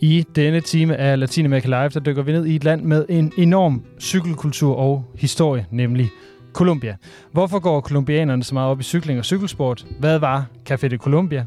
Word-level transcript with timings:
I 0.00 0.24
denne 0.36 0.60
time 0.60 0.96
af 0.96 1.18
Latinamerika 1.18 1.68
Live, 1.68 1.88
der 1.88 2.00
dykker 2.00 2.22
vi 2.22 2.32
ned 2.32 2.46
i 2.46 2.56
et 2.56 2.64
land 2.64 2.82
med 2.82 3.06
en 3.08 3.32
enorm 3.38 3.82
cykelkultur 4.00 4.76
og 4.76 5.04
historie, 5.14 5.66
nemlig 5.70 6.10
Colombia. 6.52 6.96
Hvorfor 7.32 7.58
går 7.58 7.80
kolumbianerne 7.80 8.44
så 8.44 8.54
meget 8.54 8.70
op 8.70 8.80
i 8.80 8.82
cykling 8.82 9.18
og 9.18 9.24
cykelsport? 9.24 9.86
Hvad 10.00 10.18
var 10.18 10.46
Café 10.70 10.88
de 10.88 10.96
Colombia? 10.96 11.44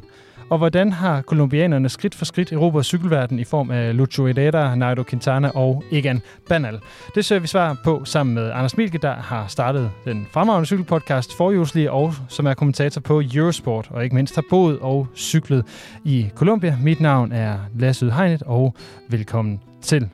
Og 0.50 0.58
hvordan 0.58 0.92
har 0.92 1.22
kolumbianerne 1.22 1.90
skridt 1.90 2.16
for 2.16 2.26
skridt 2.26 2.52
erobret 2.52 2.86
cykelverden 2.86 3.40
i 3.40 3.44
form 3.44 3.72
af 3.72 3.98
Lucho 3.98 4.26
Herrera, 4.26 4.76
Nairo 4.76 5.04
Quintana 5.04 5.50
og 5.56 5.84
Egan 5.92 6.22
Bernal? 6.48 6.80
Det 7.16 7.26
søger 7.26 7.40
vi 7.40 7.48
svar 7.48 7.78
på 7.84 8.06
sammen 8.06 8.36
med 8.36 8.52
Anders 8.52 8.78
Milke, 8.78 8.98
der 8.98 9.16
har 9.16 9.48
startet 9.48 9.92
den 10.06 10.28
fremragende 10.32 10.66
cykelpodcast 10.66 11.38
Forhjulslige, 11.38 11.92
og 11.92 12.14
som 12.28 12.46
er 12.46 12.54
kommentator 12.54 13.02
på 13.02 13.22
Eurosport, 13.34 13.88
og 13.92 14.04
ikke 14.04 14.16
mindst 14.16 14.36
har 14.36 14.44
boet 14.50 14.80
og 14.80 15.08
cyklet 15.16 15.66
i 16.06 16.30
Colombia. 16.36 16.78
Mit 16.84 17.00
navn 17.00 17.32
er 17.32 17.58
Lasse 17.76 18.06
Udhegnet, 18.06 18.44
og 18.44 18.76
velkommen 19.10 19.60
til. 19.82 20.10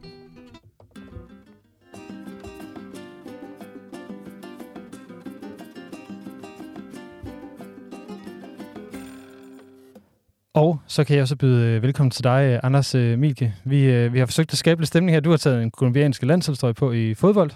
Og 10.55 10.79
så 10.87 11.03
kan 11.03 11.15
jeg 11.15 11.21
også 11.21 11.35
byde 11.35 11.75
øh, 11.75 11.83
velkommen 11.83 12.11
til 12.11 12.23
dig, 12.23 12.49
øh, 12.53 12.59
Anders 12.63 12.95
øh, 12.95 13.19
Milke. 13.19 13.55
Vi, 13.63 14.07
vi 14.07 14.19
har 14.19 14.25
forsøgt 14.25 14.51
at 14.51 14.57
skabe 14.57 14.81
lidt 14.81 14.87
stemning 14.87 15.15
her. 15.15 15.19
Du 15.19 15.29
har 15.29 15.37
taget 15.37 15.63
en 15.63 15.71
kolumbiansk 15.71 16.23
landsholdstrøje 16.23 16.73
på 16.73 16.91
i 16.91 17.13
fodbold, 17.13 17.51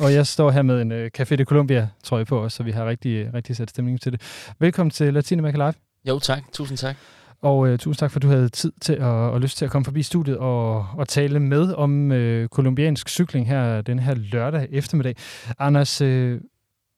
og 0.00 0.12
jeg 0.12 0.26
står 0.26 0.50
her 0.50 0.62
med 0.62 0.82
en 0.82 0.92
Café 0.92 1.36
de 1.36 1.44
Colombia 1.44 1.88
trøje 2.04 2.24
på 2.24 2.38
også, 2.38 2.56
så 2.56 2.62
vi 2.62 2.70
har 2.70 2.86
rigtig, 2.86 3.34
rigtig 3.34 3.56
sat 3.56 3.70
stemning 3.70 4.00
til 4.00 4.12
det. 4.12 4.20
Velkommen 4.58 4.90
til 4.90 5.14
Latinamerika 5.14 5.56
Live. 5.56 5.74
Jo 6.08 6.18
tak, 6.18 6.42
tusind 6.52 6.78
tak. 6.78 6.96
Og 7.42 7.58
uh, 7.58 7.76
tusind 7.76 7.94
tak, 7.94 8.10
for 8.10 8.18
at 8.18 8.22
du 8.22 8.28
havde 8.28 8.48
tid 8.48 8.72
til 8.80 8.92
at, 8.92 9.02
og 9.02 9.40
lyst 9.40 9.58
til 9.58 9.64
at 9.64 9.70
komme 9.70 9.84
forbi 9.84 10.02
studiet 10.02 10.38
og, 10.38 10.86
og 10.96 11.08
tale 11.08 11.40
med 11.40 11.72
om 11.72 12.10
uh, 12.10 12.46
kolumbiansk 12.46 13.08
cykling 13.08 13.48
her 13.48 13.82
den 13.82 13.98
her 13.98 14.14
lørdag 14.14 14.68
eftermiddag. 14.70 15.16
Anders, 15.58 16.02
uh, 16.02 16.40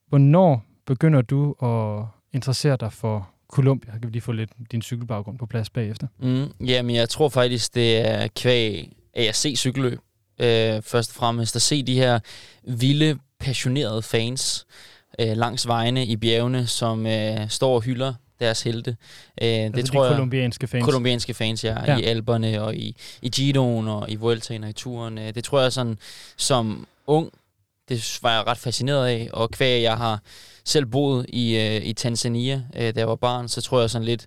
hvornår 0.09 0.65
begynder 0.87 1.23
du 1.23 1.55
at 1.63 2.05
interessere 2.33 2.77
dig 2.81 2.93
for 2.93 3.29
Columbia. 3.49 3.93
Kan 3.93 4.03
vi 4.03 4.13
lige 4.13 4.23
få 4.23 4.33
lidt 4.33 4.51
din 4.73 4.83
cykelbaggrund 4.83 5.39
på 5.39 5.47
plads 5.47 5.71
bagefter? 5.71 6.07
Mm, 6.19 6.67
jamen, 6.67 6.97
jeg 6.97 7.09
tror 7.09 7.29
faktisk, 7.29 7.75
det 7.75 7.97
er 7.97 8.29
kvæg 8.37 8.93
se 9.33 9.57
cykelløb. 9.57 9.99
Øh, 10.41 10.83
først 10.83 11.11
og 11.11 11.15
fremmest 11.15 11.57
at 11.57 11.63
se 11.63 11.83
de 11.83 11.95
her 11.95 12.19
vilde, 12.65 13.19
passionerede 13.41 14.03
fans 14.03 14.67
øh, 15.21 15.37
langs 15.37 15.67
vejene 15.67 16.07
i 16.07 16.17
bjergene, 16.17 16.67
som 16.67 17.07
øh, 17.07 17.49
står 17.49 17.75
og 17.75 17.83
hylder 17.83 18.15
deres 18.41 18.63
helte. 18.63 18.91
Øh, 18.91 19.49
altså 19.49 19.77
det 19.77 19.87
tror 19.87 20.03
de 20.03 20.07
jeg, 20.07 20.17
kolumbianske 20.17 20.67
fans? 20.67 20.85
Kolumbianske 20.85 21.35
fans, 21.35 21.65
ja. 21.65 21.93
ja. 21.93 21.99
I 21.99 22.03
Alberne 22.03 22.63
og 22.63 22.77
i, 22.77 22.97
i 23.23 23.29
Giroen 23.29 23.89
og 23.89 24.11
i 24.11 24.17
Vueltaen 24.17 24.65
og 24.65 24.71
i 24.71 24.73
turen. 24.73 25.19
Øh, 25.19 25.35
det 25.35 25.45
tror 25.45 25.61
jeg 25.61 25.73
sådan, 25.73 25.99
som 26.37 26.87
ung, 27.07 27.31
det 27.89 28.19
var 28.23 28.37
jeg 28.37 28.47
ret 28.47 28.59
fascineret 28.59 29.07
af. 29.07 29.29
Og 29.33 29.51
kvæg, 29.51 29.83
jeg 29.83 29.97
har 29.97 30.23
selv 30.65 30.87
boet 30.87 31.27
i, 31.29 31.57
øh, 31.57 31.87
i 31.87 31.93
Tanzania, 31.93 32.63
øh, 32.77 32.83
da 32.83 32.93
jeg 32.97 33.09
var 33.09 33.17
barn, 33.17 33.49
så 33.49 33.61
tror 33.61 33.81
jeg 33.81 33.91
sådan 33.91 34.05
lidt, 34.05 34.27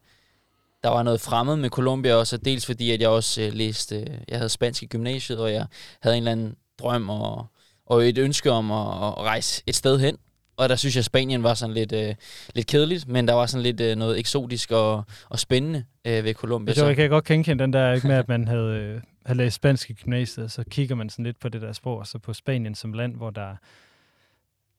der 0.84 0.90
var 0.90 1.04
noget 1.04 1.22
fremmed 1.22 1.56
med 1.56 1.70
Colombia 1.70 2.16
også, 2.16 2.38
dels 2.38 2.66
fordi, 2.66 2.92
at 2.92 3.02
jeg 3.02 3.10
også 3.10 3.42
øh, 3.42 3.54
læste, 3.54 3.96
øh, 4.00 4.08
jeg 4.28 4.38
havde 4.38 4.50
spansk 4.50 4.84
i 4.84 4.86
gymnasiet, 4.86 5.40
og 5.40 5.54
jeg 5.54 5.66
havde 6.02 6.18
en 6.18 6.24
eller 6.24 6.32
anden 6.32 6.56
drøm 6.80 7.10
og, 7.10 7.46
og 7.86 8.08
et 8.08 8.18
ønske 8.18 8.52
om 8.52 8.72
at, 8.72 9.08
at 9.08 9.18
rejse 9.18 9.64
et 9.68 9.76
sted 9.76 10.00
hen. 10.00 10.18
Og 10.58 10.70
der 10.70 10.76
synes 10.76 10.96
jeg, 10.96 11.02
at 11.02 11.06
Spanien 11.06 11.44
var 11.44 11.54
sådan 11.54 11.74
lidt, 11.74 11.92
øh, 11.92 12.16
lidt 12.56 12.68
kedeligt, 12.68 13.08
men 13.08 13.28
der 13.28 13.34
var 13.34 13.46
sådan 13.46 13.64
lidt 13.64 13.82
øh, 13.82 13.96
noget 13.96 14.20
eksotisk 14.20 14.72
og, 14.72 15.04
og 15.30 15.40
spændende 15.40 15.84
øh, 16.08 16.24
ved 16.24 16.34
Colombia. 16.34 16.74
Jeg, 16.78 16.88
jeg 16.88 16.96
kan 16.96 17.10
godt 17.10 17.26
genkende 17.26 17.64
den 17.64 17.74
der 17.74 17.94
ikke 17.94 18.08
med, 18.08 18.16
at 18.16 18.28
man 18.28 18.48
havde, 18.48 19.02
øh, 19.34 19.38
læst 19.38 19.56
spansk 19.56 19.90
i 19.90 19.94
gymnasiet, 19.94 20.52
så 20.52 20.64
kigger 20.64 20.96
man 20.96 21.10
sådan 21.10 21.26
lidt 21.26 21.40
på 21.40 21.50
det 21.50 21.62
der 21.62 21.72
sprog, 21.72 21.98
og 21.98 22.08
så 22.08 22.20
på 22.20 22.34
Spanien 22.34 22.76
som 22.76 22.94
land, 22.94 23.16
hvor 23.16 23.30
der 23.30 23.56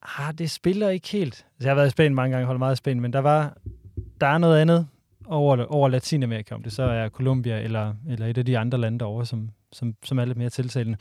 ah, 0.03 0.34
det 0.38 0.50
spiller 0.50 0.88
ikke 0.88 1.09
helt. 1.09 1.34
Altså, 1.34 1.47
jeg 1.61 1.71
har 1.71 1.75
været 1.75 1.87
i 1.87 1.91
Spanien 1.91 2.15
mange 2.15 2.33
gange, 2.33 2.47
holdt 2.47 2.59
meget 2.59 2.75
i 2.75 2.77
Spanien, 2.77 3.00
men 3.00 3.12
der 3.12 3.19
var 3.19 3.56
der 4.21 4.27
er 4.27 4.39
noget 4.39 4.60
andet 4.60 4.87
over, 5.27 5.65
over 5.65 5.89
Latinamerika, 5.89 6.55
om 6.55 6.62
det 6.62 6.72
så 6.72 6.83
er 6.83 7.09
Colombia 7.09 7.60
eller, 7.60 7.94
eller 8.09 8.27
et 8.27 8.39
af 8.39 8.44
de 8.44 8.59
andre 8.59 8.78
lande 8.78 8.99
derovre, 8.99 9.27
som, 9.27 9.50
som, 9.72 9.94
som 10.05 10.19
er 10.19 10.25
lidt 10.25 10.39
mere 10.39 10.50
tiltalende. 10.50 10.99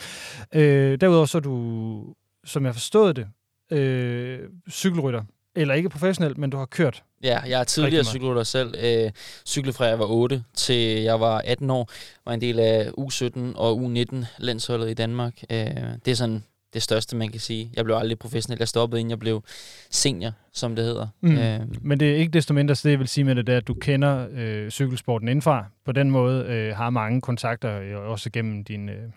Øh, 0.56 1.02
derudover 1.02 1.26
så 1.26 1.38
er 1.38 1.42
du, 1.42 2.16
som 2.46 2.66
jeg 2.66 2.74
forstod 2.74 3.14
det, 3.14 3.28
øh, 3.72 4.40
cykelrytter. 4.70 5.24
Eller 5.56 5.74
ikke 5.74 5.90
professionelt, 5.90 6.38
men 6.38 6.50
du 6.50 6.58
har 6.58 6.66
kørt. 6.66 7.04
Ja, 7.24 7.40
jeg 7.40 7.60
er 7.60 7.64
tidligere 7.64 8.04
cykelrytter 8.04 8.44
selv. 8.44 8.74
Øh, 8.84 9.12
cyklet 9.46 9.76
fra 9.76 9.86
jeg 9.86 10.00
var 10.00 10.06
8 10.06 10.44
til 10.54 11.02
jeg 11.02 11.20
var 11.20 11.42
18 11.46 11.70
år. 11.70 11.90
Var 12.26 12.34
en 12.34 12.42
del 12.42 12.60
af 12.60 12.90
U17 13.00 13.40
og 13.56 13.82
U19 13.82 14.26
landsholdet 14.38 14.90
i 14.90 14.94
Danmark. 14.94 15.34
Øh, 15.50 15.58
det 16.06 16.12
er 16.12 16.16
sådan 16.16 16.44
det 16.74 16.84
største, 16.84 17.16
man 17.16 17.30
kan 17.30 17.40
sige. 17.40 17.72
Jeg 17.76 17.86
blev 17.86 17.96
aldrig 17.96 18.20
professionel. 18.20 18.60
Jeg 18.60 18.68
stoppede, 18.68 19.00
inden 19.00 19.10
jeg 19.10 19.20
blev 19.20 19.44
senior, 19.90 20.32
som 20.54 20.76
det 20.76 20.86
hedder. 20.86 21.08
Mm. 21.22 21.38
Øh. 21.38 21.60
Men 21.82 22.00
det 22.00 22.12
er 22.12 22.16
ikke 22.16 22.32
desto 22.32 22.54
mindre, 22.54 22.76
så 22.76 22.88
det 22.88 22.92
jeg 22.92 23.00
vil 23.00 23.08
sige 23.08 23.24
med 23.24 23.36
det, 23.36 23.48
det 23.48 23.54
er, 23.54 23.58
at 23.58 23.68
du 23.68 23.74
kender 23.74 24.28
øh, 24.32 24.70
cykelsporten 24.70 25.28
indenfra. 25.28 25.66
På 25.86 25.92
den 25.92 26.12
måde 26.12 26.46
øh, 26.46 26.76
har 26.76 26.90
mange 26.90 27.22
kontakter, 27.22 27.82
øh, 27.82 28.10
også 28.10 28.30
gennem 28.30 28.64
din, 28.64 28.90
øh, 28.90 29.10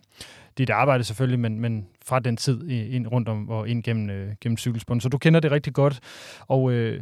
dit 0.58 0.70
arbejde 0.70 1.04
selvfølgelig, 1.04 1.40
men, 1.40 1.60
men 1.60 1.86
fra 2.04 2.18
den 2.20 2.36
tid 2.36 2.68
ind 2.68 3.06
rundt 3.06 3.28
om 3.28 3.48
og 3.48 3.68
ind 3.68 3.82
gennem, 3.82 4.10
øh, 4.10 4.28
gennem 4.40 4.56
cykelsporten. 4.56 5.00
Så 5.00 5.08
du 5.08 5.18
kender 5.18 5.40
det 5.40 5.50
rigtig 5.50 5.72
godt. 5.72 6.00
Og 6.48 6.72
øh, 6.72 7.00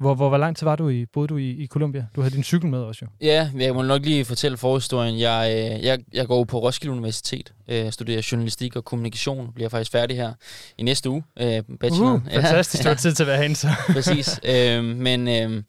hvor, 0.00 0.14
hvor, 0.14 0.28
hvor 0.28 0.38
lang 0.38 0.56
tid 0.56 0.64
var 0.64 0.76
du 0.76 0.88
i, 0.88 1.06
boede 1.06 1.28
du 1.28 1.36
i, 1.36 1.50
i 1.50 1.66
Colombia? 1.66 2.06
Du 2.16 2.20
havde 2.20 2.34
din 2.34 2.42
cykel 2.42 2.70
med 2.70 2.78
også 2.78 2.98
jo. 3.02 3.26
Ja, 3.26 3.50
jeg 3.58 3.74
må 3.74 3.82
nok 3.82 4.04
lige 4.04 4.24
fortælle 4.24 4.56
forhistorien. 4.56 5.18
Jeg, 5.18 5.52
øh, 5.52 5.84
jeg, 5.84 5.98
jeg 6.12 6.26
går 6.26 6.44
på 6.44 6.58
Roskilde 6.58 6.92
Universitet, 6.92 7.52
øh, 7.68 7.92
studerer 7.92 8.28
journalistik 8.32 8.76
og 8.76 8.84
kommunikation, 8.84 9.52
bliver 9.54 9.68
faktisk 9.68 9.92
færdig 9.92 10.16
her 10.16 10.32
i 10.78 10.82
næste 10.82 11.10
uge. 11.10 11.22
Øh, 11.40 11.62
bachelor. 11.80 12.12
Uh, 12.12 12.32
fantastisk, 12.32 12.84
ja. 12.84 12.88
du 12.88 12.94
har 12.94 12.96
tid 12.96 13.12
til 13.12 13.22
at 13.22 13.26
være 13.26 13.42
hen 13.42 13.54
så. 13.54 13.68
Præcis. 13.92 14.40
Øh, 14.44 14.84
men, 14.84 15.28
øh, 15.28 15.62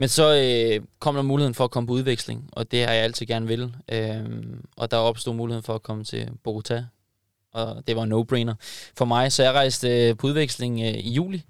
men 0.00 0.08
så 0.08 0.34
øh, 0.34 0.86
kom 0.98 1.14
der 1.14 1.22
muligheden 1.22 1.54
for 1.54 1.64
at 1.64 1.70
komme 1.70 1.86
på 1.86 1.92
udveksling, 1.92 2.48
og 2.52 2.70
det 2.70 2.84
har 2.86 2.92
jeg 2.92 3.04
altid 3.04 3.26
gerne 3.26 3.46
vil. 3.46 3.74
Øh, 3.92 4.24
og 4.76 4.90
der 4.90 4.96
opstod 4.96 5.34
muligheden 5.34 5.62
for 5.62 5.74
at 5.74 5.82
komme 5.82 6.04
til 6.04 6.28
Bogota, 6.44 6.84
og 7.52 7.82
det 7.86 7.96
var 7.96 8.02
en 8.02 8.12
no-brainer 8.12 8.54
for 8.96 9.04
mig. 9.04 9.32
Så 9.32 9.42
jeg 9.42 9.52
rejste 9.52 10.08
øh, 10.08 10.16
på 10.16 10.26
udveksling 10.26 10.80
øh, 10.80 10.86
i 10.86 11.12
juli, 11.12 11.42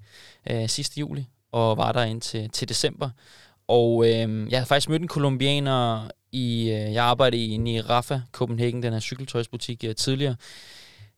øh, 0.49 0.69
sidste 0.69 0.99
juli, 0.99 1.25
og 1.51 1.77
var 1.77 1.91
der 1.91 2.03
indtil 2.03 2.49
til 2.49 2.69
december. 2.69 3.09
Og 3.67 4.05
øh, 4.05 4.51
jeg 4.51 4.59
havde 4.59 4.67
faktisk 4.67 4.89
mødt 4.89 5.01
en 5.01 5.07
kolumbianer 5.07 6.09
i, 6.31 6.61
øh, 6.63 6.93
jeg 6.93 7.03
arbejdede 7.03 7.45
inde 7.45 7.71
i 7.71 7.81
Rafa, 7.81 8.21
Copenhagen, 8.31 8.83
den 8.83 8.93
her 8.93 8.99
cykeltøjsbutik 8.99 9.83
øh, 9.83 9.95
tidligere. 9.95 10.35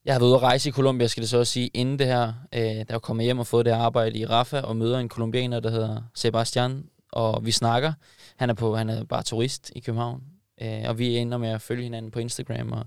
Jeg 0.05 0.13
har 0.13 0.19
været 0.19 0.29
ude 0.29 0.35
at 0.35 0.43
rejse 0.43 0.69
i 0.69 0.71
Colombia, 0.71 1.07
skal 1.07 1.21
det 1.21 1.29
så 1.29 1.37
også 1.37 1.53
sige, 1.53 1.67
inden 1.73 1.99
det 1.99 2.07
her, 2.07 2.33
øh, 2.53 2.61
der 2.61 2.91
var 2.91 2.99
kommet 2.99 3.23
hjem 3.23 3.39
og 3.39 3.47
fået 3.47 3.65
det 3.65 3.71
arbejde 3.71 4.17
i 4.17 4.25
Rafa, 4.25 4.59
og 4.59 4.75
møder 4.75 4.99
en 4.99 5.09
kolumbianer, 5.09 5.59
der 5.59 5.69
hedder 5.69 6.01
Sebastian, 6.15 6.83
og 7.13 7.45
vi 7.45 7.51
snakker. 7.51 7.93
Han 8.35 8.49
er, 8.49 8.53
på, 8.53 8.75
han 8.75 8.89
er 8.89 9.03
bare 9.03 9.23
turist 9.23 9.71
i 9.75 9.79
København, 9.79 10.23
øh, 10.61 10.83
og 10.85 10.99
vi 10.99 11.17
ender 11.17 11.37
med 11.37 11.49
at 11.49 11.61
følge 11.61 11.83
hinanden 11.83 12.11
på 12.11 12.19
Instagram. 12.19 12.71
Og 12.71 12.85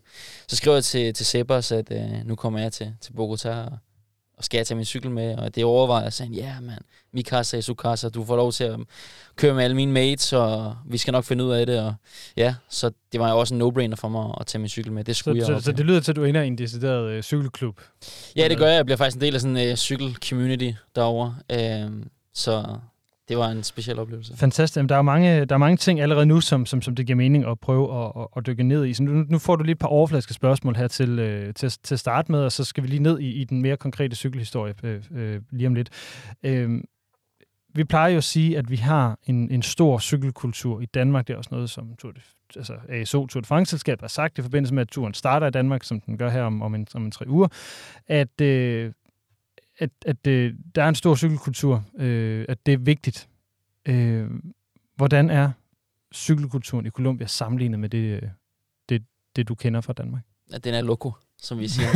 så 0.49 0.57
skriver 0.57 0.77
jeg 0.77 0.85
til, 0.85 1.15
til 1.15 1.27
Sebas, 1.27 1.73
at 1.73 1.93
øh, 1.93 2.27
nu 2.27 2.35
kommer 2.35 2.61
jeg 2.61 2.73
til, 2.73 2.95
til 3.01 3.13
Bogota, 3.13 3.51
og 3.51 3.79
og 4.37 4.45
skal 4.45 4.59
jeg 4.59 4.67
tage 4.67 4.77
min 4.77 4.85
cykel 4.85 5.11
med? 5.11 5.37
Og 5.37 5.55
det 5.55 5.65
overvejede 5.65 6.11
jeg 6.21 6.29
ja 6.31 6.45
yeah, 6.47 6.63
mand, 6.63 6.81
mi 7.13 7.23
casa 7.23 7.61
su 7.61 7.75
casa, 7.75 8.09
du 8.09 8.25
får 8.25 8.37
lov 8.37 8.53
til 8.53 8.65
at 8.65 8.81
køre 9.37 9.55
med 9.55 9.65
alle 9.65 9.77
mine 9.77 9.93
mates, 9.93 10.33
og 10.33 10.77
vi 10.87 10.99
skal 10.99 11.13
nok 11.13 11.25
finde 11.25 11.45
ud 11.45 11.53
af 11.53 11.67
det. 11.67 11.81
Og 11.81 11.95
ja, 12.37 12.55
så 12.69 12.91
det 13.13 13.21
var 13.21 13.31
jo 13.31 13.39
også 13.39 13.55
en 13.55 13.63
no-brainer 13.63 13.97
for 13.97 14.09
mig 14.09 14.35
at 14.41 14.47
tage 14.47 14.61
min 14.61 14.69
cykel 14.69 14.93
med. 14.93 15.05
Det 15.05 15.17
skulle 15.17 15.45
så, 15.45 15.53
jeg 15.53 15.61
så, 15.61 15.65
så 15.65 15.73
det 15.73 15.87
lyder 15.87 16.01
til, 16.01 16.13
at 16.13 16.17
du 16.17 16.25
ender 16.25 16.43
i 16.43 16.47
en 16.47 16.59
decideret 16.59 17.11
øh, 17.11 17.23
cykelklub? 17.23 17.81
Ja, 18.37 18.49
det 18.49 18.59
gør 18.59 18.67
jeg. 18.67 18.77
Jeg 18.77 18.85
bliver 18.85 18.97
faktisk 18.97 19.17
en 19.17 19.21
del 19.21 19.35
af 19.35 19.41
sådan 19.41 19.57
en 19.57 19.69
øh, 19.69 19.77
cykel-community 19.77 20.73
derovre. 20.97 21.37
Øh, 21.53 21.91
så 22.35 22.79
det 23.29 23.39
var 23.39 23.49
en 23.49 23.63
speciel 23.63 23.99
oplevelse. 23.99 24.37
Fantastisk. 24.37 24.77
Jamen, 24.77 24.89
der, 24.89 24.97
er 24.97 25.03
mange, 25.03 25.45
der 25.45 25.55
er 25.55 25.59
mange 25.59 25.77
ting 25.77 26.01
allerede 26.01 26.27
nu, 26.27 26.41
som, 26.41 26.67
som, 26.67 26.83
som 26.83 26.97
det 26.97 27.07
giver 27.07 27.17
mening 27.17 27.47
at 27.47 27.61
prøve 27.61 28.05
at, 28.05 28.13
at, 28.17 28.27
at 28.37 28.47
dykke 28.47 28.63
ned 28.63 28.87
i. 28.87 28.95
Så 28.95 29.03
nu, 29.03 29.25
nu 29.29 29.39
får 29.39 29.57
du 29.57 29.65
lige 29.65 29.73
et 29.73 29.79
par 29.79 29.89
overfladiske 29.89 30.35
spørgsmål 30.35 30.77
her 30.77 30.89
til, 30.89 31.19
øh, 31.19 31.55
til, 31.55 31.71
til 31.71 31.95
at 31.95 31.99
starte 31.99 32.33
med, 32.33 32.41
og 32.41 32.53
så 32.53 32.65
skal 32.65 32.83
vi 32.83 32.89
lige 32.89 33.03
ned 33.03 33.19
i, 33.21 33.31
i 33.31 33.45
den 33.45 33.63
mere 33.63 33.77
konkrete 33.77 34.17
cykelhistorie 34.17 34.75
øh, 34.83 35.03
øh, 35.15 35.41
lige 35.51 35.67
om 35.67 35.75
lidt. 35.75 35.91
Øh, 36.43 36.81
vi 37.75 37.85
plejer 37.85 38.11
jo 38.11 38.17
at 38.17 38.25
sige, 38.25 38.59
at 38.59 38.71
vi 38.71 38.77
har 38.77 39.19
en, 39.27 39.51
en 39.51 39.63
stor 39.63 39.99
cykelkultur 39.99 40.81
i 40.81 40.87
Danmark. 40.87 41.29
Det 41.29 41.35
er 41.35 41.39
også 41.39 41.51
noget, 41.53 41.71
som 41.71 41.95
Tour 41.99 42.13
de, 42.13 42.21
altså 42.57 42.75
ASO 42.89 43.27
Tour 43.27 43.41
de 43.41 43.47
France-selskab 43.47 44.01
har 44.01 44.09
sagt 44.09 44.39
i 44.39 44.43
forbindelse 44.43 44.75
med, 44.75 44.83
at 44.83 44.89
turen 44.89 45.15
starter 45.15 45.47
i 45.47 45.51
Danmark, 45.51 45.85
som 45.85 46.01
den 46.01 46.19
gør 46.19 46.31
her 46.31 46.43
om, 46.43 46.63
om, 46.63 46.75
en, 46.75 46.87
om 46.95 47.05
en 47.05 47.11
tre 47.11 47.25
uger, 47.29 47.49
at 48.07 48.41
øh, 48.41 48.93
at, 49.79 49.91
at 50.07 50.25
det, 50.25 50.57
der 50.75 50.83
er 50.83 50.89
en 50.89 50.95
stor 50.95 51.15
cykelkultur, 51.15 51.85
øh, 51.99 52.45
at 52.49 52.67
det 52.67 52.75
er 52.75 52.79
vigtigt. 52.79 53.29
Øh, 53.89 54.31
hvordan 54.97 55.31
er 55.31 55.51
cykelkulturen 56.15 56.87
i 56.87 56.91
Colombia 56.91 57.27
sammenlignet 57.27 57.81
med 57.81 57.89
det, 57.89 57.99
øh, 57.99 58.23
det, 58.89 59.03
det, 59.37 59.49
du 59.49 59.55
kender 59.55 59.81
fra 59.81 59.93
Danmark? 59.93 60.23
Ja, 60.53 60.59
den 60.59 60.75
er 60.75 60.81
loko, 60.81 61.13
som 61.43 61.59
vi 61.59 61.69
siger. 61.69 61.89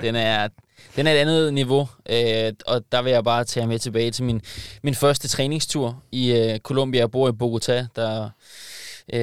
den, 0.00 0.16
er, 0.16 0.48
den 0.96 1.06
er 1.06 1.12
et 1.12 1.16
andet 1.16 1.54
niveau, 1.54 1.88
øh, 2.10 2.52
og 2.66 2.84
der 2.92 3.02
vil 3.02 3.12
jeg 3.12 3.24
bare 3.24 3.44
tage 3.44 3.66
med 3.66 3.78
tilbage 3.78 4.10
til 4.10 4.24
min, 4.24 4.40
min 4.82 4.94
første 4.94 5.28
træningstur 5.28 6.02
i 6.12 6.32
øh, 6.32 6.58
Colombia. 6.58 7.00
Jeg 7.00 7.10
bor 7.10 7.28
i 7.28 7.32
Bogota, 7.32 7.86
der 7.96 8.30
Øh, 9.12 9.20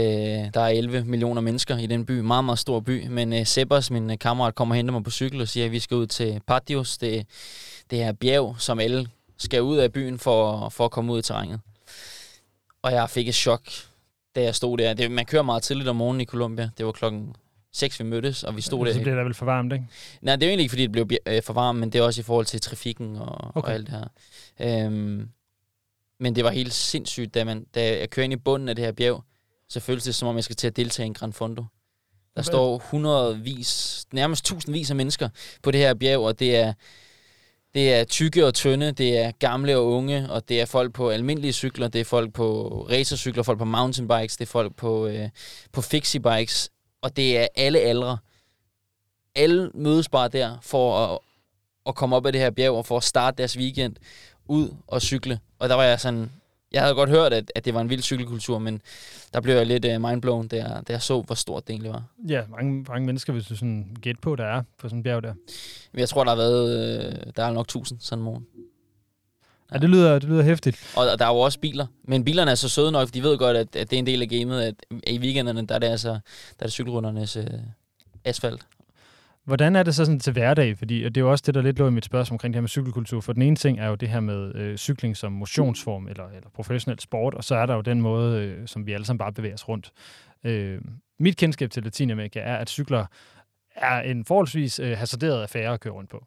der 0.54 0.62
er 0.62 0.68
11 0.68 1.04
millioner 1.04 1.42
mennesker 1.42 1.78
i 1.78 1.86
den 1.86 2.06
by, 2.06 2.20
meget, 2.20 2.46
meget 2.46 2.60
stor 2.60 2.80
by. 2.80 3.08
Men 3.08 3.34
øh, 3.34 3.46
Sebers, 3.46 3.92
min 3.92 4.12
øh, 4.12 4.20
kammerat, 4.20 4.56
kommer 4.56 4.76
og 4.76 4.78
henter 4.78 4.92
mig 4.92 5.04
på 5.04 5.12
cykel 5.12 5.42
og 5.42 5.48
siger, 5.48 5.66
at 5.66 5.72
vi 5.72 5.80
skal 5.80 5.98
ud 5.98 6.08
til 6.08 6.42
Patios. 6.48 6.98
Det, 6.98 7.26
det 7.92 8.02
er 8.02 8.12
bjerg, 8.12 8.56
som 8.58 8.80
alle 8.80 9.08
skal 9.38 9.62
ud 9.62 9.78
af 9.78 9.92
byen 9.92 10.20
for, 10.20 10.70
for 10.70 10.86
at 10.86 10.92
komme 10.92 11.14
ud 11.14 11.20
i 11.20 11.22
terrænet. 11.22 11.60
Og 12.82 12.92
jeg 12.92 13.10
fik 13.10 13.28
et 13.28 13.36
chok, 13.36 13.62
da 14.36 14.42
jeg 14.42 14.56
stod 14.56 14.78
der. 14.78 14.94
Det, 14.94 15.12
man 15.12 15.26
kører 15.26 15.44
meget 15.44 15.64
tidligt 15.64 15.90
om 15.90 15.96
morgenen 15.96 16.22
i 16.22 16.26
Colombia. 16.26 16.70
Det 16.78 16.86
var 16.86 16.92
klokken 16.92 17.36
6, 17.74 18.00
vi 18.00 18.06
mødtes, 18.06 18.44
og 18.44 18.56
vi 18.56 18.62
stod 18.62 18.86
der. 18.86 18.94
Så 18.94 19.02
bliver 19.02 19.16
der 19.16 19.24
vel 19.24 19.34
for 19.34 19.46
varmt, 19.46 19.74
ikke? 19.74 19.86
Nej, 20.22 20.36
det 20.36 20.44
er 20.44 20.48
jo 20.48 20.50
egentlig 20.50 20.64
ikke, 20.64 20.72
fordi 20.72 20.84
det 20.84 20.92
blev 20.92 21.10
øh, 21.26 21.44
for 21.44 21.54
varmt, 21.54 21.80
men 21.80 21.90
det 21.90 22.00
er 22.00 22.04
også 22.04 22.22
i 22.22 22.24
forhold 22.24 22.46
til 22.46 22.62
trafikken 22.62 23.16
og, 23.16 23.52
okay. 23.56 23.68
og 23.68 23.74
alt 23.74 23.88
det 23.88 23.96
her. 24.60 24.86
Øhm, 24.86 25.30
men 26.20 26.36
det 26.36 26.44
var 26.44 26.52
helt 26.52 26.74
sindssygt, 26.74 27.34
da, 27.34 27.44
man, 27.44 27.66
da 27.76 28.00
jeg 28.00 28.10
kører 28.10 28.24
ind 28.24 28.34
i 28.34 28.36
bunden 28.36 28.70
af 28.70 28.76
det 28.76 28.86
her 28.86 28.92
bjerg, 28.92 29.24
så 29.72 29.80
føles 29.80 30.04
det, 30.04 30.16
som 30.16 30.28
om 30.28 30.36
jeg 30.36 30.44
skal 30.44 30.56
til 30.56 30.68
at 30.68 30.76
deltage 30.76 31.06
i 31.06 31.08
en 31.08 31.14
Grand 31.14 31.34
Fondo. 31.34 31.66
Der 32.36 32.42
står 32.42 32.78
hundredvis, 32.78 34.06
nærmest 34.14 34.46
tusindvis 34.46 34.90
af 34.90 34.96
mennesker 34.96 35.30
på 35.64 35.72
det 35.72 35.80
her 35.80 35.94
bjerg, 35.94 36.20
og 36.20 36.40
det 36.40 36.56
er, 36.56 36.74
det 37.74 37.94
er 37.94 38.04
tykke 38.04 38.46
og 38.46 38.54
tynde, 38.54 38.92
det 38.92 39.18
er 39.18 39.32
gamle 39.32 39.78
og 39.78 39.88
unge, 39.88 40.32
og 40.32 40.50
det 40.50 40.62
er 40.62 40.66
folk 40.66 40.94
på 40.94 41.10
almindelige 41.10 41.54
cykler, 41.54 41.88
det 41.88 42.02
er 42.02 42.06
folk 42.06 42.34
på 42.34 42.68
racercykler, 42.90 43.44
folk 43.44 43.60
på 43.60 43.66
mountainbikes, 43.66 44.38
det 44.38 44.46
er 44.46 44.52
folk 44.52 44.76
på, 44.76 45.08
øh, 45.08 45.30
på 45.72 45.82
fixie 45.82 46.20
bikes, 46.20 46.70
og 47.02 47.16
det 47.16 47.38
er 47.38 47.48
alle 47.56 47.80
aldre. 47.80 48.18
Alle 49.36 49.72
mødes 49.74 50.10
bare 50.10 50.28
der 50.28 50.58
for 50.62 51.06
at, 51.06 51.20
at 51.86 51.96
komme 51.96 52.16
op 52.16 52.26
ad 52.26 52.32
det 52.32 52.42
her 52.42 52.52
bjerg 52.52 52.74
og 52.74 52.86
for 52.86 52.98
at 52.98 53.04
starte 53.04 53.38
deres 53.38 53.58
weekend 53.58 53.96
ud 54.46 54.76
og 54.88 55.02
cykle. 55.02 55.40
Og 55.60 55.70
der 55.70 55.76
var 55.76 55.84
jeg 55.84 56.00
sådan, 56.00 56.32
jeg 56.72 56.82
havde 56.82 56.96
godt 56.96 57.10
hørt, 57.10 57.34
at, 57.34 57.52
at 57.56 57.66
det 57.66 57.74
var 57.74 57.82
en 57.82 57.90
vild 57.90 58.02
cykelkultur, 58.02 58.60
men 58.60 58.82
der 59.34 59.42
blev 59.42 59.56
jeg 59.56 59.66
lidt 59.66 59.86
uh, 59.86 59.92
mindblown, 59.92 60.48
da 60.48 60.56
jeg, 60.56 60.82
da 60.88 60.94
jeg 60.94 61.02
så, 61.02 61.22
hvor 61.22 61.36
stort 61.36 61.68
det 61.68 61.74
egentlig 61.74 61.92
var. 61.92 62.04
Ja, 62.28 62.42
mange, 62.50 62.86
mange 62.90 63.06
mennesker, 63.06 63.34
hvis 63.34 63.46
du 63.46 63.56
sådan 63.56 63.98
gætte 64.02 64.22
på, 64.22 64.36
der 64.36 64.46
er 64.46 64.64
på 64.78 64.90
sådan 64.90 65.00
en 65.00 65.04
bjerg 65.04 65.24
der. 65.24 65.34
Jeg 65.94 66.10
tror, 66.10 66.24
der 66.24 66.32
har 66.32 66.38
været, 66.38 66.98
øh, 67.06 67.34
der 67.36 67.44
er 67.44 67.52
nok 67.52 67.68
tusind 67.68 68.00
sådan 68.00 68.20
en 68.20 68.26
morgen. 68.26 68.46
Ja, 69.74 69.78
det 69.78 69.90
lyder, 69.90 70.20
det 70.20 70.30
lyder 70.30 70.44
hæftigt. 70.44 70.94
Og 70.98 71.20
der 71.20 71.26
er 71.26 71.30
jo 71.30 71.40
også 71.40 71.60
biler. 71.60 71.88
Men 72.04 72.24
bilerne 72.24 72.52
er 72.52 72.56
så 72.56 72.70
søde 72.70 72.92
nok, 72.92 73.08
for 73.08 73.14
de 73.14 73.24
ved 73.24 73.38
godt, 73.38 73.58
at, 73.58 73.76
at 73.76 73.90
det 73.90 73.96
er 73.96 74.00
en 74.00 74.06
del 74.06 74.22
af 74.22 74.30
gamet, 74.30 74.62
at 74.62 74.76
i 75.08 75.20
weekenderne, 75.20 75.68
der 75.68 75.76
er 75.76 75.80
det 75.80 75.88
altså 75.88 76.10
der 76.10 76.20
er 76.60 76.66
det 76.66 76.72
cykelrundernes 76.72 77.36
øh, 77.36 77.46
asfalt. 78.26 78.62
Hvordan 79.52 79.76
er 79.76 79.84
det 79.84 79.96
så 79.96 80.06
sådan 80.06 80.20
til 80.20 80.34
hverdag? 80.34 80.78
Fordi 80.78 81.04
det 81.04 81.18
er 81.18 81.22
jo 81.22 81.32
også 81.32 81.44
det, 81.46 81.56
der 81.56 81.62
lidt 81.62 81.80
lå 81.80 81.88
i 81.88 81.92
mit 81.92 82.06
spørgsmål 82.06 82.36
omkring 82.36 82.54
det 82.54 82.58
her 82.58 82.62
med 82.62 82.70
cykelkultur. 82.70 83.22
For 83.22 83.34
den 83.34 83.42
ene 83.42 83.56
ting 83.56 83.80
er 83.80 83.88
jo 83.88 83.96
det 83.96 84.10
her 84.10 84.20
med 84.20 84.56
øh, 84.56 84.78
cykling 84.78 85.18
som 85.18 85.32
motionsform 85.32 86.08
eller, 86.08 86.28
eller 86.28 86.50
professionel 86.54 87.00
sport, 87.00 87.34
og 87.34 87.44
så 87.44 87.56
er 87.56 87.66
der 87.66 87.76
jo 87.76 87.82
den 87.82 88.02
måde, 88.02 88.42
øh, 88.42 88.68
som 88.68 88.86
vi 88.86 88.94
alle 88.94 89.06
sammen 89.06 89.18
bare 89.18 89.34
bevæger 89.34 89.54
os 89.54 89.68
rundt. 89.68 89.92
Øh, 90.44 90.82
mit 91.20 91.38
kendskab 91.38 91.72
til 91.72 91.84
Latinamerika 91.84 92.40
er, 92.40 92.56
at 92.56 92.70
cykler 92.70 93.06
er 93.76 94.02
en 94.02 94.26
forholdsvis 94.26 94.80
øh, 94.80 94.98
hasarderet 94.98 95.42
affære 95.42 95.74
at 95.74 95.80
køre 95.80 95.94
rundt 95.94 96.10
på. 96.10 96.26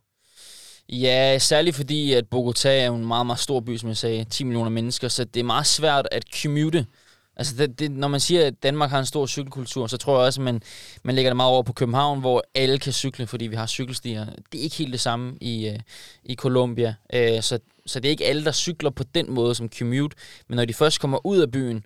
Ja, 0.89 1.39
særligt 1.39 1.77
fordi, 1.77 2.13
at 2.13 2.25
Bogotá 2.35 2.69
er 2.69 2.91
en 2.91 3.07
meget, 3.07 3.27
meget 3.27 3.41
stor 3.41 3.61
by, 3.61 3.77
som 3.77 3.89
jeg 3.89 3.97
sagde, 3.97 4.25
10 4.25 4.45
millioner 4.45 4.71
mennesker, 4.71 5.09
så 5.09 5.25
det 5.25 5.41
er 5.41 5.45
meget 5.45 5.67
svært 5.67 6.09
at 6.13 6.25
commute. 6.43 6.87
Altså, 7.37 7.57
det, 7.57 7.79
det, 7.79 7.91
når 7.91 8.09
man 8.09 8.21
siger, 8.21 8.47
at 8.47 8.63
Danmark 8.63 8.91
har 8.91 8.99
en 8.99 9.07
stor 9.07 9.27
cykelkultur, 9.27 9.87
så 9.87 9.97
tror 9.97 10.19
jeg 10.19 10.27
også, 10.27 10.41
at 10.41 10.45
man, 10.45 10.63
man 11.03 11.15
lægger 11.15 11.31
det 11.31 11.37
meget 11.37 11.51
over 11.51 11.63
på 11.63 11.73
København, 11.73 12.21
hvor 12.21 12.45
alle 12.55 12.79
kan 12.79 12.93
cykle, 12.93 13.27
fordi 13.27 13.47
vi 13.47 13.57
har 13.57 13.67
cykelstier. 13.67 14.25
Det 14.25 14.59
er 14.59 14.63
ikke 14.63 14.77
helt 14.77 14.93
det 14.93 15.01
samme 15.01 15.39
i, 15.41 15.69
uh, 15.69 15.77
i 16.25 16.35
Colombia. 16.35 16.95
Uh, 17.15 17.41
så, 17.41 17.59
så 17.87 18.01
det 18.01 18.09
er 18.09 18.11
ikke 18.11 18.25
alle, 18.25 18.45
der 18.45 18.53
cykler 18.53 18.91
på 18.91 19.05
den 19.15 19.31
måde 19.31 19.55
som 19.55 19.69
commute, 19.79 20.17
men 20.49 20.57
når 20.57 20.65
de 20.65 20.75
først 20.75 21.01
kommer 21.01 21.27
ud 21.27 21.39
af 21.39 21.51
byen, 21.51 21.85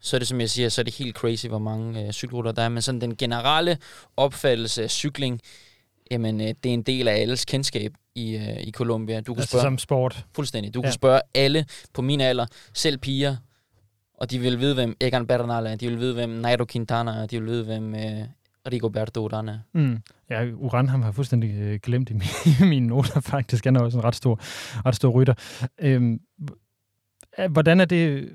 så 0.00 0.16
er 0.16 0.18
det, 0.18 0.28
som 0.28 0.40
jeg 0.40 0.50
siger, 0.50 0.68
så 0.68 0.80
er 0.80 0.82
det 0.82 0.94
helt 0.94 1.16
crazy, 1.16 1.46
hvor 1.46 1.58
mange 1.58 2.06
uh, 2.06 2.10
cykelruter 2.10 2.52
der 2.52 2.62
er. 2.62 2.68
Men 2.68 2.82
sådan 2.82 3.00
den 3.00 3.16
generelle 3.16 3.78
opfattelse 4.16 4.82
af 4.82 4.90
cykling, 4.90 5.40
jamen, 6.10 6.40
uh, 6.40 6.46
det 6.46 6.66
er 6.66 6.74
en 6.74 6.82
del 6.82 7.08
af 7.08 7.20
alles 7.20 7.44
kendskab 7.44 7.92
i, 8.14 8.36
uh, 8.36 8.60
i 8.60 8.70
Colombia. 8.70 9.20
Du 9.20 9.34
kan 9.34 9.40
altså 9.40 9.50
spørge, 9.50 9.62
som 9.62 9.78
sport? 9.78 10.24
Fuldstændig. 10.34 10.74
Du 10.74 10.80
ja. 10.80 10.86
kan 10.86 10.92
spørge 10.92 11.20
alle 11.34 11.64
på 11.94 12.02
min 12.02 12.20
alder, 12.20 12.46
selv 12.74 12.98
piger, 12.98 13.36
og 14.20 14.30
de 14.30 14.38
vil 14.38 14.60
vide, 14.60 14.74
hvem 14.74 14.96
Egan 15.00 15.26
Bernal 15.26 15.66
er, 15.66 15.76
de 15.76 15.88
vil 15.88 15.98
vide, 15.98 16.14
hvem 16.14 16.30
Nairo 16.30 16.64
Quintana 16.72 17.10
er, 17.10 17.26
de 17.26 17.40
vil 17.40 17.50
vide, 17.50 17.64
hvem 17.64 17.94
øh, 17.94 18.00
uh, 18.00 18.72
Rigoberto 18.72 19.28
Urán 19.28 19.50
er. 19.50 19.58
Mm. 19.72 19.98
Ja, 20.30 20.50
Uran 20.52 20.88
ham 20.88 21.02
har 21.02 21.12
fuldstændig 21.12 21.54
øh, 21.60 21.78
glemt 21.82 22.10
i 22.10 22.12
mine, 22.12 22.68
mine 22.70 22.86
noter, 22.86 23.20
faktisk. 23.20 23.64
Han 23.64 23.76
er 23.76 23.80
også 23.80 23.98
en 23.98 24.04
ret 24.04 24.14
stor, 24.14 24.38
ret 24.86 24.94
stor 24.94 25.10
rytter. 25.10 25.34
Øhm, 25.78 26.20
hvordan 27.50 27.80
er 27.80 27.84
det... 27.84 28.32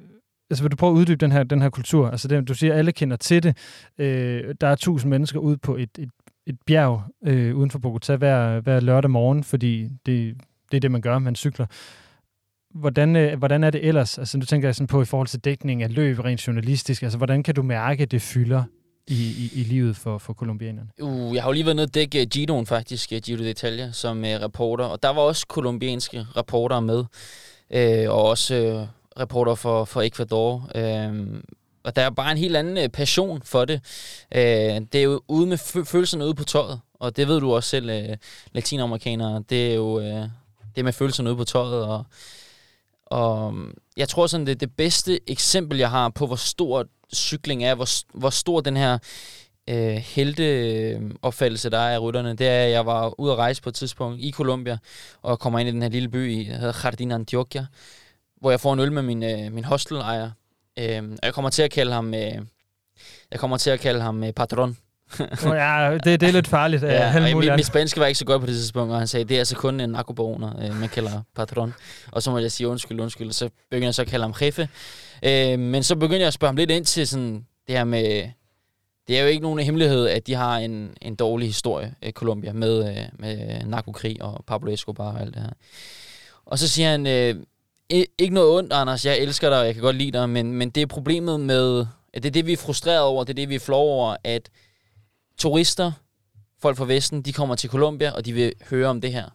Altså, 0.50 0.64
vil 0.64 0.72
du 0.72 0.76
prøve 0.76 0.92
at 0.92 0.96
uddybe 0.96 1.18
den 1.18 1.32
her, 1.32 1.44
den 1.44 1.62
her 1.62 1.70
kultur? 1.70 2.10
Altså, 2.10 2.28
det, 2.28 2.48
du 2.48 2.54
siger, 2.54 2.74
at 2.74 2.80
alle 2.80 2.92
kender 2.92 3.18
til 3.18 3.44
det. 3.44 3.58
Øh, 3.98 4.56
der 4.62 4.68
er 4.68 4.76
tusind 4.76 5.10
mennesker 5.10 5.40
ude 5.40 5.58
på 5.58 5.76
et, 5.76 5.90
et, 6.00 6.10
et 6.48 6.58
bjerg 6.66 7.04
øh, 7.26 7.56
uden 7.56 7.72
for 7.72 7.80
Bogotá 7.80 8.16
hver, 8.16 8.60
hver 8.60 8.80
lørdag 8.80 9.12
morgen, 9.12 9.44
fordi 9.44 9.84
det, 10.06 10.38
det 10.72 10.78
er 10.78 10.82
det, 10.82 10.92
man 10.92 11.02
gør, 11.02 11.20
man 11.20 11.36
cykler. 11.36 11.66
Hvordan, 12.75 13.16
øh, 13.16 13.38
hvordan 13.38 13.63
er 13.63 13.69
det 13.69 13.88
ellers? 13.88 14.18
Altså, 14.18 14.38
nu 14.38 14.45
tænker 14.45 14.68
jeg 14.68 14.75
sådan 14.75 14.88
på 14.88 15.01
i 15.01 15.06
forhold 15.06 15.27
til 15.27 15.39
dækning 15.39 15.83
af 15.83 15.95
løb, 15.95 16.19
rent 16.19 16.48
journalistisk. 16.48 17.04
Altså, 17.04 17.18
hvordan 17.18 17.44
kan 17.44 17.56
du 17.56 17.63
mærke, 17.63 18.04
at 18.04 18.12
det 18.12 18.22
fylder 18.22 18.63
i, 19.07 19.13
i, 19.16 19.60
i 19.60 19.63
livet 19.63 19.95
for, 19.95 20.18
for 20.18 20.33
kolumbianerne? 20.33 20.89
Uh, 21.01 21.36
jeg 21.36 21.44
har 21.44 21.50
jo 21.50 21.54
lige 21.54 21.66
været 21.66 21.75
nede 21.75 21.86
og 21.86 21.94
dække 21.94 22.22
øh, 22.22 22.27
Giroen 22.27 22.66
faktisk, 22.66 23.12
uh, 23.12 23.18
Giro 23.18 23.44
d'Italia, 23.44 23.92
som 23.92 24.18
uh, 24.18 24.24
reporter. 24.24 24.86
Og 24.86 25.04
der 25.04 25.10
var 25.10 25.22
også 25.22 25.48
kolumbianske 25.48 26.25
reportere 26.38 26.81
med. 26.81 27.00
Uh, 27.75 28.16
og 28.16 28.24
også 28.24 28.56
uh, 28.56 29.22
reporter 29.22 29.56
for, 29.56 29.86
for 29.86 30.01
Ecuador. 30.01 30.54
Uh, 30.75 31.39
og 31.83 31.95
der 31.95 32.01
er 32.01 32.10
bare 32.10 32.31
en 32.31 32.38
helt 32.38 32.56
anden 32.56 32.77
uh, 32.77 32.89
passion 32.89 33.42
for 33.42 33.66
det. 33.66 33.81
Uh, 34.36 34.39
det 34.92 34.95
er 34.95 35.04
jo 35.04 35.22
ude 35.27 35.48
med 35.48 35.57
fø- 35.57 35.83
følelserne 35.83 36.25
ude 36.25 36.36
på 36.36 36.44
tøjet. 36.44 36.80
Og 37.00 37.18
det 37.18 37.27
ved 37.27 37.39
du 37.39 37.54
også 37.54 37.69
selv, 37.69 38.10
uh, 38.10 38.16
latinamerikanere. 38.51 39.44
Det 39.50 39.72
er 39.72 39.75
jo 39.75 39.98
uh, 39.98 40.30
det 40.75 40.81
er 40.81 40.83
med 40.83 40.94
følelserne 40.94 41.30
ude 41.30 41.38
på 41.38 41.44
tøjet. 41.44 41.86
Og 41.86 42.06
og 43.06 43.48
øhm, 43.48 43.74
jeg 43.98 44.10
tror 44.10 44.28
sådan, 44.28 44.46
det 44.46 44.52
er 44.52 44.56
det 44.56 44.75
bedste 44.75 45.30
eksempel, 45.31 45.78
jeg 45.78 45.90
har 45.90 46.10
på, 46.10 46.28
hvor 46.28 46.36
stor 46.36 46.86
cykling 47.13 47.63
er, 47.63 47.75
hvor, 47.75 48.18
hvor 48.19 48.30
stor 48.30 48.62
den 48.62 48.78
her 48.78 48.98
øh, 49.69 49.96
helteopfattelse, 49.96 51.69
der 51.69 51.78
er 51.78 51.96
af 51.96 52.02
rytterne, 52.02 52.36
det 52.36 52.48
er, 52.48 52.63
at 52.63 52.72
jeg 52.72 52.86
var 52.86 53.19
ude 53.19 53.31
at 53.31 53.38
rejse 53.38 53.62
på 53.62 53.69
et 53.69 53.75
tidspunkt 53.75 54.22
i 54.22 54.31
Colombia, 54.31 54.77
og 55.22 55.39
kommer 55.39 55.60
ind 55.60 55.70
i 55.70 55.72
den 55.72 55.82
her 55.82 55.89
lille 55.89 56.10
by, 56.10 56.48
der 56.50 56.58
hedder 56.58 56.74
Jardín 56.74 57.13
Antioquia, 57.13 57.65
hvor 58.41 58.50
jeg 58.50 58.60
får 58.60 58.74
en 58.74 58.80
øl 58.80 58.91
med 58.91 59.01
min, 59.01 59.24
øh, 59.24 59.51
min 59.51 59.63
hostelejer. 59.63 60.32
Øh, 60.80 61.03
og 61.03 61.20
jeg 61.24 61.34
kommer 61.34 61.50
til 61.50 61.62
at 61.62 61.72
kalde 61.72 61.91
ham, 61.91 62.13
øh, 62.13 62.41
jeg 63.32 63.39
kommer 63.39 63.58
til 63.58 63.70
at 63.70 63.80
kalde 63.80 64.01
ham 64.01 64.24
øh, 64.24 64.34
patron 64.34 64.77
oh, 65.20 65.56
ja, 65.56 65.98
det, 66.04 66.22
det 66.22 66.30
er 66.30 66.32
lidt 66.32 66.48
farligt. 66.48 66.84
ja, 66.84 67.34
og 67.34 67.38
mit, 67.38 67.56
mit 67.56 67.66
spanske 67.66 68.00
var 68.00 68.06
ikke 68.06 68.20
så 68.20 68.26
godt 68.26 68.42
på 68.42 68.48
det 68.48 68.56
tidspunkt, 68.56 68.94
og 68.94 68.98
han 68.98 69.08
sagde, 69.08 69.26
det 69.26 69.36
er 69.36 69.40
altså 69.40 69.56
kun 69.56 69.80
en 69.80 69.90
narkobaroner, 69.90 70.66
øh, 70.66 70.80
man 70.80 70.90
kalder 70.90 71.22
patron. 71.36 71.74
Og 72.12 72.24
så 72.24 72.32
må 72.32 72.38
jeg 72.38 72.52
sige 72.52 72.68
undskyld, 72.68 73.00
undskyld, 73.00 73.28
og 73.28 73.34
så 73.34 73.50
begyndte 73.70 73.86
jeg 73.86 73.96
så 73.96 74.02
at 74.02 74.08
kalde 74.08 74.24
ham 74.24 74.34
jefe. 74.42 74.70
Øh, 75.24 75.60
men 75.60 75.84
så 75.84 75.96
begyndte 75.96 76.20
jeg 76.20 76.28
at 76.28 76.34
spørge 76.34 76.50
ham 76.50 76.56
lidt 76.56 76.72
ind 76.72 76.86
til 76.86 77.08
sådan, 77.08 77.46
det 77.68 77.78
her 77.78 77.84
med... 77.84 78.30
Det 79.08 79.18
er 79.18 79.22
jo 79.22 79.28
ikke 79.28 79.44
nogen 79.44 79.60
hemmelighed, 79.60 80.08
at 80.08 80.28
de 80.28 80.34
har 80.34 80.58
en, 80.58 80.90
en 81.02 81.16
dårlig 81.16 81.48
historie, 81.48 81.96
øh, 82.04 82.12
Colombia, 82.12 82.54
med, 82.54 82.90
øh, 82.90 83.04
med 83.20 83.66
narkokrig 83.66 84.22
og 84.22 84.44
Pablo 84.48 84.72
Escobar 84.72 85.12
og 85.12 85.22
alt 85.22 85.34
det 85.34 85.42
her. 85.42 85.50
Og 86.46 86.60
så 86.60 86.68
siger 86.68 86.90
han, 86.90 87.08
øh, 87.08 87.36
ikke 87.90 88.34
noget 88.34 88.58
ondt, 88.58 88.74
Anders, 88.74 89.06
jeg 89.06 89.18
elsker 89.18 89.50
dig, 89.50 89.60
og 89.60 89.66
jeg 89.66 89.74
kan 89.74 89.84
godt 89.84 89.96
lide 89.96 90.12
dig, 90.12 90.30
men, 90.30 90.52
men 90.52 90.70
det 90.70 90.82
er 90.82 90.88
problemet 90.88 91.40
med, 91.40 91.86
at 92.14 92.24
det 92.24 92.30
er 92.30 92.32
det, 92.32 92.46
vi 92.46 92.54
er 92.54 92.58
frustreret 92.58 93.02
over, 93.02 93.24
det 93.24 93.34
er 93.34 93.36
det, 93.36 93.50
vi 93.50 93.56
er 93.56 93.60
flove 93.60 93.92
over, 93.92 94.16
at 94.24 94.50
turister, 95.38 95.92
folk 96.62 96.77
fra 96.77 96.86
Vesten, 96.86 97.22
de 97.22 97.34
kommer 97.34 97.56
til 97.56 97.70
Colombia, 97.70 98.12
og 98.12 98.25
de 98.25 98.34
vil 98.34 98.54
høre 98.70 98.88
om 98.88 99.01
det 99.01 99.12
her. 99.13 99.30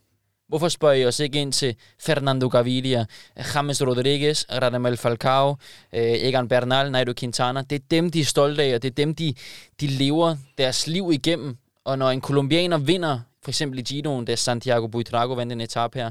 Hvorfor 0.48 0.68
spørger 0.68 0.94
I 0.94 1.06
os 1.06 1.20
ikke 1.20 1.40
ind 1.40 1.52
til 1.52 1.76
Fernando 1.98 2.48
Gaviria, 2.48 3.06
James 3.54 3.82
Rodriguez, 3.82 4.44
Radamel 4.44 4.96
Falcao, 4.96 5.56
eh, 5.92 6.28
Egan 6.28 6.48
Bernal, 6.48 6.90
Nairo 6.90 7.12
Quintana? 7.18 7.62
Det 7.62 7.76
er 7.76 7.86
dem, 7.90 8.10
de 8.10 8.20
er 8.20 8.24
stolte 8.24 8.62
af, 8.62 8.74
og 8.74 8.82
det 8.82 8.90
er 8.90 8.94
dem, 8.94 9.14
de, 9.14 9.34
de 9.80 9.86
lever 9.86 10.36
deres 10.58 10.86
liv 10.86 11.10
igennem. 11.12 11.56
Og 11.84 11.98
når 11.98 12.10
en 12.10 12.20
kolumbianer 12.20 12.78
vinder, 12.78 13.20
for 13.42 13.50
eksempel 13.50 13.78
i 13.78 13.82
Giroen, 13.82 14.24
da 14.24 14.36
Santiago 14.36 14.86
Buitrago 14.86 15.34
vandt 15.34 15.52
en 15.52 15.60
etape 15.60 15.98
her, 15.98 16.10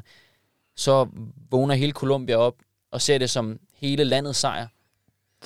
så 0.75 1.07
vågner 1.51 1.75
hele 1.75 1.91
Colombia 1.91 2.35
op 2.35 2.55
og 2.91 3.01
ser 3.01 3.17
det 3.17 3.29
som 3.29 3.59
hele 3.73 4.03
landets 4.03 4.39
sejr 4.39 4.67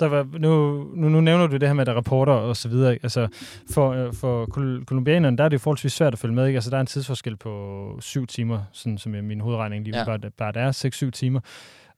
der 0.00 0.06
var, 0.06 0.28
nu, 0.38 0.84
nu, 0.94 1.08
nu 1.08 1.20
nævner 1.20 1.46
du 1.46 1.56
det 1.56 1.68
her 1.68 1.74
med, 1.74 1.86
der 1.86 1.92
rapporter 1.92 2.32
og 2.32 2.56
så 2.56 2.68
videre. 2.68 2.92
Altså, 2.92 3.28
for, 3.70 3.92
øh, 3.92 4.14
for 4.14 4.46
kolumbianerne, 4.86 5.36
der 5.36 5.44
er 5.44 5.48
det 5.48 5.54
jo 5.54 5.58
forholdsvis 5.58 5.92
svært 5.92 6.12
at 6.12 6.18
følge 6.18 6.34
med. 6.34 6.46
Ikke? 6.46 6.56
Altså, 6.56 6.70
der 6.70 6.76
er 6.76 6.80
en 6.80 6.86
tidsforskel 6.86 7.36
på 7.36 7.96
syv 8.00 8.26
timer, 8.26 8.64
sådan 8.72 8.98
som 8.98 9.12
min 9.12 9.40
hovedregning 9.40 9.84
lige 9.84 9.98
ja. 9.98 10.04
bare, 10.04 10.30
bare 10.30 10.52
det 10.52 10.62
er, 10.62 11.06
6-7 11.06 11.10
timer. 11.10 11.40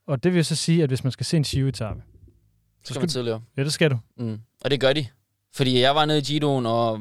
Og 0.07 0.25
det 0.25 0.35
vil 0.35 0.45
så 0.45 0.57
sige, 0.57 0.83
at 0.83 0.91
hvis 0.91 1.05
man 1.05 1.13
skal 1.13 1.27
se 1.27 1.37
en 1.37 1.43
Giro-etappe, 1.43 2.03
så 2.85 2.95
skal 2.95 3.01
man 3.01 3.09
tidligere. 3.09 3.41
Ja, 3.57 3.65
det 3.65 3.73
skal 3.73 3.91
du. 3.91 3.99
Mm. 4.17 4.41
Og 4.65 4.71
det 4.71 4.81
gør 4.81 4.93
de. 4.93 5.07
Fordi 5.55 5.81
jeg 5.81 5.95
var 5.95 6.05
nede 6.05 6.19
i 6.19 6.23
Giroen, 6.23 6.67
og 6.67 7.01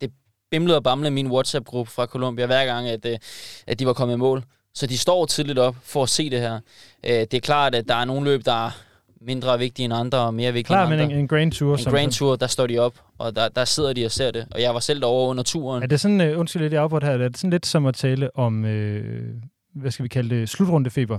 det 0.00 0.10
bimlede 0.50 0.76
og 0.76 0.82
bamlede 0.82 1.10
min 1.10 1.26
WhatsApp-gruppe 1.26 1.92
fra 1.92 2.06
Colombia 2.06 2.46
hver 2.46 2.66
gang, 2.66 2.88
at, 2.88 3.06
øh, 3.06 3.18
at 3.66 3.78
de 3.78 3.86
var 3.86 3.92
kommet 3.92 4.14
i 4.14 4.18
mål. 4.18 4.44
Så 4.74 4.86
de 4.86 4.98
står 4.98 5.26
tidligt 5.26 5.58
op 5.58 5.76
for 5.82 6.02
at 6.02 6.08
se 6.08 6.30
det 6.30 6.40
her. 6.40 6.60
Øh, 7.04 7.10
det 7.12 7.34
er 7.34 7.40
klart, 7.40 7.74
at 7.74 7.88
der 7.88 7.94
er 7.94 8.04
nogle 8.04 8.24
løb, 8.24 8.44
der 8.44 8.70
mindre 9.20 9.58
vigtige 9.58 9.84
end 9.84 9.94
andre, 9.94 10.18
og 10.18 10.34
mere 10.34 10.52
vigtige 10.52 10.74
Klar, 10.74 10.82
end 10.82 10.90
men 10.90 11.00
andre. 11.00 11.14
en, 11.14 11.20
en 11.20 11.28
Grand 11.28 11.52
Tour. 11.52 11.76
En 11.76 11.84
Grand 11.84 12.12
Tour, 12.12 12.36
der 12.36 12.46
står 12.46 12.66
de 12.66 12.78
op, 12.78 12.94
og 13.18 13.36
der, 13.36 13.48
der 13.48 13.64
sidder 13.64 13.92
de 13.92 14.04
og 14.04 14.10
ser 14.10 14.30
det. 14.30 14.46
Og 14.50 14.62
jeg 14.62 14.74
var 14.74 14.80
selv 14.80 15.00
derovre 15.00 15.30
under 15.30 15.42
turen. 15.42 15.82
Er 15.82 15.86
det 15.86 16.00
sådan, 16.00 16.32
uh, 16.32 16.38
undskyld 16.40 16.62
lidt, 16.62 16.72
jeg 16.72 16.82
afbrudt 16.82 17.04
her, 17.04 17.10
er 17.10 17.18
det 17.28 17.38
sådan 17.38 17.50
lidt 17.50 17.66
som 17.66 17.86
at 17.86 17.94
tale 17.94 18.36
om, 18.36 18.64
øh, 18.64 19.34
hvad 19.74 19.90
skal 19.90 20.02
vi 20.02 20.08
kalde 20.08 20.36
det, 20.40 20.48
slutrundefeber? 20.48 21.18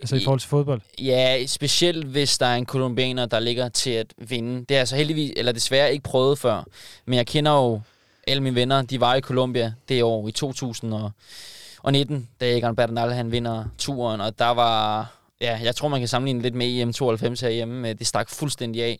Altså 0.00 0.16
i 0.16 0.20
I- 0.20 0.24
forhold 0.24 0.40
til 0.40 0.48
fodbold? 0.48 0.80
Ja, 1.00 1.46
specielt 1.46 2.06
hvis 2.06 2.38
der 2.38 2.46
er 2.46 2.56
en 2.56 2.66
kolumbianer, 2.66 3.26
der 3.26 3.40
ligger 3.40 3.68
til 3.68 3.90
at 3.90 4.14
vinde. 4.28 4.58
Det 4.58 4.66
har 4.70 4.76
jeg 4.76 4.88
så 4.88 4.96
heldigvis, 4.96 5.32
eller 5.36 5.52
desværre 5.52 5.92
ikke 5.92 6.02
prøvet 6.02 6.38
før. 6.38 6.64
Men 7.06 7.16
jeg 7.16 7.26
kender 7.26 7.52
jo 7.52 7.80
alle 8.26 8.42
mine 8.42 8.54
venner, 8.56 8.82
de 8.82 9.00
var 9.00 9.14
i 9.14 9.20
Colombia 9.20 9.72
det 9.88 10.02
år 10.02 10.28
i 10.28 10.32
2019, 10.32 12.28
da 12.40 12.56
Egan 12.56 12.76
Bernal 12.76 13.12
han 13.12 13.32
vinder 13.32 13.64
turen, 13.78 14.20
og 14.20 14.38
der 14.38 14.48
var, 14.50 15.12
ja, 15.42 15.58
jeg 15.64 15.74
tror 15.74 15.88
man 15.88 16.00
kan 16.00 16.08
sammenligne 16.08 16.42
lidt 16.42 16.54
med 16.54 16.66
EM92 16.66 17.44
herhjemme. 17.44 17.88
Øh, 17.88 17.94
Det 17.98 18.06
stak 18.06 18.30
fuldstændig 18.30 18.82
af. 18.82 18.98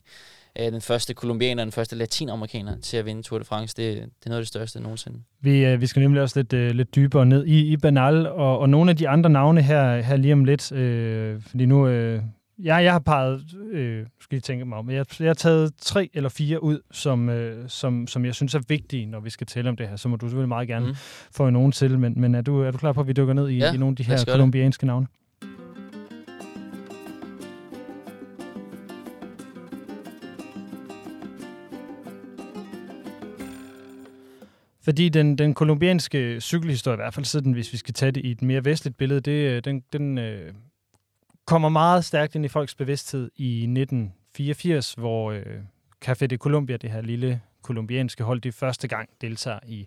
Øh, 0.60 0.72
Den 0.72 0.80
første 0.80 1.14
kolumbianer, 1.14 1.64
den 1.64 1.72
første 1.72 1.96
latinamerikaner 1.96 2.80
til 2.80 2.96
at 2.96 3.06
vinde 3.06 3.22
Tour 3.22 3.38
de 3.38 3.44
France, 3.44 3.74
det, 3.76 3.96
det 3.96 4.02
er 4.26 4.28
noget 4.28 4.38
af 4.38 4.42
det 4.42 4.48
største 4.48 4.80
nogensinde. 4.80 5.18
Vi, 5.40 5.64
øh, 5.64 5.80
vi 5.80 5.86
skal 5.86 6.02
nemlig 6.02 6.22
også 6.22 6.38
lidt, 6.38 6.76
lidt 6.76 6.94
dybere 6.94 7.26
ned 7.26 7.46
i, 7.46 7.72
i 7.72 7.76
Banal, 7.76 8.26
og, 8.26 8.58
og 8.58 8.68
nogle 8.68 8.90
af 8.90 8.96
de 8.96 9.08
andre 9.08 9.30
navne 9.30 9.62
her, 9.62 10.00
her 10.00 10.16
lige 10.16 10.32
om 10.32 10.44
lidt, 10.44 10.72
øh, 10.72 11.40
fordi 11.42 11.66
nu... 11.66 11.86
Øh, 11.88 12.22
jeg, 12.58 12.84
jeg 12.84 12.92
har 12.92 12.98
peget, 12.98 13.44
øh, 13.72 14.06
skal 14.20 14.36
jeg 14.36 14.42
tænke 14.42 14.64
mig 14.64 14.78
om, 14.78 14.90
jeg, 14.90 15.06
jeg 15.20 15.28
har 15.28 15.34
taget 15.34 15.72
tre 15.80 16.10
eller 16.14 16.28
fire 16.28 16.62
ud, 16.62 16.80
som, 16.90 17.28
øh, 17.28 17.68
som, 17.68 18.06
som 18.06 18.24
jeg 18.24 18.34
synes 18.34 18.54
er 18.54 18.60
vigtige, 18.68 19.06
når 19.06 19.20
vi 19.20 19.30
skal 19.30 19.46
tale 19.46 19.68
om 19.68 19.76
det 19.76 19.88
her. 19.88 19.96
Så 19.96 20.08
må 20.08 20.16
du 20.16 20.26
selvfølgelig 20.26 20.48
meget 20.48 20.68
gerne 20.68 20.86
mm. 20.86 20.94
Få 21.36 21.50
nogen 21.50 21.72
til, 21.72 21.98
men, 21.98 22.20
men 22.20 22.34
er, 22.34 22.40
du, 22.42 22.60
er 22.62 22.70
du 22.70 22.78
klar 22.78 22.92
på, 22.92 23.00
at 23.00 23.06
vi 23.08 23.12
dykker 23.12 23.34
ned 23.34 23.48
i, 23.48 23.56
Ja, 23.58 23.72
i 23.72 23.76
nogle 23.76 23.92
af 23.92 23.96
de 23.96 24.04
her 24.04 24.24
kolumbianske 24.28 24.86
navne? 24.86 25.06
Fordi 34.84 35.08
den, 35.08 35.38
den 35.38 35.54
kolumbianske 35.54 36.40
cykelhistorie, 36.40 36.94
i 36.94 36.96
hvert 36.96 37.14
fald 37.14 37.24
siden, 37.24 37.52
hvis 37.52 37.72
vi 37.72 37.78
skal 37.78 37.94
tage 37.94 38.12
det 38.12 38.24
i 38.24 38.30
et 38.30 38.42
mere 38.42 38.64
vestligt 38.64 38.96
billede, 38.96 39.20
det, 39.20 39.50
øh, 39.50 39.64
den, 39.64 39.82
den 39.92 40.18
øh, 40.18 40.54
kommer 41.46 41.68
meget 41.68 42.04
stærkt 42.04 42.34
ind 42.34 42.44
i 42.44 42.48
folks 42.48 42.74
bevidsthed 42.74 43.30
i 43.36 43.62
1984, 43.62 44.92
hvor 44.92 45.32
øh, 45.32 45.44
Café 46.04 46.26
de 46.26 46.36
Colombia, 46.36 46.76
det 46.76 46.90
her 46.90 47.00
lille 47.00 47.40
kolumbianske 47.62 48.24
hold, 48.24 48.40
det 48.40 48.54
første 48.54 48.88
gang 48.88 49.08
deltager 49.20 49.58
i 49.66 49.86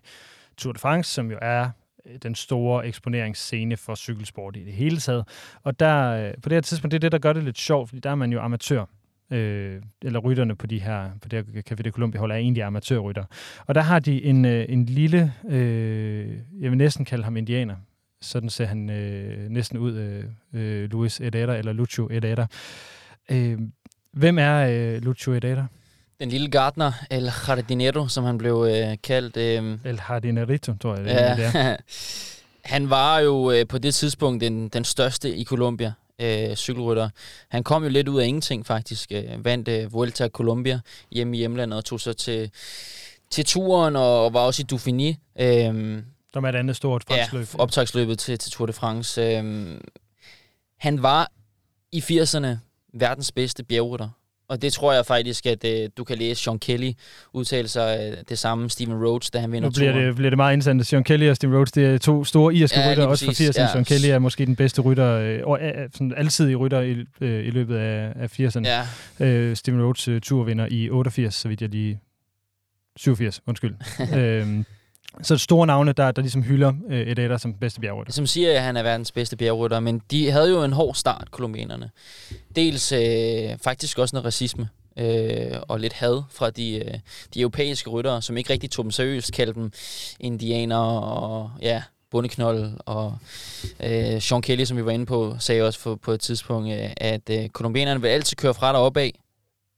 Tour 0.56 0.72
de 0.72 0.78
France, 0.78 1.12
som 1.12 1.30
jo 1.30 1.38
er 1.42 1.70
øh, 2.06 2.18
den 2.22 2.34
store 2.34 2.86
eksponeringsscene 2.86 3.76
for 3.76 3.94
cykelsport 3.94 4.56
i 4.56 4.64
det 4.64 4.72
hele 4.72 4.96
taget. 4.96 5.28
Og 5.62 5.80
der, 5.80 6.10
øh, 6.10 6.34
på 6.42 6.48
det 6.48 6.56
her 6.56 6.60
tidspunkt, 6.60 6.92
det 6.92 6.98
er 6.98 7.00
det, 7.00 7.12
der 7.12 7.18
gør 7.18 7.32
det 7.32 7.44
lidt 7.44 7.58
sjovt, 7.58 7.88
fordi 7.88 8.00
der 8.00 8.10
er 8.10 8.14
man 8.14 8.32
jo 8.32 8.40
amatør. 8.40 8.84
Øh, 9.30 9.82
eller 10.02 10.18
rytterne 10.18 10.56
på 10.56 10.66
de 10.66 10.78
her, 10.78 11.10
på 11.22 11.28
det 11.28 11.46
her 11.54 11.62
Café 11.70 11.82
de 11.82 11.90
Colombia 11.90 12.18
hold 12.18 12.32
er 12.32 12.36
egentlig 12.36 12.62
amatørrytter. 12.62 13.24
Og 13.66 13.74
der 13.74 13.80
har 13.80 13.98
de 13.98 14.24
en, 14.24 14.44
øh, 14.44 14.66
en 14.68 14.84
lille, 14.84 15.32
øh, 15.48 16.28
jeg 16.60 16.70
vil 16.70 16.78
næsten 16.78 17.04
kalde 17.04 17.24
ham 17.24 17.36
indianer. 17.36 17.74
Sådan 18.20 18.50
ser 18.50 18.66
han 18.66 18.90
øh, 18.90 19.48
næsten 19.50 19.78
ud, 19.78 19.92
øh, 19.94 20.24
øh, 20.52 20.90
Luis 20.90 21.16
Herrera, 21.16 21.56
eller 21.56 21.72
Lucho 21.72 22.08
Herrera. 22.08 22.46
Øh, 23.30 23.58
hvem 24.12 24.38
er 24.38 24.56
øh, 24.56 25.02
Lucho 25.02 25.32
Herrera? 25.32 25.66
Den 26.20 26.28
lille 26.28 26.48
Gardner, 26.48 26.92
El 27.10 27.30
Jardinero, 27.48 28.08
som 28.08 28.24
han 28.24 28.38
blev 28.38 28.66
øh, 28.70 28.96
kaldt. 29.02 29.36
Øh, 29.36 29.78
El 29.84 30.00
Jardinerito, 30.08 30.74
tror 30.80 30.96
jeg, 30.96 31.04
det, 31.04 31.10
ja. 31.10 31.50
er. 31.54 31.76
Han 32.66 32.90
var 32.90 33.18
jo 33.18 33.50
øh, 33.50 33.66
på 33.66 33.78
det 33.78 33.94
tidspunkt 33.94 34.40
den, 34.40 34.68
den 34.68 34.84
største 34.84 35.36
i 35.36 35.44
Colombia, 35.44 35.92
øh, 36.20 36.54
cykelrytter. 36.56 37.08
Han 37.48 37.64
kom 37.64 37.82
jo 37.82 37.88
lidt 37.88 38.08
ud 38.08 38.20
af 38.20 38.26
ingenting 38.26 38.66
faktisk. 38.66 39.12
Øh, 39.12 39.44
vandt 39.44 39.68
øh, 39.68 39.92
Vuelta 39.92 40.28
Colombia 40.28 40.80
hjemme 41.10 41.36
i 41.36 41.38
hjemlandet 41.38 41.76
og 41.78 41.84
tog 41.84 42.00
så 42.00 42.12
til, 42.12 42.50
til 43.30 43.44
turen 43.44 43.96
og, 43.96 44.24
og 44.24 44.32
var 44.32 44.40
også 44.40 44.62
i 44.62 44.74
Dauphiné. 44.74 45.14
Øh, 45.42 46.02
Som 46.32 46.44
er 46.44 46.48
et 46.48 46.54
andet 46.54 46.76
stort 46.76 47.04
fransk 47.08 47.32
ja, 47.32 47.38
løb. 47.38 47.48
optagsløbet 47.58 48.18
til, 48.18 48.38
til 48.38 48.52
Tour 48.52 48.66
de 48.66 48.72
France. 48.72 49.20
Øh, 49.22 49.78
han 50.78 51.02
var 51.02 51.32
i 51.92 51.98
80'erne 51.98 52.46
verdens 52.94 53.32
bedste 53.32 53.64
bjergrytter. 53.64 54.08
Og 54.48 54.62
det 54.62 54.72
tror 54.72 54.92
jeg 54.92 55.06
faktisk, 55.06 55.46
at 55.46 55.64
øh, 55.64 55.88
du 55.96 56.04
kan 56.04 56.18
læse 56.18 56.42
Sean 56.42 56.58
Kelly 56.58 56.92
udtale 57.32 57.68
sig 57.68 58.10
øh, 58.12 58.16
det 58.28 58.38
samme, 58.38 58.70
Steven 58.70 58.94
Rhodes, 59.06 59.30
da 59.30 59.38
han 59.38 59.52
vinder 59.52 59.68
Nu 59.68 59.72
bliver 59.72 59.92
turen. 59.92 60.06
det, 60.06 60.14
bliver 60.16 60.30
det 60.30 60.36
meget 60.36 60.52
interessant. 60.52 60.86
Sean 60.86 61.04
Kelly 61.04 61.28
og 61.30 61.36
Steve 61.36 61.56
Rhodes, 61.56 61.72
det 61.72 61.84
er 61.86 61.98
to 61.98 62.24
store 62.24 62.54
irske 62.54 62.80
Ja, 62.80 62.90
rytter, 62.90 63.06
også 63.06 63.24
fra 63.24 63.30
præcis. 63.30 63.48
80'erne. 63.50 63.60
Ja. 63.62 63.72
Sean 63.72 63.84
Kelly 63.84 64.06
er 64.08 64.18
måske 64.18 64.46
den 64.46 64.56
bedste 64.56 64.82
rytter, 64.82 65.12
øh, 65.12 65.40
og 65.44 65.58
er, 65.62 65.86
sådan 65.92 66.14
altid 66.16 66.56
rytter 66.56 66.80
i, 66.80 67.04
øh, 67.20 67.46
i 67.46 67.50
løbet 67.50 67.76
af, 67.76 68.12
af 68.16 68.40
80'erne. 68.40 68.62
Ja, 68.68 68.86
Øh, 69.26 69.56
Steven 69.56 69.82
Rhodes 69.82 70.08
øh, 70.08 70.20
turvinder 70.20 70.66
i 70.70 70.90
88, 70.90 71.34
så 71.34 71.48
vidt 71.48 71.60
jeg 71.62 71.68
lige... 71.70 72.00
87, 72.96 73.40
undskyld. 73.46 73.74
øhm, 74.18 74.64
så 75.22 75.38
store 75.38 75.66
navne, 75.66 75.92
der, 75.92 76.10
der 76.10 76.22
ligesom 76.22 76.42
hylder 76.42 76.72
øh, 76.88 77.00
et 77.00 77.40
som 77.40 77.54
bedste 77.54 77.80
bjergrytter. 77.80 78.12
som 78.12 78.26
siger, 78.26 78.52
at 78.52 78.62
han 78.62 78.76
er 78.76 78.82
verdens 78.82 79.12
bedste 79.12 79.36
bjergrytter, 79.36 79.80
men 79.80 80.02
de 80.10 80.30
havde 80.30 80.50
jo 80.50 80.64
en 80.64 80.72
hård 80.72 80.94
start, 80.94 81.30
kolumbianerne. 81.30 81.90
Dels 82.56 82.92
øh, 82.92 83.58
faktisk 83.62 83.98
også 83.98 84.16
noget 84.16 84.26
racisme 84.26 84.68
øh, 84.98 85.56
og 85.62 85.80
lidt 85.80 85.92
had 85.92 86.22
fra 86.30 86.50
de, 86.50 86.84
øh, 86.84 86.94
de 87.34 87.40
europæiske 87.40 87.90
ryttere, 87.90 88.22
som 88.22 88.36
ikke 88.36 88.52
rigtig 88.52 88.70
tog 88.70 88.84
dem 88.84 88.90
seriøst, 88.90 89.32
kaldte 89.32 89.60
dem 89.60 89.72
indianer 90.20 90.76
og 90.76 91.50
ja, 91.62 91.82
bundeknold. 92.10 92.72
Og 92.86 93.18
øh, 93.80 94.22
Sean 94.22 94.42
Kelly, 94.42 94.64
som 94.64 94.76
vi 94.76 94.84
var 94.84 94.90
inde 94.90 95.06
på, 95.06 95.36
sagde 95.38 95.62
også 95.62 95.80
for, 95.80 95.94
på 95.94 96.12
et 96.12 96.20
tidspunkt, 96.20 96.72
øh, 96.72 96.90
at 96.96 97.30
øh, 97.30 97.48
kolumbianerne 97.48 98.00
vil 98.00 98.08
altid 98.08 98.36
køre 98.36 98.54
fra 98.54 98.72
dig 98.72 98.80
opad, 98.80 99.10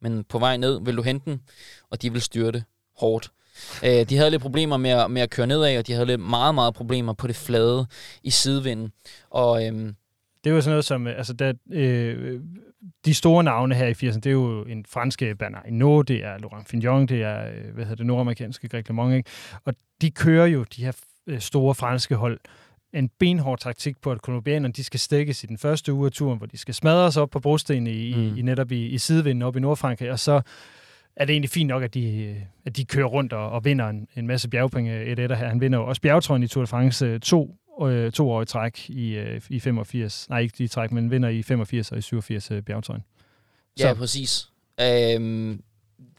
men 0.02 0.24
på 0.24 0.38
vej 0.38 0.56
ned 0.56 0.80
vil 0.84 0.96
du 0.96 1.02
hente 1.02 1.30
dem, 1.30 1.40
og 1.90 2.02
de 2.02 2.12
vil 2.12 2.22
styre 2.22 2.52
det 2.52 2.64
hårdt. 2.96 3.30
Øh, 3.84 4.08
de 4.08 4.16
havde 4.16 4.30
lidt 4.30 4.42
problemer 4.42 4.76
med 4.76 4.90
at, 4.90 5.10
med 5.10 5.22
at 5.22 5.30
køre 5.30 5.46
nedad, 5.46 5.78
og 5.78 5.86
de 5.86 5.92
havde 5.92 6.06
lidt 6.06 6.20
meget, 6.20 6.54
meget 6.54 6.74
problemer 6.74 7.12
på 7.12 7.26
det 7.26 7.36
flade 7.36 7.86
i 8.22 8.30
sidevinden. 8.30 8.92
Og 9.30 9.66
øhm, 9.66 9.94
Det 10.44 10.50
jo 10.50 10.60
sådan 10.60 10.72
noget 10.72 10.84
som, 10.84 11.06
altså 11.06 11.32
der, 11.32 11.52
øh, 11.72 12.40
de 13.04 13.14
store 13.14 13.44
navne 13.44 13.74
her 13.74 13.86
i 13.86 13.92
80'erne, 13.92 14.14
det 14.14 14.26
er 14.26 14.30
jo 14.30 14.64
en 14.64 14.84
franske 14.88 15.34
Bernard 15.34 15.64
Hinault, 15.64 16.08
det 16.08 16.24
er 16.24 16.38
Laurent 16.38 16.68
Fignon, 16.68 17.06
det 17.06 17.22
er, 17.22 17.48
øh, 17.48 17.74
hvad 17.74 17.84
hedder 17.84 17.96
det, 17.96 18.06
nordamerikanske 18.06 18.68
Greg 18.68 18.88
LeMond, 18.88 19.14
ikke? 19.14 19.30
Og 19.64 19.74
de 20.00 20.10
kører 20.10 20.46
jo, 20.46 20.64
de 20.76 20.84
her 20.84 20.92
øh, 21.26 21.40
store 21.40 21.74
franske 21.74 22.14
hold, 22.14 22.40
en 22.94 23.10
benhård 23.18 23.58
taktik 23.58 24.00
på, 24.00 24.12
at 24.12 24.22
kolumbianerne, 24.22 24.72
de 24.72 24.84
skal 24.84 25.00
stikkes 25.00 25.44
i 25.44 25.46
den 25.46 25.58
første 25.58 25.92
uge 25.92 26.06
af 26.06 26.12
turen, 26.12 26.38
hvor 26.38 26.46
de 26.46 26.58
skal 26.58 26.74
smadres 26.74 27.16
op 27.16 27.30
på 27.30 27.40
brostenene 27.40 27.92
i, 27.92 28.14
mm. 28.14 28.20
I, 28.22 28.38
i 28.38 28.42
netop 28.42 28.72
i, 28.72 28.86
i 28.86 28.98
sidevinden 28.98 29.42
op 29.42 29.56
i 29.56 29.60
Nordfrankrig, 29.60 30.10
og 30.10 30.18
så 30.18 30.40
er 31.18 31.24
det 31.24 31.32
egentlig 31.32 31.50
fint 31.50 31.68
nok, 31.68 31.82
at 31.82 31.94
de, 31.94 32.22
øh, 32.22 32.36
at 32.64 32.76
de 32.76 32.84
kører 32.84 33.06
rundt 33.06 33.32
og, 33.32 33.50
og 33.50 33.64
vinder 33.64 33.88
en, 33.88 34.08
en 34.16 34.26
masse 34.26 34.48
bjergpenge 34.48 35.04
et 35.04 35.18
etter 35.18 35.36
her. 35.36 35.48
Han 35.48 35.60
vinder 35.60 35.78
jo 35.78 35.86
også 35.86 36.02
bjergtrøjen 36.02 36.42
i 36.42 36.48
Tour 36.48 36.62
de 36.62 36.66
France 36.66 37.06
øh, 37.06 37.20
to, 37.20 37.56
øh, 37.82 38.12
to 38.12 38.30
år 38.30 38.42
i 38.42 38.46
træk 38.46 38.90
i, 38.90 39.14
øh, 39.14 39.40
i 39.48 39.60
85. 39.60 40.28
Nej, 40.28 40.38
ikke 40.38 40.64
i 40.64 40.68
træk, 40.68 40.92
men 40.92 41.10
vinder 41.10 41.28
i 41.28 41.42
85 41.42 41.92
og 41.92 41.98
i 41.98 42.00
87 42.00 42.50
øh, 42.50 42.62
bjergtrøjen. 42.62 43.04
ja, 43.78 43.94
præcis. 43.94 44.48
Øhm, 44.80 45.62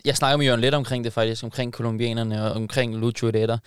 jeg 0.05 0.15
snakker 0.15 0.37
med 0.37 0.45
Jørgen 0.45 0.61
lidt 0.61 0.75
omkring 0.75 1.03
det 1.03 1.13
faktisk, 1.13 1.43
omkring 1.43 1.73
kolumbianerne 1.73 2.43
og 2.43 2.51
omkring 2.51 2.97
Lucho 2.97 3.27
Herrera. 3.27 3.57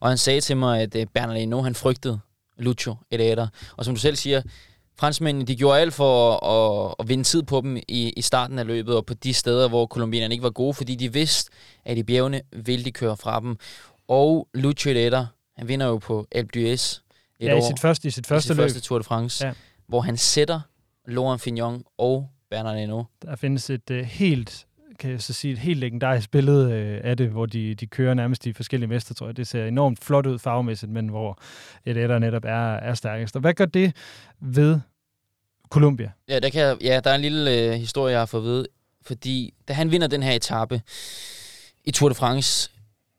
Og 0.00 0.08
han 0.08 0.18
sagde 0.18 0.40
til 0.40 0.56
mig, 0.56 0.80
at 0.80 0.96
øh, 0.96 1.06
Bernard 1.14 1.36
Hinault, 1.36 1.64
han 1.64 1.74
frygtede 1.74 2.18
Lucho 2.58 2.94
Herrera. 3.10 3.48
Og 3.76 3.84
som 3.84 3.94
du 3.94 4.00
selv 4.00 4.16
siger, 4.16 4.42
franskmændene, 4.98 5.46
de 5.46 5.56
gjorde 5.56 5.80
alt 5.80 5.94
for 5.94 6.30
at, 6.44 6.88
at, 6.90 6.94
at 6.98 7.08
vinde 7.08 7.24
tid 7.24 7.42
på 7.42 7.60
dem 7.60 7.76
i, 7.76 8.12
i 8.16 8.22
starten 8.22 8.58
af 8.58 8.66
løbet, 8.66 8.96
og 8.96 9.06
på 9.06 9.14
de 9.14 9.34
steder, 9.34 9.68
hvor 9.68 9.86
kolumbianerne 9.86 10.34
ikke 10.34 10.42
var 10.44 10.50
gode, 10.50 10.74
fordi 10.74 10.94
de 10.94 11.12
vidste, 11.12 11.50
at 11.84 11.98
i 11.98 12.02
bjergene 12.02 12.40
ville 12.52 12.84
de 12.84 12.92
køre 12.92 13.16
fra 13.16 13.40
dem. 13.40 13.56
Og 14.08 14.48
Lucho 14.54 14.90
Herrera, 14.90 15.26
han 15.56 15.68
vinder 15.68 15.86
jo 15.86 15.96
på 15.98 16.26
Alpe 16.32 16.50
d'Huez 16.58 16.98
Ja, 17.40 17.54
i 17.54 17.56
år 17.56 17.68
sit 17.68 17.80
første, 17.80 18.08
i 18.08 18.10
sit 18.10 18.26
første 18.26 18.46
i 18.46 18.48
sit 18.48 18.56
løb, 18.56 18.64
første 18.64 18.80
Tour 18.80 18.98
de 18.98 19.04
France, 19.04 19.46
Ja. 19.46 19.52
hvor 19.86 20.00
han 20.00 20.16
sætter 20.16 20.60
Laurent 21.06 21.42
Fignon 21.42 21.84
og 21.98 22.28
Bernard 22.50 22.76
Hinault. 22.78 23.06
der 23.22 23.36
findes 23.36 23.70
et 23.70 23.90
øh, 23.90 24.04
helt 24.04 24.66
kan 24.98 25.10
jeg 25.10 25.22
så 25.22 25.32
sige, 25.32 25.52
et 25.52 25.58
helt 25.58 25.80
legendarisk 25.80 26.30
billede 26.30 26.72
øh, 26.72 27.00
af 27.04 27.16
det, 27.16 27.28
hvor 27.28 27.46
de, 27.46 27.74
de 27.74 27.86
kører 27.86 28.14
nærmest 28.14 28.44
de 28.44 28.54
forskellige 28.54 28.88
mester, 28.88 29.14
tror 29.14 29.26
jeg. 29.26 29.36
Det 29.36 29.46
ser 29.46 29.66
enormt 29.66 30.04
flot 30.04 30.26
ud 30.26 30.38
farvemæssigt, 30.38 30.92
men 30.92 31.08
hvor 31.08 31.38
et 31.84 31.96
etter 31.96 32.18
netop 32.18 32.44
er, 32.44 32.74
er 32.74 32.94
stærkest. 32.94 33.36
Og 33.36 33.40
hvad 33.40 33.54
gør 33.54 33.64
det 33.64 33.96
ved 34.40 34.80
Colombia? 35.70 36.10
Ja, 36.28 36.38
der, 36.38 36.50
kan 36.50 36.76
ja, 36.80 37.00
der 37.04 37.10
er 37.10 37.14
en 37.14 37.20
lille 37.20 37.50
øh, 37.50 37.72
historie, 37.72 38.12
jeg 38.12 38.20
har 38.20 38.26
fået 38.26 38.44
ved. 38.44 38.66
Fordi 39.02 39.54
da 39.68 39.72
han 39.72 39.90
vinder 39.90 40.06
den 40.06 40.22
her 40.22 40.32
etape 40.32 40.82
i 41.84 41.90
Tour 41.90 42.08
de 42.08 42.14
France, 42.14 42.70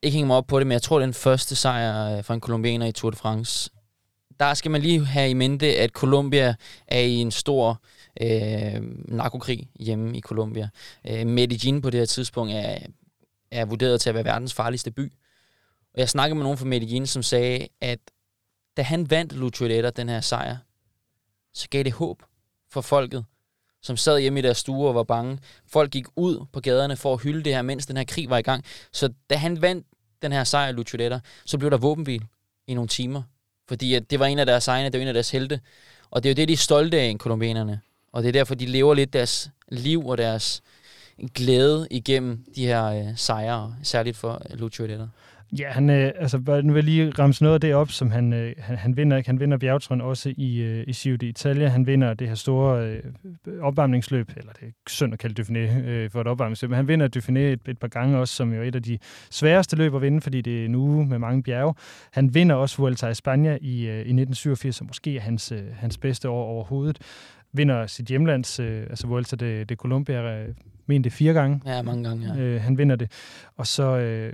ikke 0.02 0.16
hænge 0.16 0.28
mig 0.28 0.36
op 0.36 0.48
på 0.48 0.60
det, 0.60 0.68
men 0.68 0.74
jeg 0.74 0.82
tror, 0.82 1.00
det 1.00 1.04
er 1.04 1.08
den 1.08 1.14
første 1.14 1.56
sejr 1.56 2.18
øh, 2.18 2.24
for 2.24 2.34
en 2.34 2.40
kolumbianer 2.40 2.86
i 2.86 2.92
Tour 2.92 3.12
de 3.12 3.18
France. 3.18 3.70
Der 4.40 4.54
skal 4.54 4.72
man 4.72 4.82
lige 4.82 5.06
have 5.06 5.30
i 5.30 5.34
mente, 5.34 5.76
at 5.78 5.90
Colombia 5.90 6.56
er 6.88 7.00
i 7.00 7.16
en 7.16 7.32
stor 7.32 7.70
øh, 7.70 8.03
Øh, 8.22 8.82
narkokrig 9.08 9.70
hjemme 9.80 10.18
i 10.18 10.22
Colombia. 10.22 10.70
Øh, 11.10 11.28
Medellin 11.28 11.82
på 11.82 11.90
det 11.90 12.00
her 12.00 12.06
tidspunkt 12.06 12.54
er, 12.54 12.78
er 13.52 13.66
vurderet 13.66 14.02
til 14.02 14.10
at 14.10 14.16
være 14.16 14.26
verdens 14.26 14.54
farligste 14.54 14.92
by. 14.92 15.12
Og 15.94 16.00
jeg 16.00 16.10
snakkede 16.10 16.36
med 16.36 16.44
nogen 16.44 16.58
fra 16.58 16.66
Medellin, 16.66 17.08
som 17.08 17.24
sagde, 17.24 17.68
at 17.82 18.00
da 18.78 18.82
han 18.82 19.10
vandt 19.10 19.34
Lucho 19.34 19.68
den 19.92 20.10
her 20.10 20.22
sejr, 20.22 20.58
så 21.54 21.68
gav 21.70 21.84
det 21.84 21.94
håb 21.94 22.24
for 22.70 22.82
folket, 22.82 23.26
som 23.82 23.98
sad 23.98 24.20
hjemme 24.20 24.40
i 24.40 24.42
deres 24.42 24.58
stuer 24.58 24.88
og 24.88 24.96
var 24.96 25.04
bange. 25.04 25.40
Folk 25.68 25.92
gik 25.92 26.06
ud 26.16 26.46
på 26.54 26.60
gaderne 26.60 26.96
for 26.96 27.14
at 27.14 27.22
hylde 27.22 27.44
det 27.44 27.54
her, 27.54 27.62
mens 27.62 27.86
den 27.86 27.98
her 27.98 28.04
krig 28.04 28.30
var 28.30 28.38
i 28.38 28.42
gang. 28.42 28.64
Så 28.92 29.14
da 29.30 29.36
han 29.36 29.62
vandt 29.62 29.88
den 30.22 30.32
her 30.32 30.44
sejr, 30.44 30.72
Lucio 30.72 30.98
Detta, 30.98 31.20
så 31.46 31.58
blev 31.58 31.72
der 31.72 31.78
våbenhvil 31.78 32.26
i 32.68 32.74
nogle 32.74 32.88
timer. 32.88 33.24
Fordi 33.68 33.94
at 33.94 34.12
det 34.12 34.20
var 34.20 34.26
en 34.26 34.40
af 34.40 34.46
deres 34.46 34.68
egne, 34.68 34.90
det 34.90 35.00
var 35.00 35.02
en 35.02 35.08
af 35.08 35.14
deres 35.14 35.32
helte. 35.32 35.62
Og 36.10 36.24
det 36.24 36.30
er 36.30 36.34
jo 36.34 36.36
det, 36.36 36.48
de 36.48 36.54
er 36.54 36.58
stolte 36.58 37.00
af, 37.00 37.18
kolumbianerne. 37.18 37.82
Og 38.14 38.24
det 38.24 38.28
er 38.28 38.34
derfor, 38.34 38.56
de 38.56 38.66
lever 38.66 38.94
lidt 38.94 39.14
deres 39.14 39.52
liv 39.72 40.08
og 40.08 40.18
deres 40.18 40.64
glæde 41.36 41.88
igennem 41.92 42.44
de 42.56 42.66
her 42.66 42.86
øh, 42.86 43.06
sejre, 43.16 43.76
særligt 43.84 44.18
for 44.18 44.42
Lucio 44.54 44.88
Detta. 44.88 45.06
Ja, 45.60 45.72
han, 45.72 45.90
øh, 45.90 46.12
altså, 46.16 46.38
nu 46.38 46.74
vil 46.74 46.76
jeg 46.76 46.84
lige 46.84 47.10
ramse 47.20 47.44
noget 47.44 47.54
af 47.54 47.62
det 47.62 47.76
op, 47.76 47.92
som 47.92 48.12
han, 48.12 48.34
øh, 48.34 48.54
han, 48.58 48.78
han 48.78 48.98
vinder. 48.98 49.22
Han 49.26 49.40
vinder 49.40 49.58
bjergtrøjen 49.58 50.02
også 50.02 50.34
i, 50.38 50.62
øh, 50.62 50.84
i 50.88 50.92
Giro 50.92 51.18
d'Italia. 51.24 51.66
Han 51.66 51.88
vinder 51.88 52.14
det 52.14 52.28
her 52.28 52.36
store 52.36 52.88
øh, 52.88 53.04
opvarmningsløb, 53.62 54.30
eller 54.38 54.52
det 54.54 54.68
er 54.68 54.72
synd 54.88 55.14
at 55.14 55.20
kalde 55.20 55.42
Dauphiné 55.42 55.88
øh, 55.88 56.12
for 56.12 56.22
et 56.22 56.28
opvarmningsløb, 56.28 56.70
men 56.70 56.78
han 56.78 56.88
vinder 56.88 57.08
Dauphiné 57.16 57.40
et, 57.40 57.60
et 57.68 57.80
par 57.80 57.88
gange 57.88 58.18
også, 58.18 58.36
som 58.36 58.54
jo 58.54 58.62
er 58.62 58.66
et 58.66 58.76
af 58.76 58.84
de 58.84 59.00
sværeste 59.32 59.76
løb 59.76 59.96
at 59.96 60.02
vinde, 60.02 60.22
fordi 60.22 60.42
det 60.42 60.62
er 60.62 60.66
en 60.66 60.76
uge 60.76 61.06
med 61.06 61.20
mange 61.20 61.44
bjerge. 61.44 61.74
Han 62.12 62.34
vinder 62.34 62.56
også 62.56 62.78
Vuelta 62.78 63.08
i 63.08 63.14
Spanien 63.14 63.58
i, 63.62 63.86
øh, 63.86 63.96
i 63.96 64.14
1987, 64.14 64.76
som 64.76 64.88
måske 64.88 65.16
er 65.18 65.22
hans, 65.22 65.52
øh, 65.52 65.62
hans 65.76 65.98
bedste 65.98 66.30
år 66.30 66.46
overhovedet. 66.46 67.00
Vinder 67.54 67.88
sit 67.88 68.06
hjemlands, 68.06 68.60
øh, 68.60 68.84
altså 68.90 69.08
Vuelta 69.08 69.36
de, 69.36 69.46
øh, 69.46 70.56
men 70.86 71.04
det 71.04 71.14
fire 71.14 71.34
gange. 71.34 71.62
Ja, 71.66 71.82
mange 71.82 72.04
gange, 72.10 72.34
ja. 72.34 72.40
Øh, 72.40 72.62
han 72.62 72.78
vinder 72.78 72.96
det. 72.96 73.12
Og 73.56 73.68
så... 73.68 73.98
Øh, 73.98 74.34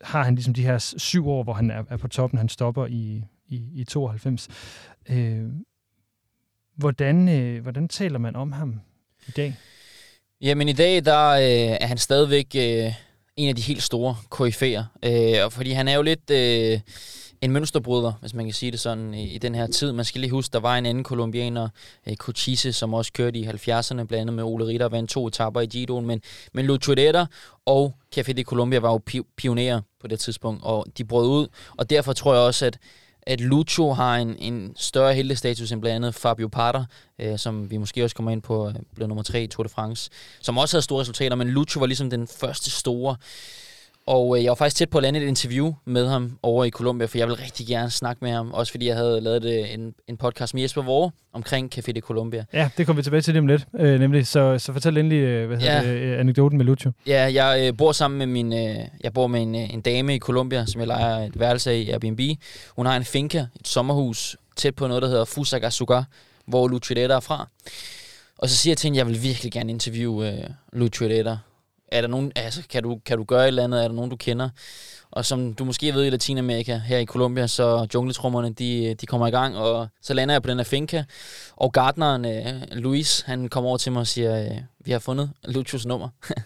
har 0.00 0.24
han 0.24 0.34
ligesom 0.34 0.54
de 0.54 0.62
her 0.62 0.78
syv 0.98 1.28
år, 1.28 1.42
hvor 1.42 1.52
han 1.52 1.70
er, 1.70 1.84
er 1.90 1.96
på 1.96 2.08
toppen. 2.08 2.38
Han 2.38 2.48
stopper 2.48 2.86
i, 2.86 3.24
i, 3.48 3.62
i 3.74 3.84
92. 3.84 4.48
Øh, 5.08 5.44
hvordan, 6.76 7.28
øh, 7.28 7.62
hvordan 7.62 7.88
taler 7.88 8.18
man 8.18 8.36
om 8.36 8.52
ham 8.52 8.80
i 9.28 9.30
dag? 9.30 9.56
Jamen 10.40 10.68
i 10.68 10.72
dag, 10.72 11.04
der 11.04 11.30
øh, 11.30 11.76
er 11.80 11.86
han 11.86 11.98
stadigvæk 11.98 12.46
øh, 12.56 12.92
en 13.36 13.48
af 13.48 13.56
de 13.56 13.62
helt 13.62 13.82
store 13.82 14.16
koryfæer. 14.28 14.84
Øh, 15.04 15.50
fordi 15.50 15.70
han 15.70 15.88
er 15.88 15.94
jo 15.94 16.02
lidt... 16.02 16.30
Øh, 16.30 16.80
en 17.42 17.52
mønsterbryder, 17.52 18.12
hvis 18.20 18.34
man 18.34 18.44
kan 18.44 18.54
sige 18.54 18.72
det 18.72 18.80
sådan, 18.80 19.14
i, 19.14 19.28
i 19.34 19.38
den 19.38 19.54
her 19.54 19.66
tid. 19.66 19.92
Man 19.92 20.04
skal 20.04 20.20
lige 20.20 20.30
huske, 20.30 20.52
der 20.52 20.60
var 20.60 20.78
en 20.78 20.86
anden 20.86 21.04
kolumbianer, 21.04 21.68
eh, 22.06 22.16
Cochise, 22.16 22.72
som 22.72 22.94
også 22.94 23.12
kørte 23.12 23.38
i 23.38 23.46
70'erne, 23.46 23.94
blandt 23.94 24.12
andet 24.12 24.34
med 24.34 24.44
Ole 24.44 24.66
Ritter, 24.66 24.88
vandt 24.88 25.10
to 25.10 25.26
etapper 25.26 25.60
i 25.60 25.66
Giroen, 25.66 26.06
men, 26.06 26.22
men 26.52 26.66
Lucho 26.66 26.94
og 27.66 27.94
Café 28.16 28.32
de 28.32 28.42
Colombia 28.42 28.78
var 28.78 28.90
jo 28.90 29.00
pi- 29.10 29.34
pionerer 29.36 29.80
på 30.00 30.08
det 30.08 30.20
tidspunkt, 30.20 30.64
og 30.64 30.86
de 30.98 31.04
brød 31.04 31.28
ud, 31.28 31.48
og 31.76 31.90
derfor 31.90 32.12
tror 32.12 32.34
jeg 32.34 32.42
også, 32.42 32.66
at 32.66 32.78
at 33.22 33.40
Lucho 33.40 33.92
har 33.92 34.16
en, 34.16 34.36
en 34.38 34.72
større 34.76 35.14
heldestatus 35.14 35.72
end 35.72 35.80
blandt 35.80 35.96
andet 35.96 36.14
Fabio 36.14 36.48
Parter, 36.48 36.84
øh, 37.18 37.38
som 37.38 37.70
vi 37.70 37.76
måske 37.76 38.04
også 38.04 38.16
kommer 38.16 38.32
ind 38.32 38.42
på, 38.42 38.68
eh, 38.68 38.74
blev 38.94 39.08
nummer 39.08 39.22
tre 39.22 39.42
i 39.42 39.46
Tour 39.46 39.62
de 39.62 39.68
France, 39.68 40.10
som 40.40 40.58
også 40.58 40.76
havde 40.76 40.82
store 40.82 41.00
resultater, 41.00 41.36
men 41.36 41.48
Lucho 41.48 41.80
var 41.80 41.86
ligesom 41.86 42.10
den 42.10 42.28
første 42.28 42.70
store 42.70 43.16
og 44.10 44.38
øh, 44.38 44.44
jeg 44.44 44.50
var 44.50 44.54
faktisk 44.54 44.76
tæt 44.76 44.90
på 44.90 44.98
at 44.98 45.02
lande 45.02 45.20
et 45.20 45.28
interview 45.28 45.74
med 45.84 46.08
ham 46.08 46.38
over 46.42 46.64
i 46.64 46.70
Colombia, 46.70 47.06
for 47.06 47.18
jeg 47.18 47.28
vil 47.28 47.36
rigtig 47.36 47.66
gerne 47.66 47.90
snakke 47.90 48.24
med 48.24 48.30
ham, 48.30 48.52
også 48.52 48.72
fordi 48.72 48.86
jeg 48.86 48.96
havde 48.96 49.20
lavet 49.20 49.42
det, 49.42 49.74
en, 49.74 49.94
en 50.08 50.16
podcast 50.16 50.54
med 50.54 50.62
Jesper 50.62 50.82
Vore 50.82 51.10
omkring 51.32 51.74
Café 51.74 51.92
de 51.92 52.00
Colombia. 52.00 52.44
Ja, 52.52 52.70
det 52.76 52.86
kommer 52.86 52.98
vi 52.98 53.02
tilbage 53.02 53.20
til 53.20 53.34
lige 53.34 53.40
om 53.40 53.46
lidt, 53.46 53.66
øh, 53.78 54.00
nemlig. 54.00 54.26
Så, 54.26 54.58
så 54.58 54.72
fortæl 54.72 54.96
endelig 54.96 55.16
øh, 55.16 55.48
hvad 55.48 55.58
ja. 55.58 55.82
det, 55.82 55.88
øh, 55.88 56.20
anekdoten 56.20 56.58
med 56.58 56.66
Lucho. 56.66 56.90
Ja, 57.06 57.32
jeg 57.32 57.66
øh, 57.66 57.76
bor 57.76 57.92
sammen 57.92 58.18
med 58.18 58.26
min, 58.26 58.52
øh, 58.52 58.84
jeg 59.04 59.12
bor 59.12 59.26
med 59.26 59.42
en, 59.42 59.54
øh, 59.54 59.74
en 59.74 59.80
dame 59.80 60.14
i 60.14 60.18
Colombia, 60.18 60.66
som 60.66 60.80
jeg 60.80 60.88
leger 60.88 61.18
et 61.18 61.40
værelse 61.40 61.70
af 61.70 61.76
i 61.76 61.90
Airbnb. 61.90 62.20
Hun 62.76 62.86
har 62.86 62.96
en 62.96 63.04
finca, 63.04 63.46
et 63.60 63.68
sommerhus, 63.68 64.36
tæt 64.56 64.74
på 64.74 64.86
noget, 64.86 65.02
der 65.02 65.08
hedder 65.08 65.24
Fusagasugá, 65.24 66.02
hvor 66.46 66.68
Lucho 66.68 66.94
er 66.96 67.20
fra. 67.20 67.48
Og 68.38 68.48
så 68.48 68.56
siger 68.56 68.70
jeg 68.70 68.78
til 68.78 68.86
hende, 68.86 69.00
at 69.00 69.06
jeg 69.06 69.14
vil 69.14 69.22
virkelig 69.22 69.52
gerne 69.52 69.70
interviewe 69.70 70.28
øh, 70.28 70.44
Lucho 70.72 71.08
er 71.92 72.00
der 72.00 72.08
nogen, 72.08 72.32
altså, 72.36 72.62
kan, 72.70 72.82
du, 72.82 73.00
kan 73.06 73.18
du 73.18 73.24
gøre 73.24 73.42
et 73.42 73.48
eller 73.48 73.64
andet? 73.64 73.84
Er 73.84 73.88
der 73.88 73.94
nogen, 73.94 74.10
du 74.10 74.16
kender? 74.16 74.48
Og 75.10 75.24
som 75.24 75.54
du 75.54 75.64
måske 75.64 75.94
ved 75.94 76.04
i 76.04 76.10
Latinamerika, 76.10 76.76
her 76.76 76.98
i 76.98 77.04
Colombia, 77.04 77.46
så 77.46 77.86
jungletrummerne, 77.94 78.52
de, 78.52 78.94
de 79.00 79.06
kommer 79.06 79.26
i 79.26 79.30
gang, 79.30 79.56
og 79.56 79.88
så 80.02 80.14
lander 80.14 80.34
jeg 80.34 80.42
på 80.42 80.50
den 80.50 80.58
her 80.58 80.64
finca. 80.64 81.04
Og 81.56 81.72
gardneren, 81.72 82.24
øh, 82.24 82.62
Luis, 82.72 83.20
han 83.20 83.48
kommer 83.48 83.68
over 83.68 83.78
til 83.78 83.92
mig 83.92 84.00
og 84.00 84.06
siger, 84.06 84.44
øh, 84.44 84.58
vi 84.84 84.92
har 84.92 84.98
fundet 84.98 85.30
Lucius 85.44 85.86
nummer. 85.86 86.08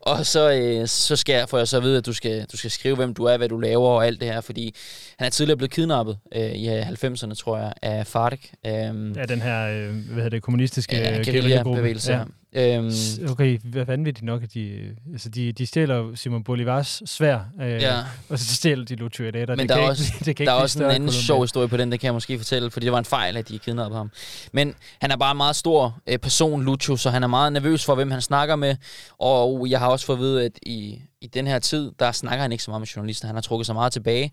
Og 0.00 0.26
så, 0.26 0.52
øh, 0.52 0.88
så 0.88 1.16
skal 1.16 1.34
jeg, 1.34 1.48
får 1.48 1.58
jeg 1.58 1.68
så 1.68 1.76
at 1.76 1.82
vide, 1.82 1.98
at 1.98 2.06
du 2.06 2.12
skal, 2.12 2.46
du 2.52 2.56
skal 2.56 2.70
skrive, 2.70 2.96
hvem 2.96 3.14
du 3.14 3.24
er, 3.24 3.36
hvad 3.36 3.48
du 3.48 3.58
laver 3.58 3.88
og 3.88 4.06
alt 4.06 4.20
det 4.20 4.28
her, 4.28 4.40
fordi 4.40 4.74
han 5.18 5.26
er 5.26 5.30
tidligere 5.30 5.56
blevet 5.56 5.70
kidnappet 5.70 6.18
øh, 6.34 6.52
i 6.52 6.80
90'erne, 6.80 7.34
tror 7.34 7.58
jeg, 7.58 7.72
af 7.82 8.06
FARC. 8.06 8.40
Øh, 8.66 8.72
ja, 9.16 9.24
den 9.28 9.42
her, 9.42 9.68
øh, 9.68 9.94
hvad 9.94 10.14
hedder 10.14 10.28
det, 10.28 10.42
kommunistiske 10.42 10.96
ja, 10.96 11.22
guerilla-bevægelse. 11.24 12.12
Ja. 12.12 12.24
Øhm, 12.54 12.92
okay, 13.30 13.58
hvad 13.64 13.84
vanvittigt 13.84 14.24
nok, 14.24 14.42
at 14.42 14.54
de, 14.54 14.96
altså 15.12 15.28
de, 15.28 15.52
de 15.52 15.66
stjæler 15.66 16.14
Simon 16.14 16.44
Bolivars 16.44 17.02
svær, 17.06 17.40
øh, 17.60 17.70
ja. 17.70 17.98
og 18.28 18.38
så 18.38 18.54
stjæler 18.54 18.84
de 18.84 18.94
Lucio. 18.94 19.24
Men 19.24 19.34
det 19.34 19.68
der 19.68 19.76
er 19.76 19.88
også, 19.88 20.12
ikke, 20.14 20.24
det 20.24 20.36
kan 20.36 20.46
der 20.46 20.52
er 20.52 20.56
også 20.56 20.84
en 20.84 20.90
anden 20.90 21.12
sjov 21.12 21.42
historie 21.42 21.68
på 21.68 21.76
den, 21.76 21.92
det 21.92 22.00
kan 22.00 22.06
jeg 22.06 22.14
måske 22.14 22.38
fortælle, 22.38 22.70
fordi 22.70 22.84
det 22.86 22.92
var 22.92 22.98
en 22.98 23.04
fejl, 23.04 23.36
at 23.36 23.48
de 23.48 23.58
kidnappede 23.58 23.98
ham. 23.98 24.10
Men 24.52 24.74
han 25.00 25.10
er 25.10 25.16
bare 25.16 25.30
en 25.30 25.36
meget 25.36 25.56
stor 25.56 26.00
øh, 26.06 26.18
person, 26.18 26.64
Lucio, 26.64 26.96
så 26.96 27.10
han 27.10 27.22
er 27.22 27.26
meget 27.26 27.52
nervøs 27.52 27.84
for, 27.84 27.94
hvem 27.94 28.10
han 28.10 28.20
snakker 28.20 28.56
med, 28.56 28.76
og 29.18 29.66
jeg 29.68 29.78
har 29.78 29.88
også 29.88 30.06
fået 30.06 30.16
at 30.16 30.20
vide, 30.20 30.44
at 30.44 30.58
i, 30.62 31.02
i 31.20 31.26
den 31.26 31.46
her 31.46 31.58
tid, 31.58 31.92
der 31.98 32.12
snakker 32.12 32.42
han 32.42 32.52
ikke 32.52 32.64
så 32.64 32.70
meget 32.70 32.80
med 32.80 32.86
journalister, 32.86 33.26
han 33.26 33.36
har 33.36 33.42
trukket 33.42 33.66
sig 33.66 33.74
meget 33.74 33.92
tilbage, 33.92 34.32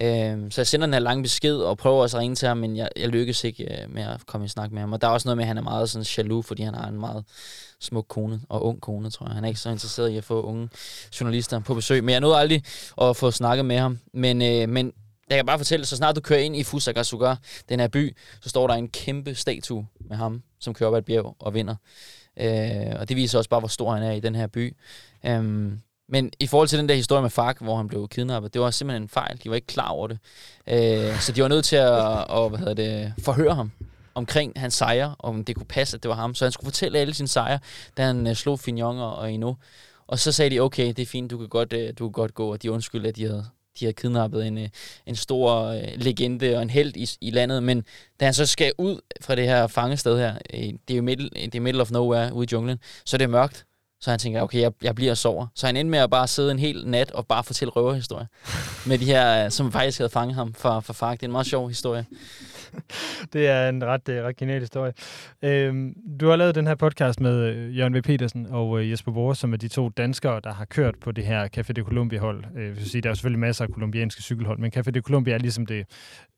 Øh, 0.00 0.50
så 0.50 0.60
jeg 0.60 0.66
sender 0.66 0.86
den 0.86 0.92
her 0.92 1.00
lange 1.00 1.22
besked 1.22 1.56
og 1.56 1.78
prøver 1.78 2.02
også 2.02 2.16
at 2.16 2.20
ringe 2.20 2.36
til 2.36 2.48
ham, 2.48 2.56
men 2.56 2.76
jeg, 2.76 2.88
jeg 2.96 3.08
lykkes 3.08 3.44
ikke 3.44 3.82
øh, 3.82 3.94
med 3.94 4.02
at 4.02 4.26
komme 4.26 4.44
i 4.44 4.48
snak 4.48 4.72
med 4.72 4.80
ham. 4.80 4.92
Og 4.92 5.00
der 5.00 5.08
er 5.08 5.12
også 5.12 5.28
noget 5.28 5.36
med, 5.36 5.44
at 5.44 5.48
han 5.48 5.58
er 5.58 5.62
meget 5.62 5.90
sådan 5.90 6.06
jaloux, 6.16 6.46
fordi 6.46 6.62
han 6.62 6.74
har 6.74 6.88
en 6.88 7.00
meget 7.00 7.24
smuk 7.80 8.06
kone 8.08 8.40
og 8.48 8.64
ung 8.64 8.80
kone, 8.80 9.10
tror 9.10 9.26
jeg. 9.26 9.34
Han 9.34 9.44
er 9.44 9.48
ikke 9.48 9.60
så 9.60 9.70
interesseret 9.70 10.08
i 10.10 10.16
at 10.16 10.24
få 10.24 10.42
unge 10.42 10.68
journalister 11.20 11.58
på 11.60 11.74
besøg. 11.74 12.04
Men 12.04 12.12
jeg 12.12 12.20
nåede 12.20 12.36
aldrig 12.36 12.62
at 13.00 13.16
få 13.16 13.30
snakket 13.30 13.64
med 13.64 13.78
ham. 13.78 13.98
Men, 14.12 14.42
øh, 14.42 14.68
men 14.68 14.92
jeg 15.30 15.38
kan 15.38 15.46
bare 15.46 15.58
fortælle, 15.58 15.86
så 15.86 15.96
snart 15.96 16.16
du 16.16 16.20
kører 16.20 16.40
ind 16.40 16.56
i 16.56 16.62
Fusagasugá, 16.62 17.34
den 17.68 17.80
her 17.80 17.88
by, 17.88 18.16
så 18.40 18.48
står 18.48 18.66
der 18.66 18.74
en 18.74 18.88
kæmpe 18.88 19.34
statue 19.34 19.86
med 20.00 20.16
ham, 20.16 20.42
som 20.60 20.74
kører 20.74 20.88
op 20.88 20.94
ad 20.94 20.98
et 20.98 21.04
bjerg 21.04 21.36
og 21.38 21.54
vinder. 21.54 21.74
Øh, 22.40 23.00
og 23.00 23.08
det 23.08 23.16
viser 23.16 23.38
også 23.38 23.50
bare, 23.50 23.60
hvor 23.60 23.68
stor 23.68 23.94
han 23.94 24.02
er 24.02 24.12
i 24.12 24.20
den 24.20 24.34
her 24.34 24.46
by. 24.46 24.76
Øh, 25.26 25.72
men 26.08 26.32
i 26.40 26.46
forhold 26.46 26.68
til 26.68 26.78
den 26.78 26.88
der 26.88 26.94
historie 26.94 27.22
med 27.22 27.30
Fark, 27.30 27.60
hvor 27.60 27.76
han 27.76 27.88
blev 27.88 28.08
kidnappet, 28.08 28.54
det 28.54 28.60
var 28.60 28.70
simpelthen 28.70 29.02
en 29.02 29.08
fejl. 29.08 29.40
De 29.44 29.50
var 29.50 29.56
ikke 29.56 29.66
klar 29.66 29.88
over 29.88 30.06
det. 30.06 30.18
Øh, 30.66 31.20
så 31.20 31.32
de 31.32 31.42
var 31.42 31.48
nødt 31.48 31.64
til 31.64 31.76
at, 31.76 32.18
at 32.30 32.48
hvad 32.48 32.58
hedder 32.58 32.74
det, 32.74 33.14
forhøre 33.24 33.54
ham 33.54 33.70
omkring 34.18 34.52
hans 34.56 34.74
sejre, 34.74 35.14
om 35.18 35.44
det 35.44 35.56
kunne 35.56 35.66
passe, 35.66 35.96
at 35.96 36.02
det 36.02 36.08
var 36.08 36.14
ham. 36.14 36.34
Så 36.34 36.44
han 36.44 36.52
skulle 36.52 36.66
fortælle 36.66 36.98
alle 36.98 37.14
sine 37.14 37.28
sejre, 37.28 37.58
da 37.96 38.06
han 38.06 38.26
uh, 38.26 38.32
slog 38.32 38.60
Fignon 38.60 38.98
og, 38.98 39.32
Eno. 39.32 39.54
Og 40.06 40.18
så 40.18 40.32
sagde 40.32 40.50
de, 40.50 40.60
okay, 40.60 40.86
det 40.86 40.98
er 40.98 41.06
fint, 41.06 41.30
du 41.30 41.38
kan 41.38 41.48
godt, 41.48 41.72
uh, 41.72 41.80
du 41.98 42.08
kan 42.08 42.12
godt 42.12 42.34
gå, 42.34 42.52
og 42.52 42.62
de 42.62 42.72
undskyldte, 42.72 43.08
at 43.08 43.16
de 43.16 43.22
havde, 43.22 43.46
de 43.80 43.84
havde 43.84 43.92
kidnappet 43.92 44.46
en, 44.46 44.58
uh, 44.58 44.64
en 45.06 45.16
stor 45.16 45.68
uh, 45.68 45.82
legende 45.96 46.56
og 46.56 46.62
en 46.62 46.70
held 46.70 46.96
i, 46.96 47.08
i 47.20 47.30
landet. 47.30 47.62
Men 47.62 47.84
da 48.20 48.24
han 48.24 48.34
så 48.34 48.46
skal 48.46 48.72
ud 48.78 49.00
fra 49.20 49.34
det 49.34 49.44
her 49.44 49.66
fangested 49.66 50.18
her, 50.18 50.32
uh, 50.54 50.60
det 50.60 50.90
er 50.90 50.96
jo 50.96 51.02
middle, 51.02 51.28
det 51.28 51.54
er 51.54 51.60
middle 51.60 51.82
of 51.82 51.90
nowhere 51.90 52.34
ude 52.34 52.44
i 52.44 52.48
junglen, 52.52 52.78
så 53.04 53.16
er 53.16 53.18
det 53.18 53.30
mørkt. 53.30 53.64
Så 54.00 54.10
han 54.10 54.18
tænker, 54.18 54.42
okay, 54.42 54.60
jeg, 54.60 54.72
jeg 54.82 54.94
bliver 54.94 55.10
og 55.10 55.16
sover. 55.16 55.46
Så 55.54 55.66
han 55.66 55.76
endte 55.76 55.90
med 55.90 55.98
at 55.98 56.10
bare 56.10 56.26
sidde 56.26 56.50
en 56.50 56.58
hel 56.58 56.86
nat 56.86 57.10
og 57.10 57.26
bare 57.26 57.44
fortælle 57.44 57.72
røverhistorier. 57.72 58.26
med 58.88 58.98
de 58.98 59.04
her, 59.04 59.48
som 59.48 59.72
faktisk 59.72 59.98
havde 59.98 60.10
fanget 60.10 60.34
ham 60.34 60.54
fra, 60.54 60.80
fra 60.80 60.92
Fark. 60.92 61.16
Det 61.16 61.22
er 61.22 61.26
en 61.26 61.32
meget 61.32 61.46
sjov 61.46 61.68
historie. 61.68 62.06
det 63.32 63.48
er 63.48 63.68
en 63.68 63.84
ret, 63.84 64.08
uh, 64.08 64.14
ret 64.14 64.36
genial 64.36 64.60
historie. 64.60 64.92
Øhm, 65.42 65.94
du 66.20 66.28
har 66.28 66.36
lavet 66.36 66.54
den 66.54 66.66
her 66.66 66.74
podcast 66.74 67.20
med 67.20 67.50
uh, 67.50 67.78
Jørgen 67.78 67.94
V. 67.94 68.02
Petersen 68.02 68.46
og 68.46 68.90
Jesper 68.90 69.12
Bore, 69.12 69.36
som 69.36 69.52
er 69.52 69.56
de 69.56 69.68
to 69.68 69.88
danskere, 69.88 70.40
der 70.44 70.52
har 70.52 70.64
kørt 70.64 70.94
på 71.00 71.12
det 71.12 71.24
her 71.24 71.48
Café 71.56 71.72
de 71.72 71.82
Colombia-hold. 71.82 72.44
Vil 72.54 72.90
sige, 72.90 73.02
der 73.02 73.10
er 73.10 73.14
selvfølgelig 73.14 73.40
masser 73.40 73.64
af 73.64 73.70
kolumbianske 73.70 74.22
cykelhold, 74.22 74.58
men 74.58 74.72
Café 74.76 74.90
de 74.90 75.00
Colombia 75.00 75.34
er 75.34 75.38
ligesom 75.38 75.66
det, 75.66 75.86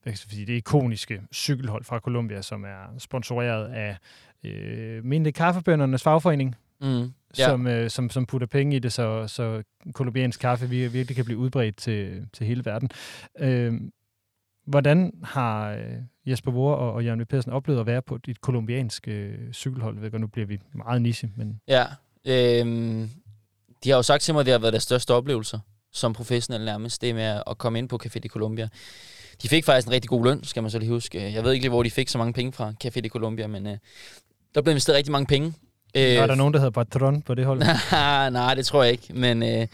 hvad 0.03 0.15
skal 0.15 0.31
sige, 0.31 0.47
det 0.47 0.53
ikoniske 0.53 1.23
cykelhold 1.35 1.85
fra 1.85 1.99
Colombia, 1.99 2.43
som 2.43 2.65
er 2.65 2.99
sponsoreret 2.99 3.69
af 3.69 3.97
uh, 4.45 5.05
Minde 5.05 5.33
Kaffebøndernes 5.33 6.03
fagforening, 6.03 6.57
mm 6.81 7.13
ja. 7.39 7.45
som, 7.45 7.67
øh, 7.67 7.91
som, 7.91 8.11
som 8.11 8.27
putter 8.27 8.47
penge 8.47 8.77
i 8.77 8.79
det, 8.79 8.93
så, 8.93 9.27
så 9.27 9.63
kolumbiansk 9.95 10.41
kaffe 10.41 10.69
virkelig 10.69 11.17
kan 11.17 11.25
blive 11.25 11.39
udbredt 11.39 11.77
til, 11.77 12.27
til 12.33 12.47
hele 12.47 12.65
verden. 12.65 12.91
Øh, 13.39 13.81
hvordan 14.67 15.13
har 15.25 15.71
øh, 15.73 15.97
Jesper 16.27 16.51
Vore 16.51 16.77
og, 16.77 16.93
og 16.93 17.05
Jørgen 17.05 17.27
Pedersen 17.27 17.53
oplevet 17.53 17.81
at 17.81 17.87
være 17.87 18.03
på 18.03 18.19
et 18.29 18.41
kolumbiansk 18.41 19.09
øh, 19.09 19.53
cykelhold? 19.53 19.95
Jeg 19.95 20.03
ved 20.03 20.11
godt, 20.11 20.21
nu 20.21 20.27
bliver 20.27 20.47
vi 20.47 20.59
meget 20.75 21.03
niche, 21.03 21.31
men... 21.37 21.61
Ja, 21.69 21.85
øh, 22.27 22.67
de 23.85 23.91
har 23.91 23.97
jo 23.97 24.03
sagt 24.03 24.23
til 24.23 24.35
mig, 24.35 24.41
at 24.41 24.47
det 24.47 24.53
har 24.53 24.59
været 24.59 24.73
deres 24.73 24.83
største 24.83 25.15
oplevelser 25.15 25.59
som 25.93 26.13
professionel 26.13 26.65
nærmest, 26.65 27.03
det 27.03 27.15
med 27.15 27.43
at 27.47 27.59
komme 27.59 27.79
ind 27.79 27.89
på 27.89 27.99
Café 28.05 28.19
de 28.19 28.29
Colombia. 28.29 28.69
De 29.43 29.49
fik 29.49 29.65
faktisk 29.65 29.87
en 29.87 29.93
rigtig 29.93 30.09
god 30.09 30.25
løn, 30.25 30.45
skal 30.45 30.63
man 30.63 30.71
så 30.71 30.79
lige 30.79 30.91
huske. 30.91 31.33
Jeg 31.33 31.45
ved 31.45 31.53
ikke 31.53 31.63
lige, 31.63 31.71
hvor 31.71 31.83
de 31.83 31.91
fik 31.91 32.09
så 32.09 32.19
mange 32.19 32.33
penge 32.33 32.53
fra 32.53 32.73
Café 32.85 33.01
de 33.01 33.09
Colombia, 33.09 33.47
men 33.47 33.67
øh, 33.67 33.77
der 34.55 34.63
blev 34.63 34.73
investeret 34.73 34.97
rigtig 34.97 35.13
mange 35.13 35.27
penge 35.27 35.55
Øh, 35.97 36.03
er 36.03 36.27
der 36.27 36.35
nogen, 36.35 36.55
der 36.55 36.61
hedder 36.61 36.85
Patron 36.85 37.23
på 37.23 37.35
det 37.35 37.47
hold? 37.47 37.59
nej, 38.33 38.55
det 38.55 38.67
tror 38.67 38.83
jeg 38.83 38.93
ikke. 38.93 39.13
Men, 39.15 39.43
øh, 39.43 39.67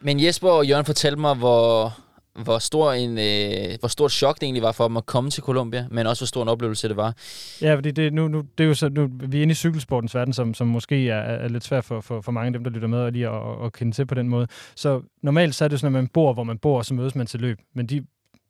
men 0.00 0.24
Jesper 0.24 0.48
og 0.48 0.66
Jørgen 0.66 0.84
fortalte 0.84 1.20
mig, 1.20 1.34
hvor, 1.34 1.94
hvor, 2.42 2.58
stor 2.58 2.92
en, 2.92 3.18
øh, 3.18 3.78
hvor 3.80 3.88
stort 3.88 4.12
chok 4.12 4.34
det 4.34 4.42
egentlig 4.42 4.62
var 4.62 4.72
for 4.72 4.88
dem 4.88 4.96
at 4.96 5.06
komme 5.06 5.30
til 5.30 5.42
Colombia, 5.42 5.86
men 5.90 6.06
også 6.06 6.20
hvor 6.20 6.26
stor 6.26 6.42
en 6.42 6.48
oplevelse 6.48 6.88
det 6.88 6.96
var. 6.96 7.14
Ja, 7.62 7.74
fordi 7.74 7.90
det, 7.90 8.12
nu, 8.12 8.28
nu, 8.28 8.42
det 8.58 8.64
er 8.64 8.68
jo 8.68 8.74
så, 8.74 8.88
nu, 8.88 9.08
vi 9.12 9.38
er 9.38 9.42
inde 9.42 9.52
i 9.52 9.54
cykelsportens 9.54 10.14
verden, 10.14 10.32
som, 10.32 10.54
som 10.54 10.66
måske 10.66 11.08
er, 11.08 11.20
er 11.20 11.48
lidt 11.48 11.64
svært 11.64 11.84
for, 11.84 12.00
for, 12.00 12.20
for 12.20 12.32
mange 12.32 12.46
af 12.46 12.52
dem, 12.52 12.64
der 12.64 12.70
lytter 12.70 12.88
med, 12.88 12.98
og 12.98 13.12
lige 13.12 13.28
at, 13.28 13.64
at 13.64 13.72
kende 13.72 13.92
til 13.92 14.06
på 14.06 14.14
den 14.14 14.28
måde. 14.28 14.46
Så 14.74 15.00
normalt 15.22 15.54
så 15.54 15.64
er 15.64 15.68
det 15.68 15.80
sådan, 15.80 15.96
at 15.96 16.02
man 16.02 16.08
bor, 16.08 16.32
hvor 16.32 16.44
man 16.44 16.58
bor, 16.58 16.78
og 16.78 16.84
så 16.84 16.94
mødes 16.94 17.14
man 17.14 17.26
til 17.26 17.40
løb. 17.40 17.58
Men 17.74 17.86
de, 17.86 18.04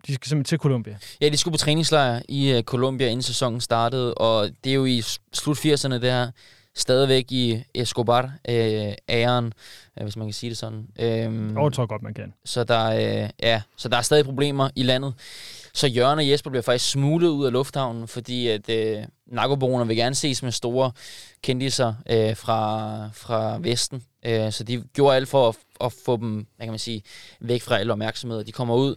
de 0.07 0.15
skal 0.15 0.29
simpelthen 0.29 0.45
til 0.45 0.59
Colombia. 0.59 0.99
Ja, 1.21 1.29
de 1.29 1.37
skulle 1.37 1.53
på 1.53 1.59
træningslejr 1.59 2.23
i 2.29 2.55
uh, 2.57 2.63
Colombia, 2.63 3.07
inden 3.07 3.23
sæsonen 3.23 3.61
startede, 3.61 4.15
og 4.15 4.51
det 4.65 4.71
er 4.71 4.75
jo 4.75 4.85
i 4.85 5.03
slut 5.33 5.59
80'erne, 5.59 5.93
det 5.93 6.03
her 6.03 6.31
stadigvæk 6.77 7.33
i 7.33 7.63
Escobar-æren, 7.75 9.45
øh, 9.45 9.53
øh, 9.99 10.03
hvis 10.03 10.17
man 10.17 10.27
kan 10.27 10.33
sige 10.33 10.51
det 10.51 10.59
sådan. 10.59 10.89
Øhm, 10.99 11.59
jeg 11.59 11.73
tror 11.73 11.87
godt, 11.87 12.03
man 12.03 12.15
kan. 12.15 12.35
Så 12.45 12.65
der, 12.65 12.87
øh, 12.87 13.31
ja, 13.43 13.63
så 13.77 13.89
der 13.89 13.97
er 13.97 14.03
stadig 14.03 14.25
problemer 14.25 14.71
i 14.77 14.83
landet. 14.83 15.15
Så 15.75 15.87
Jørgen 15.87 16.19
og 16.19 16.29
Jesper 16.31 16.51
bliver 16.51 16.63
faktisk 16.63 16.91
smuglet 16.91 17.29
ud 17.29 17.47
af 17.47 17.53
lufthavnen, 17.53 18.09
fordi 18.09 18.49
at 18.49 18.69
øh, 18.71 19.03
narkoboerne 19.27 19.87
vil 19.87 19.97
gerne 19.97 20.15
ses 20.15 20.43
med 20.43 20.53
store 20.53 20.93
kendiser 21.43 21.95
øh, 22.11 22.37
fra, 22.37 23.11
fra 23.13 23.59
Vesten. 23.61 24.03
Øh, 24.27 24.53
så 24.53 24.65
de 24.65 24.85
gjorde 24.95 25.17
alt 25.17 25.29
for 25.29 25.49
at, 25.49 25.57
at 25.81 25.93
få 26.05 26.17
dem, 26.17 26.47
hvad 26.57 26.67
kan 26.67 26.73
man 26.73 26.79
sige, 26.79 27.03
væk 27.41 27.63
fra 27.63 27.79
al 27.79 27.91
opmærksomhed. 27.91 28.45
De 28.45 28.53
kommer 28.53 28.75
ud 28.75 28.97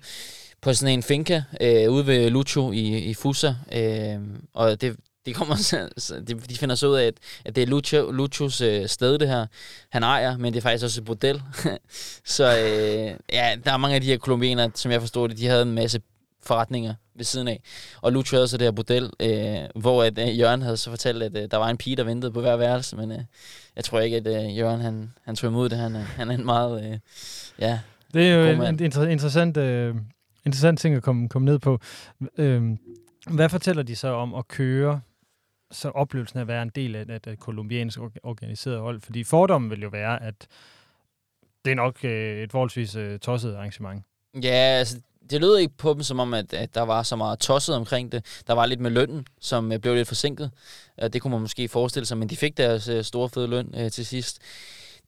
på 0.61 0.73
sådan 0.73 0.93
en 0.93 1.03
finca 1.03 1.43
øh, 1.61 1.91
ude 1.91 2.07
ved 2.07 2.29
Lucho 2.29 2.71
i, 2.71 2.97
i 2.97 3.13
Fusa, 3.13 3.53
øh, 3.73 4.19
og 4.53 4.81
det, 4.81 4.95
de, 5.25 5.33
kommer, 5.33 5.55
de, 6.27 6.33
de 6.33 6.57
finder 6.57 6.75
så 6.75 6.87
ud 6.87 6.95
af, 6.95 7.05
at, 7.05 7.13
at 7.45 7.55
det 7.55 7.61
er 7.63 7.67
Lucho, 7.67 8.11
Luchos 8.11 8.61
øh, 8.61 8.87
sted, 8.87 9.17
det 9.17 9.27
her, 9.27 9.45
han 9.89 10.03
ejer, 10.03 10.37
men 10.37 10.53
det 10.53 10.59
er 10.59 10.61
faktisk 10.61 10.83
også 10.83 11.01
et 11.01 11.05
bordel. 11.05 11.41
så 12.25 12.57
øh, 12.57 13.17
ja, 13.33 13.55
der 13.65 13.71
er 13.73 13.77
mange 13.77 13.95
af 13.95 14.01
de 14.01 14.07
her 14.07 14.17
kolumbianer, 14.17 14.69
som 14.75 14.91
jeg 14.91 15.01
forstod 15.01 15.29
det, 15.29 15.37
de 15.37 15.47
havde 15.47 15.61
en 15.61 15.71
masse 15.71 16.01
forretninger 16.43 16.93
ved 17.15 17.25
siden 17.25 17.47
af. 17.47 17.61
Og 18.01 18.11
Lucho 18.11 18.35
havde 18.37 18.47
så 18.47 18.57
det 18.57 18.65
her 18.65 18.71
bordel, 18.71 19.09
øh, 19.19 19.57
hvor 19.75 20.03
at, 20.03 20.19
øh, 20.19 20.39
Jørgen 20.39 20.61
havde 20.61 20.77
så 20.77 20.89
fortalt, 20.89 21.23
at 21.23 21.37
øh, 21.37 21.47
der 21.51 21.57
var 21.57 21.69
en 21.69 21.77
pige, 21.77 21.95
der 21.95 22.03
ventede 22.03 22.31
på 22.31 22.41
hver 22.41 22.55
værelse, 22.55 22.95
men 22.95 23.11
øh, 23.11 23.19
jeg 23.75 23.83
tror 23.83 23.99
ikke, 23.99 24.17
at 24.17 24.27
øh, 24.27 24.57
Jørgen 24.57 24.81
han, 24.81 25.11
han 25.25 25.35
tog 25.35 25.49
imod 25.49 25.69
det. 25.69 25.77
Han, 25.77 25.95
han 25.95 26.31
er 26.31 26.35
en 26.35 26.45
meget, 26.45 26.91
øh, 26.91 26.97
ja, 27.59 27.79
Det 28.13 28.27
er 28.29 28.35
jo 28.35 28.61
en 28.63 28.79
inter- 28.79 29.07
interessant, 29.07 29.57
øh, 29.57 29.95
interessant 30.45 30.79
ting 30.79 30.95
at 30.95 31.03
komme, 31.03 31.29
komme 31.29 31.45
ned 31.45 31.59
på. 31.59 31.79
Øhm, 32.37 32.77
hvad 33.29 33.49
fortæller 33.49 33.83
de 33.83 33.95
så 33.95 34.07
om 34.07 34.33
at 34.33 34.47
køre 34.47 35.01
så 35.71 35.89
oplevelsen 35.89 36.39
af 36.39 36.41
at 36.41 36.47
være 36.47 36.63
en 36.63 36.71
del 36.75 36.95
af 36.95 37.01
et, 37.01 37.27
et 37.27 37.39
kolumbiansk 37.39 37.99
organiseret 38.23 38.79
hold? 38.79 39.01
Fordi 39.01 39.23
fordommen 39.23 39.71
vil 39.71 39.81
jo 39.81 39.89
være, 39.89 40.23
at 40.23 40.47
det 41.65 41.71
er 41.71 41.75
nok 41.75 42.05
øh, 42.05 42.43
et 42.43 42.51
forholdsvis 42.51 42.95
øh, 42.95 43.19
tosset 43.19 43.55
arrangement. 43.55 44.03
Ja, 44.43 44.49
altså 44.49 44.99
det 45.29 45.41
lød 45.41 45.57
ikke 45.57 45.73
på 45.77 45.93
dem 45.93 46.03
som 46.03 46.19
om, 46.19 46.33
at, 46.33 46.53
at 46.53 46.75
der 46.75 46.81
var 46.81 47.03
så 47.03 47.15
meget 47.15 47.39
tosset 47.39 47.75
omkring 47.75 48.11
det. 48.11 48.41
Der 48.47 48.53
var 48.53 48.65
lidt 48.65 48.79
med 48.79 48.91
lønnen, 48.91 49.27
som 49.39 49.71
øh, 49.71 49.79
blev 49.79 49.95
lidt 49.95 50.07
forsinket. 50.07 50.51
Øh, 51.03 51.09
det 51.13 51.21
kunne 51.21 51.31
man 51.31 51.41
måske 51.41 51.67
forestille 51.67 52.05
sig, 52.05 52.17
men 52.17 52.29
de 52.29 52.37
fik 52.37 52.57
deres 52.57 52.87
øh, 52.87 53.03
store 53.03 53.29
fede 53.29 53.47
løn 53.47 53.73
øh, 53.77 53.91
til 53.91 54.05
sidst. 54.05 54.39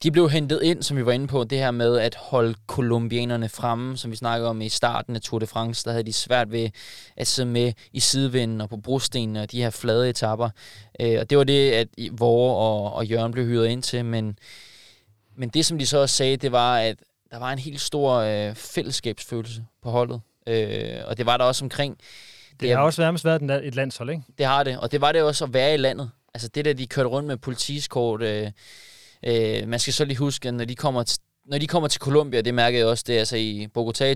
De 0.03 0.11
blev 0.11 0.29
hentet 0.29 0.59
ind, 0.63 0.83
som 0.83 0.97
vi 0.97 1.05
var 1.05 1.11
inde 1.11 1.27
på, 1.27 1.43
det 1.43 1.57
her 1.57 1.71
med 1.71 1.97
at 1.97 2.15
holde 2.15 2.55
kolumbianerne 2.67 3.49
fremme, 3.49 3.97
som 3.97 4.11
vi 4.11 4.15
snakkede 4.15 4.49
om 4.49 4.61
i 4.61 4.69
starten 4.69 5.15
af 5.15 5.21
Tour 5.21 5.39
de 5.39 5.47
France. 5.47 5.85
Der 5.85 5.91
havde 5.91 6.03
de 6.03 6.13
svært 6.13 6.51
ved 6.51 6.69
at 7.17 7.27
sidde 7.27 7.49
med 7.49 7.73
i 7.93 7.99
sidevinden 7.99 8.61
og 8.61 8.69
på 8.69 8.77
brostenene 8.77 9.41
og 9.41 9.51
de 9.51 9.61
her 9.61 9.69
flade 9.69 10.09
etapper. 10.09 10.49
Øh, 10.99 11.17
og 11.19 11.29
det 11.29 11.37
var 11.37 11.43
det, 11.43 11.71
at 11.71 11.87
Vore 12.11 12.55
og, 12.55 12.93
og 12.93 13.05
Jørgen 13.05 13.31
blev 13.31 13.45
hyret 13.45 13.67
ind 13.67 13.83
til. 13.83 14.05
Men, 14.05 14.39
men 15.35 15.49
det, 15.49 15.65
som 15.65 15.79
de 15.79 15.85
så 15.85 15.97
også 15.97 16.15
sagde, 16.15 16.37
det 16.37 16.51
var, 16.51 16.77
at 16.77 16.95
der 17.31 17.39
var 17.39 17.51
en 17.51 17.59
helt 17.59 17.81
stor 17.81 18.13
øh, 18.13 18.55
fællesskabsfølelse 18.55 19.65
på 19.83 19.89
holdet. 19.89 20.21
Øh, 20.47 20.97
og 21.05 21.17
det 21.17 21.25
var 21.25 21.37
der 21.37 21.45
også 21.45 21.65
omkring. 21.65 21.97
Det, 22.59 22.71
har 22.71 22.77
også 22.77 23.01
nærmest 23.01 23.25
været 23.25 23.65
et 23.65 23.75
landshold, 23.75 24.09
ikke? 24.09 24.23
Det 24.37 24.45
har 24.45 24.63
det, 24.63 24.79
og 24.79 24.91
det 24.91 25.01
var 25.01 25.11
det 25.11 25.21
også 25.21 25.45
at 25.45 25.53
være 25.53 25.73
i 25.73 25.77
landet. 25.77 26.09
Altså 26.33 26.47
det 26.47 26.65
der, 26.65 26.73
de 26.73 26.87
kørte 26.87 27.09
rundt 27.09 27.27
med 27.27 27.37
politiskort, 27.37 28.21
øh, 28.21 28.51
Øh, 29.25 29.67
man 29.67 29.79
skal 29.79 29.93
så 29.93 30.05
lige 30.05 30.17
huske, 30.17 30.47
at 30.47 30.53
når 30.53 30.65
de 30.65 30.75
kommer 30.75 31.03
til, 31.03 31.19
når 31.45 31.57
de 31.57 31.67
kommer 31.67 31.88
til 31.88 32.01
Colombia, 32.01 32.41
det 32.41 32.53
mærkede 32.53 32.79
jeg 32.79 32.88
også, 32.88 33.03
det 33.07 33.15
er 33.15 33.19
altså 33.19 33.36
i 33.38 33.67
Bogotá 33.77 34.15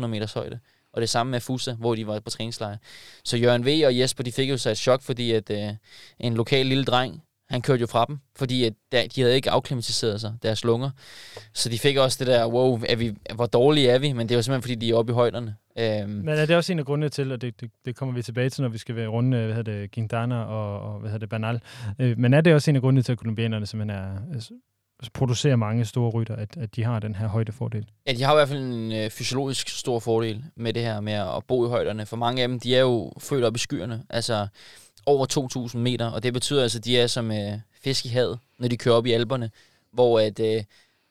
2.600 0.00 0.06
meters 0.06 0.32
højde. 0.32 0.58
Og 0.92 1.00
det 1.00 1.08
samme 1.08 1.30
med 1.30 1.40
Fusa, 1.40 1.72
hvor 1.72 1.94
de 1.94 2.06
var 2.06 2.20
på 2.20 2.30
træningslejr. 2.30 2.76
Så 3.24 3.36
Jørgen 3.36 3.66
V. 3.66 3.82
og 3.86 3.98
Jesper, 3.98 4.24
de 4.24 4.32
fik 4.32 4.50
jo 4.50 4.56
så 4.56 4.70
et 4.70 4.78
chok, 4.78 5.02
fordi 5.02 5.32
at 5.32 5.50
øh, 5.50 5.68
en 6.18 6.34
lokal 6.34 6.66
lille 6.66 6.84
dreng, 6.84 7.22
han 7.50 7.62
kørte 7.62 7.80
jo 7.80 7.86
fra 7.86 8.04
dem, 8.04 8.18
fordi 8.36 8.64
at 8.64 8.72
der, 8.92 9.06
de 9.06 9.20
havde 9.20 9.34
ikke 9.34 9.50
afklimatiseret 9.50 10.20
sig, 10.20 10.34
deres 10.42 10.64
lunger. 10.64 10.90
Så 11.54 11.68
de 11.68 11.78
fik 11.78 11.96
også 11.96 12.16
det 12.18 12.26
der, 12.26 12.46
wow, 12.46 12.80
er 12.88 12.96
vi, 12.96 13.14
hvor 13.34 13.46
dårlige 13.46 13.90
er 13.90 13.98
vi? 13.98 14.12
Men 14.12 14.28
det 14.28 14.36
var 14.36 14.42
simpelthen, 14.42 14.62
fordi 14.62 14.74
de 14.74 14.90
er 14.90 14.94
oppe 14.94 15.12
i 15.12 15.14
højderne. 15.14 15.56
Øhm. 15.78 16.10
Men 16.10 16.28
er 16.28 16.46
det 16.46 16.56
også 16.56 16.72
en 16.72 16.78
af 16.78 16.84
grundene 16.84 17.08
til, 17.08 17.32
og 17.32 17.40
det, 17.40 17.60
det, 17.60 17.70
det 17.84 17.96
kommer 17.96 18.14
vi 18.14 18.22
tilbage 18.22 18.50
til, 18.50 18.62
når 18.62 18.68
vi 18.68 18.78
skal 18.78 18.96
være 18.96 19.08
runde, 19.08 19.44
hvad 19.44 19.54
hedder 19.54 19.72
det, 19.72 19.90
Quintana 19.90 20.42
og, 20.42 20.80
og 20.80 21.00
hvad 21.00 21.10
hedder 21.10 21.18
det, 21.18 21.28
Banal. 21.28 21.60
Øh, 21.98 22.18
men 22.18 22.34
er 22.34 22.40
det 22.40 22.54
også 22.54 22.70
en 22.70 22.76
af 22.76 22.82
grundene 22.82 23.02
til, 23.02 23.12
at 23.12 23.18
kolumbianerne 23.18 23.66
simpelthen 23.66 24.00
er, 24.00 24.18
altså, 24.34 24.54
producerer 25.14 25.56
mange 25.56 25.84
store 25.84 26.10
rytter, 26.10 26.36
at, 26.36 26.56
at 26.56 26.76
de 26.76 26.84
har 26.84 26.98
den 26.98 27.14
her 27.14 27.26
højdefordel? 27.26 27.86
Ja, 28.06 28.12
de 28.12 28.22
har 28.22 28.32
i 28.32 28.36
hvert 28.36 28.48
fald 28.48 28.62
en 28.62 28.92
øh, 28.92 29.10
fysiologisk 29.10 29.68
stor 29.68 29.98
fordel 29.98 30.44
med 30.56 30.72
det 30.72 30.82
her 30.82 31.00
med 31.00 31.12
at 31.12 31.44
bo 31.48 31.66
i 31.66 31.68
højderne. 31.68 32.06
For 32.06 32.16
mange 32.16 32.42
af 32.42 32.48
dem, 32.48 32.60
de 32.60 32.76
er 32.76 32.80
jo 32.80 33.12
født 33.18 33.44
op 33.44 33.56
i 33.56 33.58
skyerne, 33.58 34.02
altså 34.10 34.46
over 35.06 35.66
2.000 35.68 35.78
meter, 35.78 36.06
og 36.06 36.22
det 36.22 36.32
betyder 36.32 36.62
altså, 36.62 36.78
at 36.78 36.84
de 36.84 36.98
er 36.98 37.06
som 37.06 37.30
øh, 37.30 37.58
fisk 37.80 38.06
i 38.06 38.08
havet, 38.08 38.38
når 38.58 38.68
de 38.68 38.76
kører 38.76 38.94
op 38.94 39.06
i 39.06 39.12
alberne, 39.12 39.50
hvor 39.92 40.20
at, 40.20 40.40
øh, 40.40 40.62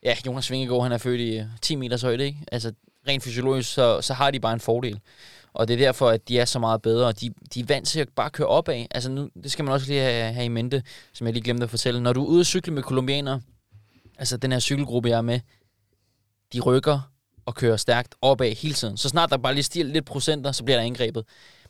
ja, 0.03 0.15
Jonas 0.25 0.51
Vingegaard, 0.51 0.83
han 0.83 0.91
er 0.91 0.97
født 0.97 1.21
i 1.21 1.43
10 1.61 1.73
øh, 1.73 1.79
meters 1.79 2.01
højde, 2.01 2.25
ikke? 2.25 2.39
Altså, 2.51 2.73
rent 3.07 3.23
fysiologisk, 3.23 3.73
så, 3.73 4.01
så 4.01 4.13
har 4.13 4.31
de 4.31 4.39
bare 4.39 4.53
en 4.53 4.59
fordel. 4.59 4.99
Og 5.53 5.67
det 5.67 5.73
er 5.73 5.77
derfor, 5.77 6.09
at 6.09 6.27
de 6.27 6.39
er 6.39 6.45
så 6.45 6.59
meget 6.59 6.81
bedre, 6.81 7.11
de, 7.11 7.33
de 7.53 7.59
er 7.59 7.65
vant 7.65 7.87
til 7.87 7.99
at 7.99 8.09
bare 8.15 8.29
køre 8.29 8.47
opad. 8.47 8.85
Altså 8.91 9.09
nu, 9.09 9.29
det 9.43 9.51
skal 9.51 9.65
man 9.65 9.73
også 9.73 9.87
lige 9.87 10.01
have, 10.01 10.33
have 10.33 10.45
i 10.45 10.47
mente, 10.47 10.83
som 11.13 11.27
jeg 11.27 11.33
lige 11.33 11.43
glemte 11.43 11.63
at 11.63 11.69
fortælle. 11.69 12.01
Når 12.01 12.13
du 12.13 12.23
er 12.23 12.27
ude 12.27 12.39
at 12.39 12.45
cykle 12.45 12.73
med 12.73 12.83
kolumbianere, 12.83 13.41
altså 14.17 14.37
den 14.37 14.51
her 14.51 14.59
cykelgruppe, 14.59 15.09
jeg 15.09 15.17
er 15.17 15.21
med, 15.21 15.39
de 16.53 16.59
rykker 16.59 17.11
og 17.45 17.55
kører 17.55 17.77
stærkt 17.77 18.15
opad 18.21 18.55
hele 18.55 18.73
tiden. 18.73 18.97
Så 18.97 19.09
snart 19.09 19.29
der 19.29 19.37
bare 19.37 19.53
lige 19.53 19.63
stiger 19.63 19.85
lidt 19.85 20.05
procenter, 20.05 20.51
så 20.51 20.63
bliver 20.63 20.77
der 20.77 20.85
angrebet. 20.85 21.25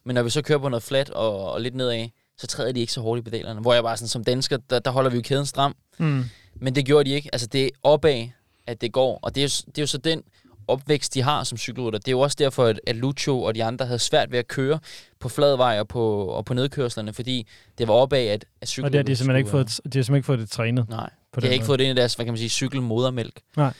Men 0.05 0.13
når 0.13 0.23
vi 0.23 0.29
så 0.29 0.41
kører 0.41 0.59
på 0.59 0.69
noget 0.69 0.83
flat 0.83 1.09
og, 1.09 1.51
og 1.51 1.61
lidt 1.61 1.75
nedad, 1.75 2.07
så 2.37 2.47
træder 2.47 2.71
de 2.71 2.79
ikke 2.79 2.93
så 2.93 3.01
hårdt 3.01 3.19
i 3.19 3.21
pedalerne. 3.21 3.61
Hvor 3.61 3.73
jeg 3.73 3.83
bare 3.83 3.97
sådan, 3.97 4.07
som 4.07 4.23
dansker, 4.23 4.57
der, 4.69 4.79
der 4.79 4.91
holder 4.91 5.09
vi 5.09 5.15
jo 5.15 5.21
kæden 5.21 5.45
stram. 5.45 5.75
Mm. 5.97 6.23
Men 6.55 6.75
det 6.75 6.85
gjorde 6.85 7.09
de 7.09 7.15
ikke. 7.15 7.29
Altså 7.33 7.47
det 7.47 7.65
er 7.65 7.69
opad, 7.83 8.27
at 8.67 8.81
det 8.81 8.91
går. 8.91 9.19
Og 9.21 9.35
det 9.35 9.41
er 9.41 9.45
jo, 9.45 9.71
det 9.71 9.77
er 9.77 9.81
jo 9.81 9.87
så 9.87 9.97
den 9.97 10.23
opvækst, 10.67 11.13
de 11.13 11.21
har 11.21 11.43
som 11.43 11.57
cykelrytter. 11.57 11.99
Det 11.99 12.07
er 12.07 12.11
jo 12.11 12.19
også 12.19 12.35
derfor, 12.39 12.65
at, 12.65 12.79
at 12.87 12.95
Lucho 12.95 13.41
og 13.41 13.55
de 13.55 13.63
andre 13.63 13.85
havde 13.85 13.99
svært 13.99 14.31
ved 14.31 14.39
at 14.39 14.47
køre 14.47 14.79
på 15.19 15.29
flad 15.29 15.57
vej 15.57 15.79
og 15.79 15.87
på, 15.87 16.25
og 16.25 16.45
på 16.45 16.53
nedkørslerne, 16.53 17.13
fordi 17.13 17.47
det 17.77 17.87
var 17.87 17.93
opad, 17.93 18.27
at, 18.27 18.45
at 18.61 18.67
cyklen... 18.67 18.85
Og 18.85 18.91
det 18.91 18.99
har 18.99 19.03
de 19.03 19.15
simpelthen 19.15 19.37
ikke 19.37 19.49
fået, 19.49 19.67
de 19.67 19.71
har 19.73 19.79
simpelthen 19.89 20.15
ikke 20.15 20.25
fået 20.25 20.39
det 20.39 20.49
trænet. 20.49 20.89
Nej, 20.89 21.09
på 21.31 21.39
de 21.39 21.45
har 21.45 21.53
ikke 21.53 21.63
måde. 21.63 21.67
fået 21.67 21.79
det 21.79 21.85
ind 21.85 21.97
i 21.97 22.01
deres, 22.01 22.13
hvad 22.13 22.25
kan 22.25 22.31
man 22.33 22.37
sige, 22.37 22.49
cykelmodermælk. 22.49 23.41
Nej. 23.57 23.73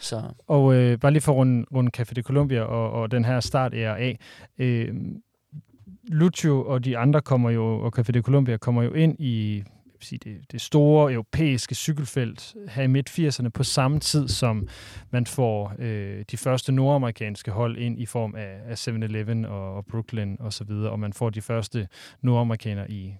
Så. 0.00 0.22
Og 0.48 0.74
øh, 0.74 0.98
bare 0.98 1.12
lige 1.12 1.22
for 1.22 1.32
rundt 1.32 1.68
runde 1.74 1.90
Café 1.98 2.12
de 2.12 2.22
Colombia 2.22 2.62
og, 2.62 2.90
og 2.90 3.10
den 3.10 3.24
her 3.24 3.40
start 3.40 3.74
af. 3.74 4.18
Øh, 4.58 4.88
Lucio 6.08 6.64
og 6.66 6.84
de 6.84 6.98
andre 6.98 7.20
kommer 7.20 7.50
jo, 7.50 7.80
og 7.80 7.92
Café 7.98 8.12
de 8.12 8.20
Colombia 8.20 8.56
kommer 8.56 8.82
jo 8.82 8.92
ind 8.92 9.16
i 9.18 9.62
sige, 10.04 10.18
det, 10.24 10.52
det 10.52 10.60
store 10.60 11.12
europæiske 11.12 11.74
cykelfelt 11.74 12.54
her 12.68 12.82
i 12.82 12.86
midt-80'erne 12.86 13.48
på 13.48 13.62
samme 13.62 14.00
tid, 14.00 14.28
som 14.28 14.68
man 15.10 15.26
får 15.26 15.74
øh, 15.78 16.24
de 16.30 16.36
første 16.36 16.72
nordamerikanske 16.72 17.50
hold 17.50 17.78
ind 17.78 18.00
i 18.00 18.06
form 18.06 18.34
af, 18.34 18.60
af 18.66 18.88
7-Eleven 18.88 19.44
og, 19.44 19.74
og 19.74 19.86
Brooklyn 19.86 20.36
osv., 20.40 20.44
og, 20.44 20.52
så 20.52 20.64
videre, 20.64 20.90
og 20.90 21.00
man 21.00 21.12
får 21.12 21.30
de 21.30 21.40
første 21.40 21.88
nordamerikanere 22.22 22.90
i 22.90 23.14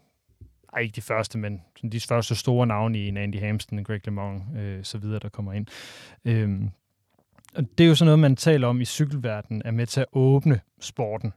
ej, 0.73 0.81
ikke 0.81 0.97
de 0.97 1.01
første, 1.01 1.38
men 1.38 1.61
de 1.92 2.01
første 2.01 2.35
store 2.35 2.66
navne 2.66 2.99
i 2.99 3.16
Andy 3.16 3.40
Hamston, 3.40 3.85
Greg 3.85 4.07
LeMond, 4.07 4.59
øh, 4.59 4.85
så 4.85 4.99
videre, 4.99 5.18
der 5.18 5.29
kommer 5.29 5.53
ind. 5.53 5.66
Øhm, 6.25 6.71
og 7.55 7.64
det 7.79 7.85
er 7.85 7.88
jo 7.88 7.95
sådan 7.95 8.07
noget, 8.07 8.18
man 8.18 8.37
taler 8.37 8.68
om 8.68 8.81
i 8.81 8.85
cykelverdenen, 8.85 9.62
er 9.64 9.71
med 9.71 9.87
til 9.87 10.01
at 10.01 10.07
åbne 10.12 10.61
sporten 10.81 11.33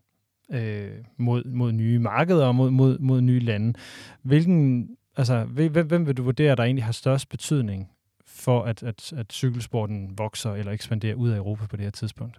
øh, 0.52 0.92
mod, 1.18 1.44
mod 1.44 1.72
nye 1.72 2.00
markeder 2.00 2.46
og 2.46 2.56
mod, 2.56 2.72
mod, 2.72 3.00
mod 3.00 3.22
nye 3.22 3.40
lande. 3.40 3.74
Hvilken, 4.22 4.90
altså, 5.18 5.44
hvem, 5.44 5.88
hvem 5.88 6.08
vil 6.08 6.18
du 6.18 6.24
vurdere, 6.24 6.56
der 6.56 6.64
egentlig 6.64 6.86
har 6.86 6.92
størst 6.92 7.30
betydning 7.30 7.90
for, 8.28 8.64
at, 8.64 8.84
at, 8.84 9.14
at 9.18 9.34
cykelsporten 9.34 10.18
vokser 10.18 10.54
eller 10.54 10.72
ekspanderer 10.72 11.16
ud 11.16 11.30
af 11.30 11.38
Europa 11.38 11.66
på 11.66 11.76
det 11.76 11.84
her 11.84 11.92
tidspunkt? 11.92 12.38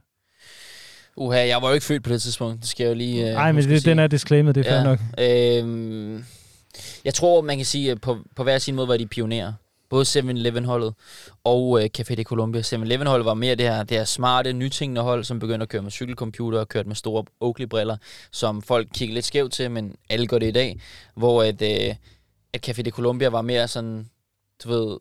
Uha, 1.17 1.47
jeg 1.47 1.62
var 1.62 1.69
jo 1.69 1.75
ikke 1.75 1.87
født 1.87 2.05
på 2.05 2.11
det 2.11 2.23
tidspunkt. 2.23 2.61
Det 2.61 2.69
skal 2.69 2.85
jeg 2.85 2.91
jo 2.91 2.95
lige... 2.95 3.33
Nej, 3.33 3.49
uh, 3.51 3.55
men 3.55 3.65
det, 3.65 3.85
den 3.85 3.99
er 3.99 4.07
disclaimet, 4.07 4.55
det 4.55 4.67
er 4.67 4.77
ja, 4.77 4.83
nok. 4.83 4.99
Øh, 5.19 6.23
jeg 7.05 7.15
tror, 7.15 7.41
man 7.41 7.57
kan 7.57 7.67
sige, 7.67 7.91
at 7.91 8.01
på, 8.01 8.19
på 8.37 8.43
hver 8.43 8.59
sin 8.59 8.75
måde 8.75 8.89
var 8.89 8.97
de 8.97 9.07
pionerer 9.07 9.53
både 9.89 10.05
7-Eleven-holdet 10.05 10.95
og 11.45 11.83
øh, 11.83 11.91
Café 11.99 12.15
de 12.15 12.23
Colombia. 12.23 12.61
7-Eleven-holdet 12.61 13.25
var 13.25 13.35
mere 13.35 13.55
det 13.55 13.67
her, 13.67 13.83
det 13.83 13.97
her 13.97 14.05
smarte, 14.05 14.53
nytingende 14.53 15.01
hold, 15.01 15.25
som 15.25 15.39
begyndte 15.39 15.62
at 15.62 15.69
køre 15.69 15.83
med 15.83 15.91
cykelcomputer 15.91 16.61
og 16.61 16.69
kørte 16.69 16.89
med 16.89 16.97
store 16.97 17.25
Oakley-briller, 17.41 17.97
som 18.31 18.62
folk 18.62 18.89
kigger 18.95 19.15
lidt 19.15 19.25
skævt 19.25 19.53
til, 19.53 19.71
men 19.71 19.95
alle 20.11 20.27
gør 20.27 20.39
det 20.39 20.49
i 20.49 20.53
dag. 20.53 20.81
Hvor 21.15 21.43
at, 21.43 21.62
øh, 21.62 21.95
at 22.57 22.69
Café 22.69 22.83
de 22.83 22.90
Colombia 22.90 23.29
var 23.29 23.42
mere 23.42 23.69
sådan, 23.69 24.09
du 24.64 24.69
ved, 24.69 24.99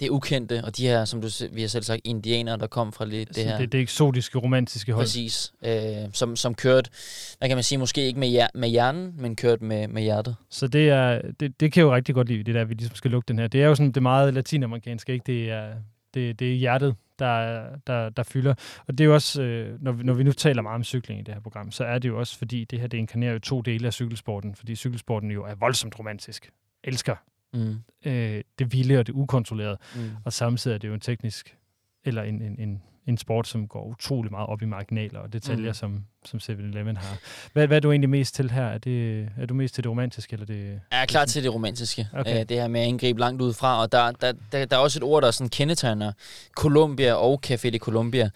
det 0.00 0.10
ukendte, 0.10 0.64
og 0.64 0.76
de 0.76 0.86
her, 0.86 1.04
som 1.04 1.22
du, 1.22 1.28
vi 1.52 1.60
har 1.60 1.68
selv 1.68 1.84
sagt, 1.84 2.00
indianere, 2.04 2.56
der 2.56 2.66
kom 2.66 2.92
fra 2.92 3.04
lidt 3.04 3.28
det 3.34 3.44
her. 3.44 3.58
Det, 3.58 3.72
det 3.72 3.80
eksotiske, 3.80 4.38
romantiske 4.38 4.92
hold. 4.92 5.02
Præcis. 5.02 5.52
Øh, 5.64 6.12
som, 6.12 6.36
som 6.36 6.54
kørte, 6.54 6.90
hvad 7.38 7.48
kan 7.48 7.56
man 7.56 7.64
sige, 7.64 7.78
måske 7.78 8.06
ikke 8.06 8.20
med, 8.20 8.28
hjer, 8.28 8.48
med 8.54 8.68
hjernen, 8.68 9.14
men 9.16 9.36
kørte 9.36 9.64
med, 9.64 9.88
med 9.88 10.02
hjertet. 10.02 10.36
Så 10.50 10.68
det, 10.68 10.88
er, 10.88 11.20
det, 11.40 11.60
det 11.60 11.72
kan 11.72 11.80
jeg 11.80 11.86
jo 11.86 11.94
rigtig 11.94 12.14
godt 12.14 12.28
lide, 12.28 12.42
det 12.42 12.54
der, 12.54 12.64
vi 12.64 12.74
ligesom 12.74 12.96
skal 12.96 13.10
lukke 13.10 13.28
den 13.28 13.38
her. 13.38 13.48
Det 13.48 13.62
er 13.62 13.66
jo 13.66 13.74
sådan 13.74 13.92
det 13.92 14.02
meget 14.02 14.34
latinamerikanske, 14.34 15.12
ikke? 15.12 15.24
Det 15.26 15.50
er, 15.50 15.74
det, 16.14 16.38
det 16.38 16.52
er 16.52 16.56
hjertet, 16.56 16.94
der, 17.18 17.62
der, 17.86 18.08
der 18.08 18.22
fylder. 18.22 18.54
Og 18.86 18.98
det 18.98 19.00
er 19.00 19.04
jo 19.04 19.14
også, 19.14 19.42
øh, 19.42 19.82
når, 19.82 19.92
vi, 19.92 20.02
når 20.02 20.14
vi 20.14 20.22
nu 20.22 20.32
taler 20.32 20.62
meget 20.62 20.74
om 20.74 20.84
cykling 20.84 21.20
i 21.20 21.22
det 21.22 21.34
her 21.34 21.40
program, 21.40 21.70
så 21.70 21.84
er 21.84 21.98
det 21.98 22.08
jo 22.08 22.18
også, 22.18 22.38
fordi 22.38 22.64
det 22.64 22.80
her, 22.80 22.86
det 22.86 22.98
inkarnerer 22.98 23.32
jo 23.32 23.38
to 23.38 23.60
dele 23.60 23.86
af 23.86 23.92
cykelsporten, 23.92 24.54
fordi 24.54 24.74
cykelsporten 24.74 25.30
jo 25.30 25.44
er 25.44 25.54
voldsomt 25.54 25.98
romantisk. 25.98 26.50
Elsker 26.84 27.16
mm. 27.54 27.76
øh, 28.04 28.42
det 28.58 28.72
vilde 28.72 28.98
og 28.98 29.06
det 29.06 29.12
ukontrollerede. 29.12 29.78
Mm. 29.94 30.10
Og 30.24 30.32
samtidig 30.32 30.74
er 30.74 30.78
det 30.78 30.88
jo 30.88 30.94
en 30.94 31.00
teknisk, 31.00 31.56
eller 32.04 32.22
en, 32.22 32.42
en, 32.42 32.56
en, 32.58 32.82
en 33.06 33.18
sport, 33.18 33.48
som 33.48 33.68
går 33.68 33.84
utrolig 33.84 34.30
meget 34.30 34.48
op 34.48 34.62
i 34.62 34.64
marginaler 34.64 35.18
og 35.20 35.32
detaljer, 35.32 35.70
mm. 35.70 35.74
som, 35.74 36.04
som 36.24 36.40
7-Eleven 36.42 36.96
har. 36.96 37.18
Hvad, 37.52 37.66
hvad 37.66 37.76
er 37.76 37.80
du 37.80 37.90
egentlig 37.90 38.10
mest 38.10 38.34
til 38.34 38.50
her? 38.50 38.64
Er, 38.64 38.78
det, 38.78 39.28
er 39.38 39.46
du 39.46 39.54
mest 39.54 39.74
til 39.74 39.84
det 39.84 39.90
romantiske? 39.90 40.32
Eller 40.32 40.46
det, 40.46 40.80
jeg 40.90 41.02
er 41.02 41.06
klar 41.06 41.24
til 41.24 41.42
det 41.42 41.54
romantiske. 41.54 42.08
Okay. 42.12 42.40
Øh, 42.40 42.48
det 42.48 42.56
her 42.56 42.68
med 42.68 42.80
at 42.80 42.88
angribe 42.88 43.20
langt 43.20 43.42
udefra. 43.42 43.80
Og 43.82 43.92
der, 43.92 44.12
der, 44.12 44.32
der, 44.52 44.64
der 44.64 44.76
er 44.76 44.80
også 44.80 44.98
et 44.98 45.02
ord, 45.02 45.22
der 45.22 45.30
sådan 45.30 45.50
kendetegner 45.50 46.12
Colombia 46.56 47.14
og 47.14 47.42
Café 47.46 47.70
de 47.70 47.78
Colombia. 47.78 48.30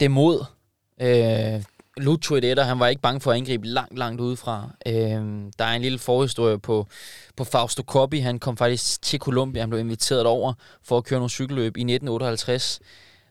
Det 0.00 0.10
mod. 0.10 0.44
Øh, 1.00 1.62
Lucho 1.96 2.36
i 2.36 2.54
han 2.58 2.78
var 2.78 2.86
ikke 2.86 3.02
bange 3.02 3.20
for 3.20 3.30
at 3.30 3.36
angribe 3.36 3.66
langt, 3.66 3.98
langt 3.98 4.20
udefra. 4.20 4.70
Øhm, 4.86 5.52
der 5.58 5.64
er 5.64 5.72
en 5.72 5.82
lille 5.82 5.98
forhistorie 5.98 6.58
på, 6.58 6.86
på 7.36 7.44
Fausto 7.44 7.82
Coppi. 7.82 8.18
Han 8.18 8.38
kom 8.38 8.56
faktisk 8.56 9.02
til 9.02 9.18
Colombia. 9.18 9.62
Han 9.62 9.70
blev 9.70 9.80
inviteret 9.80 10.26
over 10.26 10.52
for 10.82 10.98
at 10.98 11.04
køre 11.04 11.18
nogle 11.18 11.30
cykelløb 11.30 11.76
i 11.76 11.80
1958 11.80 12.80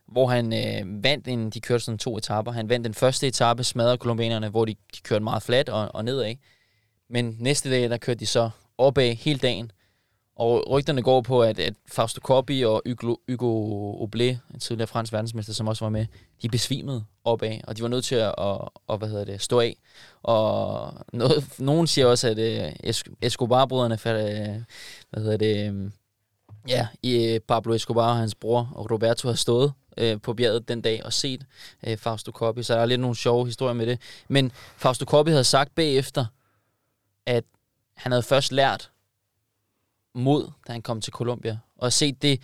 hvor 0.07 0.27
han 0.27 0.53
øh, 0.53 1.03
vandt 1.03 1.27
en, 1.27 1.49
de 1.49 1.61
kørte 1.61 1.83
sådan 1.83 1.97
to 1.97 2.17
etaper. 2.17 2.51
Han 2.51 2.69
vandt 2.69 2.85
den 2.85 2.93
første 2.93 3.27
etape, 3.27 3.63
smadrede 3.63 3.97
kolumbianerne, 3.97 4.49
hvor 4.49 4.65
de, 4.65 4.75
de 4.95 5.01
kørte 5.03 5.23
meget 5.23 5.43
fladt 5.43 5.69
og, 5.69 5.95
og 5.95 6.05
nedad. 6.05 6.35
Men 7.09 7.35
næste 7.39 7.71
dag, 7.71 7.89
der 7.89 7.97
kørte 7.97 8.19
de 8.19 8.25
så 8.25 8.49
opad 8.77 9.15
hele 9.15 9.39
dagen. 9.39 9.71
Og 10.43 10.69
rygterne 10.69 11.01
går 11.01 11.21
på, 11.21 11.41
at, 11.41 11.59
at 11.59 11.73
Fausto 11.91 12.19
Coppi 12.19 12.61
og 12.61 12.81
Hugo, 12.85 13.15
Hugo 13.29 14.05
Oblé, 14.05 14.23
en 14.23 14.59
tidligere 14.59 14.87
fransk 14.87 15.13
verdensmester, 15.13 15.53
som 15.53 15.67
også 15.67 15.85
var 15.85 15.89
med, 15.89 16.05
de 16.41 16.49
besvimede 16.49 17.05
opad, 17.23 17.59
og 17.63 17.77
de 17.77 17.81
var 17.81 17.87
nødt 17.87 18.05
til 18.05 18.15
at, 18.15 18.35
at, 18.37 18.69
at 18.89 18.97
hvad 18.97 19.09
hedder 19.09 19.25
det, 19.25 19.41
stå 19.41 19.59
af. 19.59 19.77
Og 20.23 20.93
noget, 21.13 21.59
nogen 21.59 21.87
siger 21.87 22.07
også, 22.07 22.27
at 22.27 22.37
uh, 22.37 22.93
Escobar-brødrene, 23.21 23.93
uh, 23.93 23.99
hvad 25.09 25.23
hedder 25.23 25.37
det, 25.37 25.69
um, 25.69 25.93
ja, 26.67 26.87
i 27.03 27.39
Pablo 27.47 27.73
Escobar 27.73 28.09
og 28.09 28.17
hans 28.17 28.35
bror 28.35 28.71
og 28.75 28.91
Roberto 28.91 29.27
har 29.27 29.35
stået 29.35 29.73
på 30.23 30.33
bjerget 30.33 30.67
den 30.67 30.81
dag 30.81 31.05
og 31.05 31.13
set 31.13 31.45
øh, 31.87 31.97
Fausto 31.97 32.31
Coppi, 32.31 32.63
så 32.63 32.73
der 32.73 32.79
er 32.79 32.85
lidt 32.85 33.01
nogle 33.01 33.15
sjove 33.15 33.45
historier 33.45 33.73
med 33.73 33.87
det. 33.87 33.99
Men 34.27 34.51
Fausto 34.77 35.05
Coppi 35.05 35.31
havde 35.31 35.43
sagt 35.43 35.75
bagefter, 35.75 36.25
at 37.25 37.43
han 37.95 38.11
havde 38.11 38.23
først 38.23 38.51
lært 38.51 38.91
mod, 40.15 40.51
da 40.67 40.71
han 40.71 40.81
kom 40.81 41.01
til 41.01 41.13
Colombia, 41.13 41.57
og 41.77 41.93
set 41.93 42.21
det, 42.21 42.41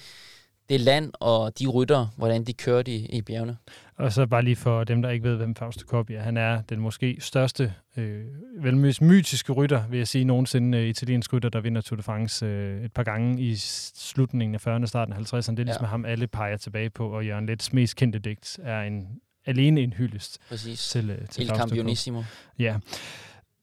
det 0.69 0.81
land 0.81 1.11
og 1.19 1.59
de 1.59 1.67
rytter, 1.67 2.07
hvordan 2.17 2.43
de 2.43 2.53
kørte 2.53 2.91
i, 2.91 3.05
i 3.05 3.21
bjergene. 3.21 3.57
Og 3.95 4.13
så 4.13 4.25
bare 4.25 4.41
lige 4.41 4.55
for 4.55 4.83
dem, 4.83 5.01
der 5.01 5.09
ikke 5.09 5.29
ved, 5.29 5.35
hvem 5.35 5.55
Fausto 5.55 5.85
Coppi 5.85 6.13
er. 6.13 6.21
Han 6.21 6.37
er 6.37 6.61
den 6.61 6.79
måske 6.79 7.17
største, 7.19 7.73
øh, 7.97 8.25
vel 8.59 8.77
mest 8.77 9.01
mytiske 9.01 9.53
rytter, 9.53 9.87
vil 9.87 9.97
jeg 9.97 10.07
sige, 10.07 10.23
nogensinde 10.23 10.77
øh, 10.77 10.87
italiensk 10.87 11.33
rytter, 11.33 11.49
der 11.49 11.59
vinder 11.61 11.81
Tour 11.81 11.97
de 11.97 12.03
France 12.03 12.45
øh, 12.45 12.83
et 12.83 12.93
par 12.93 13.03
gange 13.03 13.41
i 13.41 13.55
slutningen 13.55 14.55
af 14.55 14.67
40'erne 14.67 14.81
og 14.81 14.87
starten 14.87 15.13
af 15.13 15.17
50'erne. 15.17 15.51
Det 15.51 15.59
er 15.59 15.63
ligesom 15.63 15.83
ja. 15.83 15.89
ham, 15.89 16.05
alle 16.05 16.27
peger 16.27 16.57
tilbage 16.57 16.89
på, 16.89 17.09
og 17.09 17.25
Jørgen 17.25 17.45
Lets 17.45 17.73
mest 17.73 17.95
kendte 17.95 18.19
digt 18.19 18.59
er 18.63 18.81
en 18.81 19.07
alene 19.45 19.81
en 19.81 19.93
hyldest 19.93 20.37
Præcis. 20.49 20.89
til, 20.89 21.09
øh, 21.09 21.27
til 21.27 21.43
Il 21.43 21.49
Campionissimo. 21.49 22.23
Ja. 22.59 22.77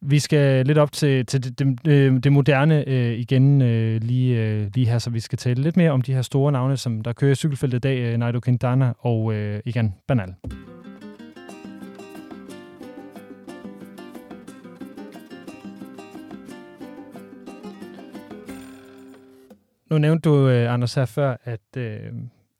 Vi 0.02 0.18
skal 0.18 0.66
lidt 0.66 0.78
op 0.78 0.92
til, 0.92 1.26
til 1.26 1.44
det, 1.44 1.58
det, 1.58 1.88
øh, 1.88 2.16
det 2.22 2.32
moderne 2.32 2.88
øh, 2.88 3.18
igen 3.18 3.62
øh, 3.62 4.02
lige, 4.02 4.42
øh, 4.42 4.70
lige 4.74 4.86
her, 4.86 4.98
så 4.98 5.10
vi 5.10 5.20
skal 5.20 5.38
tale 5.38 5.62
lidt 5.62 5.76
mere 5.76 5.90
om 5.90 6.02
de 6.02 6.14
her 6.14 6.22
store 6.22 6.52
navne, 6.52 6.76
som 6.76 7.00
der 7.00 7.12
kører 7.12 7.32
i 7.32 7.34
cykelfeltet 7.34 7.78
i 7.78 7.80
dag, 7.80 7.98
øh, 7.98 8.18
Nairo 8.18 8.40
Quintana 8.44 8.92
og 8.98 9.34
øh, 9.34 9.60
igen 9.64 9.94
Banal. 10.08 10.34
Nu 19.90 19.98
nævnte 19.98 20.28
du, 20.28 20.48
øh, 20.48 20.72
Anders, 20.72 20.94
her 20.94 21.04
før, 21.04 21.36
at, 21.44 21.76
øh, 21.76 22.00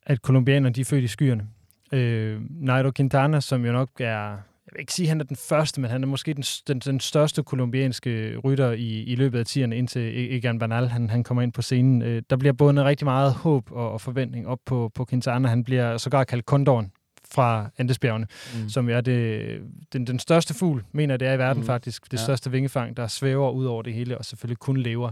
at 0.07 0.22
kolumbianerne 0.22 0.75
de 0.75 0.81
er 0.81 0.85
født 0.85 1.05
i 1.05 1.07
skyerne. 1.07 1.46
Øh, 1.92 2.40
Nairo 2.51 2.90
Quintana, 2.96 3.40
som 3.40 3.64
jo 3.64 3.72
nok 3.72 3.90
er 4.01 4.37
vil 4.77 4.81
ikke 4.81 4.93
sige, 4.93 5.07
at 5.07 5.09
han 5.09 5.21
er 5.21 5.25
den 5.25 5.37
første, 5.37 5.81
men 5.81 5.91
han 5.91 6.03
er 6.03 6.07
måske 6.07 6.35
den, 6.35 6.43
den, 6.43 6.79
den 6.79 7.01
største 7.01 7.43
kolumbianske 7.43 8.37
rytter 8.37 8.73
i, 8.73 9.03
i 9.03 9.15
løbet 9.15 9.39
af 9.39 9.45
10'erne, 9.49 9.73
indtil 9.75 10.35
Egan 10.37 10.59
Bernal 10.59 10.89
han, 10.89 11.11
han 11.11 11.25
kommer 11.25 11.43
ind 11.43 11.53
på 11.53 11.62
scenen. 11.62 12.03
Øh, 12.03 12.23
der 12.31 12.37
bliver 12.37 12.53
bundet 12.53 12.85
rigtig 12.85 13.05
meget 13.05 13.33
håb 13.33 13.73
og, 13.73 13.93
og 13.93 14.01
forventning 14.01 14.47
op 14.47 14.59
på, 14.67 14.91
på 14.95 15.05
Quintana. 15.05 15.49
Han 15.49 15.65
bliver 15.65 15.97
sågar 15.97 16.25
kaldt 16.25 16.47
kondoren 16.47 16.93
fra 17.31 17.71
Andesbjergene, 17.79 18.27
mm. 18.55 18.69
som 18.69 18.89
er 18.89 19.01
det, 19.01 19.61
den, 19.93 20.07
den 20.07 20.19
største 20.19 20.55
fugl, 20.55 20.85
mener 20.93 21.17
det 21.17 21.29
er 21.29 21.33
i 21.33 21.39
verden 21.39 21.61
mm. 21.61 21.67
faktisk. 21.67 22.05
Det 22.05 22.19
ja. 22.19 22.23
største 22.23 22.51
vingefang, 22.51 22.97
der 22.97 23.07
svæver 23.07 23.51
ud 23.51 23.65
over 23.65 23.83
det 23.83 23.95
hele, 23.95 24.19
og 24.19 24.25
selvfølgelig 24.25 24.59
kun 24.59 24.77
lever 24.77 25.11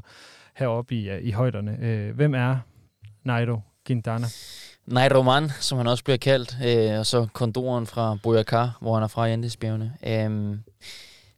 heroppe 0.57 0.95
i, 0.95 1.19
i 1.21 1.31
højderne. 1.31 1.79
Øh, 1.83 2.15
hvem 2.15 2.35
er 2.35 2.57
Nairo 3.25 3.61
Quintana? 3.87 4.27
Roman, 4.89 5.51
som 5.61 5.79
han 5.79 5.87
også 5.87 6.05
bliver 6.05 6.17
kaldt, 6.17 6.57
øh, 6.65 6.99
og 6.99 7.07
så 7.07 7.27
kondoren 7.33 7.87
fra 7.87 8.17
Boyakar, 8.23 8.77
hvor 8.81 8.95
han 8.95 9.03
er 9.03 9.09
fra 9.09 9.27
i 9.27 9.33
Andesbjergene. 9.33 9.93
Øh, 10.07 10.59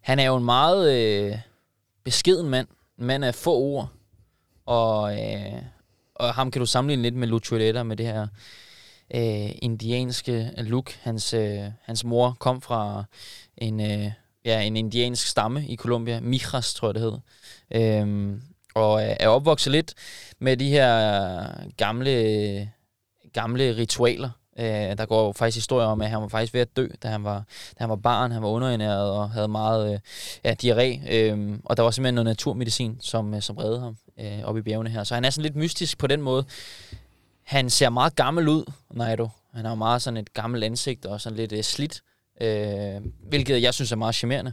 han 0.00 0.18
er 0.18 0.24
jo 0.24 0.36
en 0.36 0.44
meget 0.44 0.94
øh, 0.94 1.38
beskeden 2.04 2.48
mand, 2.48 2.68
en 2.98 3.06
mand 3.06 3.24
af 3.24 3.34
få 3.34 3.54
ord, 3.54 3.88
og, 4.66 5.18
øh, 5.22 5.62
og 6.14 6.34
ham 6.34 6.50
kan 6.50 6.60
du 6.60 6.66
sammenligne 6.66 7.02
lidt 7.02 7.14
med 7.14 7.28
Lucho 7.28 7.84
med 7.84 7.96
det 7.96 8.06
her 8.06 8.26
øh, 9.14 9.50
indianske 9.62 10.50
look. 10.56 10.92
Hans, 11.02 11.34
øh, 11.34 11.60
hans 11.82 12.04
mor 12.04 12.36
kom 12.38 12.62
fra 12.62 13.04
en, 13.56 13.80
øh, 13.80 14.10
ja, 14.44 14.60
en 14.60 14.76
indiansk 14.76 15.26
stamme 15.26 15.66
i 15.66 15.76
Colombia, 15.76 16.20
Mijas 16.20 16.74
tror 16.74 16.88
jeg 16.88 16.94
det 16.94 17.02
hed, 17.02 17.18
øhm, 17.70 18.32
øh, 18.32 18.40
og 18.74 19.02
er 19.02 19.28
opvokset 19.28 19.72
lidt 19.72 19.94
med 20.38 20.56
de 20.56 20.68
her 20.68 21.70
gamle 21.76 22.70
gamle 23.40 23.76
ritualer. 23.76 24.30
Øh, 24.58 24.98
der 24.98 25.06
går 25.06 25.32
faktisk 25.32 25.56
historier 25.56 25.86
om, 25.86 26.00
at 26.00 26.10
han 26.10 26.20
var 26.20 26.28
faktisk 26.28 26.54
ved 26.54 26.60
at 26.60 26.76
dø, 26.76 26.86
da 27.02 27.08
han 27.08 27.24
var, 27.24 27.44
da 27.78 27.84
han 27.84 27.88
var 27.88 27.96
barn. 27.96 28.32
Han 28.32 28.42
var 28.42 28.48
underernæret 28.48 29.10
og 29.10 29.30
havde 29.30 29.48
meget 29.48 29.92
øh, 29.92 29.98
ja, 30.44 30.54
diarré. 30.62 31.14
Øh, 31.14 31.58
og 31.64 31.76
der 31.76 31.82
var 31.82 31.90
simpelthen 31.90 32.14
noget 32.14 32.26
naturmedicin, 32.26 32.96
som, 33.00 33.34
øh, 33.34 33.42
som 33.42 33.56
reddede 33.56 33.80
ham 33.80 33.96
øh, 34.20 34.44
op 34.44 34.56
i 34.56 34.62
bjergene 34.62 34.90
her. 34.90 35.04
Så 35.04 35.14
han 35.14 35.24
er 35.24 35.30
sådan 35.30 35.42
lidt 35.42 35.56
mystisk 35.56 35.98
på 35.98 36.06
den 36.06 36.22
måde. 36.22 36.44
Han 37.42 37.70
ser 37.70 37.88
meget 37.90 38.16
gammel 38.16 38.48
ud, 38.48 38.72
Naito. 38.90 39.28
Han 39.54 39.64
har 39.64 39.74
meget 39.74 40.02
sådan 40.02 40.16
et 40.16 40.32
gammelt 40.32 40.64
ansigt 40.64 41.06
og 41.06 41.20
sådan 41.20 41.36
lidt 41.36 41.52
øh, 41.52 41.62
slidt. 41.62 42.02
Øh, 42.40 43.02
hvilket 43.28 43.62
jeg 43.62 43.74
synes 43.74 43.92
er 43.92 43.96
meget 43.96 44.14
charmerende. 44.14 44.52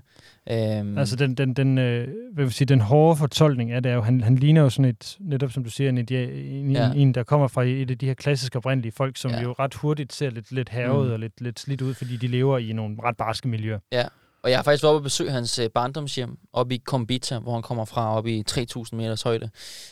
Øh, 0.50 0.98
altså 0.98 1.16
den, 1.16 1.36
den, 1.36 1.54
den, 1.54 1.78
øh, 1.78 2.08
vil 2.36 2.54
sige, 2.54 2.66
den 2.66 2.82
hårde 2.82 3.16
fortolkning 3.16 3.72
af 3.72 3.84
det 3.84 3.90
er 3.90 3.96
jo, 3.96 4.02
han, 4.02 4.22
han 4.22 4.36
ligner 4.36 4.62
jo 4.62 4.70
sådan 4.70 4.86
et, 4.86 5.18
netop 5.20 5.52
som 5.52 5.64
du 5.64 5.70
siger, 5.70 5.90
en, 5.90 5.98
en, 5.98 6.72
ja. 6.72 6.92
en, 6.96 7.14
der 7.14 7.24
kommer 7.24 7.48
fra 7.48 7.64
et 7.64 7.92
af 7.92 7.98
de 7.98 8.06
her 8.06 8.14
klassiske 8.14 8.58
oprindelige 8.58 8.92
folk, 8.92 9.18
som 9.18 9.32
ja. 9.32 9.42
jo 9.42 9.52
ret 9.52 9.74
hurtigt 9.74 10.14
ser 10.14 10.30
lidt, 10.30 10.52
lidt 10.52 10.70
havet 10.70 11.08
mm. 11.08 11.14
og 11.14 11.20
lidt, 11.20 11.42
lidt 11.42 11.60
slidt 11.60 11.82
ud, 11.82 11.94
fordi 11.94 12.18
de 12.18 12.28
lever 12.28 12.58
i 12.58 12.74
nogle 12.74 12.98
ret 13.04 13.18
barske 13.18 13.48
miljøer. 13.48 13.80
Ja, 13.92 14.06
og 14.44 14.50
jeg 14.50 14.58
har 14.58 14.64
faktisk 14.64 14.84
været 14.84 14.96
oppe 14.96 15.00
og 15.00 15.04
besøge 15.04 15.32
hans 15.32 15.60
øh, 15.60 15.70
barndomshjem 15.70 16.38
oppe 16.54 16.76
i 16.76 16.78
Kombita, 16.78 17.40
hvor 17.40 17.54
han 17.54 17.62
kommer 17.62 17.86
fra, 17.86 18.18
oppe 18.18 18.32
i 18.32 18.44
3.000 18.52 18.96
meters 18.96 19.22
højde. 19.22 19.50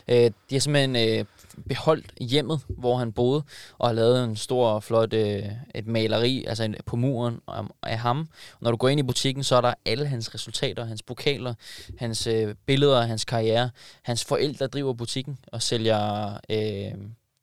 Øh, 0.07 0.15
de 0.15 0.55
har 0.55 0.59
simpelthen 0.59 0.95
øh, 0.95 1.25
beholdt 1.67 2.13
hjemmet, 2.19 2.61
hvor 2.67 2.97
han 2.97 3.11
boede, 3.11 3.43
og 3.77 3.87
har 3.87 3.93
lavet 3.93 4.23
en 4.23 4.35
stor, 4.35 4.79
flot 4.79 5.13
øh, 5.13 5.43
et 5.75 5.87
maleri 5.87 6.45
altså 6.47 6.63
en, 6.63 6.75
på 6.85 6.95
muren 6.95 7.39
af 7.83 7.97
ham. 7.99 8.19
Og 8.53 8.57
når 8.61 8.71
du 8.71 8.77
går 8.77 8.89
ind 8.89 8.99
i 8.99 9.03
butikken, 9.03 9.43
så 9.43 9.55
er 9.55 9.61
der 9.61 9.73
alle 9.85 10.05
hans 10.05 10.35
resultater, 10.35 10.85
hans 10.85 11.03
pokaler, 11.03 11.53
hans 11.97 12.27
øh, 12.27 12.55
billeder, 12.65 13.01
hans 13.01 13.25
karriere. 13.25 13.69
Hans 14.01 14.25
forældre 14.25 14.67
driver 14.67 14.93
butikken 14.93 15.39
og 15.47 15.61
sælger... 15.61 16.33
Øh, 16.49 16.93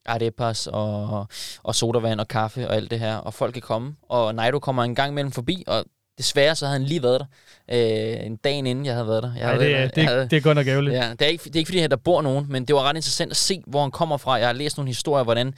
arepas 0.06 0.66
og, 0.66 1.26
og 1.62 1.74
sodavand 1.74 2.20
og 2.20 2.28
kaffe 2.28 2.68
og 2.68 2.76
alt 2.76 2.90
det 2.90 2.98
her, 2.98 3.16
og 3.16 3.34
folk 3.34 3.52
kan 3.52 3.62
komme. 3.62 3.96
Og 4.02 4.34
Nairo 4.34 4.58
kommer 4.58 4.84
en 4.84 4.94
gang 4.94 5.10
imellem 5.10 5.32
forbi, 5.32 5.64
og 5.66 5.84
Desværre 6.18 6.56
så 6.56 6.66
havde 6.66 6.78
han 6.78 6.88
lige 6.88 7.02
været 7.02 7.20
der. 7.20 7.26
Øh, 7.70 8.26
en 8.26 8.36
dag 8.36 8.52
inden 8.52 8.86
jeg 8.86 8.94
havde 8.94 9.08
været 9.08 9.22
der. 9.22 9.32
Jeg 9.34 9.42
Ej, 9.42 9.58
det, 9.58 9.60
været, 9.60 9.94
det, 9.94 10.02
jeg 10.02 10.10
havde, 10.10 10.28
det 10.30 10.36
er 10.36 10.40
godt 10.40 10.56
nok 10.56 10.66
ærgerligt. 10.66 10.96
Ja, 10.96 11.10
det, 11.10 11.22
er 11.22 11.26
ikke, 11.26 11.44
det 11.44 11.56
er 11.56 11.58
ikke 11.58 11.68
fordi, 11.68 11.78
at 11.78 11.90
der 11.90 11.96
bor 11.96 12.22
nogen, 12.22 12.46
men 12.48 12.64
det 12.64 12.76
var 12.76 12.82
ret 12.82 12.96
interessant 12.96 13.30
at 13.30 13.36
se, 13.36 13.62
hvor 13.66 13.80
han 13.82 13.90
kommer 13.90 14.16
fra. 14.16 14.32
Jeg 14.32 14.48
har 14.48 14.52
læst 14.52 14.76
nogle 14.76 14.88
historier, 14.88 15.24
hvordan 15.24 15.54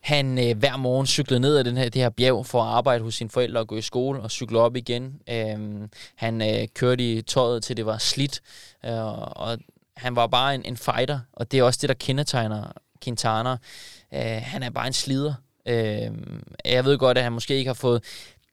han 0.00 0.48
øh, 0.48 0.58
hver 0.58 0.76
morgen 0.76 1.06
cyklede 1.06 1.40
ned 1.40 1.56
ad 1.56 1.64
den 1.64 1.76
her, 1.76 1.88
det 1.88 2.02
her 2.02 2.10
bjerg 2.10 2.46
for 2.46 2.62
at 2.62 2.68
arbejde 2.68 3.04
hos 3.04 3.14
sine 3.14 3.30
forældre 3.30 3.60
og 3.60 3.68
gå 3.68 3.76
i 3.76 3.82
skole 3.82 4.20
og 4.20 4.30
cykle 4.30 4.58
op 4.58 4.76
igen. 4.76 5.14
Øh, 5.30 5.58
han 6.16 6.42
øh, 6.42 6.68
kørte 6.74 7.12
i 7.12 7.22
tøjet 7.22 7.62
til 7.62 7.76
det 7.76 7.86
var 7.86 7.98
slidt, 7.98 8.40
øh, 8.84 9.36
og 9.36 9.58
han 9.96 10.16
var 10.16 10.26
bare 10.26 10.54
en, 10.54 10.62
en 10.64 10.76
fighter, 10.76 11.18
og 11.32 11.52
det 11.52 11.58
er 11.58 11.62
også 11.62 11.78
det, 11.82 11.88
der 11.88 11.94
kendetegner 11.94 12.72
Quintana, 13.04 13.50
øh, 14.14 14.40
han 14.42 14.62
er 14.62 14.70
bare 14.70 14.86
en 14.86 14.92
slider. 14.92 15.34
Øh, 15.68 16.10
jeg 16.64 16.84
ved 16.84 16.98
godt, 16.98 17.18
at 17.18 17.24
han 17.24 17.32
måske 17.32 17.56
ikke 17.56 17.68
har 17.68 17.74
fået 17.74 18.04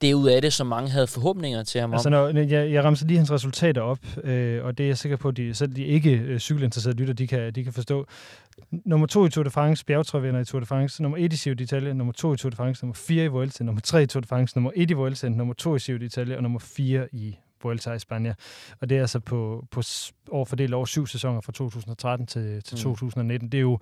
det 0.04 0.14
ud 0.14 0.30
af 0.30 0.42
det, 0.42 0.54
som 0.54 0.68
mange 0.68 0.90
havde 0.90 1.08
forhåbninger 1.08 1.64
til 1.64 1.82
ham 1.82 1.94
altså, 1.94 2.10
når, 2.10 2.28
jeg, 2.28 2.72
jeg 2.72 2.84
rammer 2.84 3.06
lige 3.06 3.18
hans 3.18 3.32
resultater 3.32 3.82
op, 3.82 4.00
øh, 4.24 4.66
og 4.66 4.78
det 4.78 4.84
er 4.84 4.88
jeg 4.88 4.98
sikker 4.98 5.18
på, 5.18 5.28
at 5.28 5.38
de, 5.38 5.54
selv 5.54 5.76
de 5.76 5.86
ikke 5.86 6.12
øh, 6.12 6.40
cykelinteresserede 6.40 6.98
lytter, 6.98 7.14
de 7.14 7.28
kan, 7.28 7.54
de 7.54 7.64
kan 7.64 7.74
forstå. 7.74 8.06
Nummer 8.72 9.08
to 9.08 9.26
i 9.26 9.30
Tour 9.30 9.44
de 9.44 9.50
France, 9.50 9.86
bjergtrævinder 9.86 10.42
i 10.42 10.46
Tour 10.46 10.60
de 10.60 10.66
France, 10.66 11.02
nummer 11.02 11.18
et 11.18 11.34
i 11.34 11.36
Giro 11.36 11.56
d'Italia, 11.62 11.94
nummer 11.94 12.14
to 12.14 12.34
i 12.34 12.38
Tour 12.38 12.50
de 12.50 12.56
France, 12.56 12.86
nummer 12.86 12.96
fire 12.96 13.26
i 13.26 13.28
Vuelta, 13.28 13.64
nummer 13.64 13.82
tre 13.82 14.04
i 14.04 14.06
Tour 14.06 14.22
de 14.22 14.28
France, 14.28 14.58
nummer 14.58 14.72
et 14.76 14.92
i 14.92 14.94
Vuelta, 14.94 15.30
nummer 15.30 15.54
to 15.54 15.76
i 15.76 15.80
Giro 15.80 15.98
d'Italia, 15.98 16.36
og 16.36 16.44
nummer 16.44 16.60
fire 16.60 17.08
i 17.12 17.38
Vuelta 17.64 17.94
i 17.94 18.00
Spanien. 18.00 18.34
Og 18.82 18.90
det 18.90 18.98
er 18.98 19.02
altså 19.02 19.20
på, 19.20 19.66
på 19.72 19.82
over 20.32 20.46
fordelt 20.46 20.74
over 20.74 20.86
syv 20.86 21.08
sæsoner 21.08 21.42
fra 21.42 21.52
2013 21.52 22.28
til, 22.28 22.64
til 22.64 22.76
mm. 22.76 22.82
2019. 22.82 23.50
Det 23.50 23.58
er 23.58 23.62
jo 23.62 23.80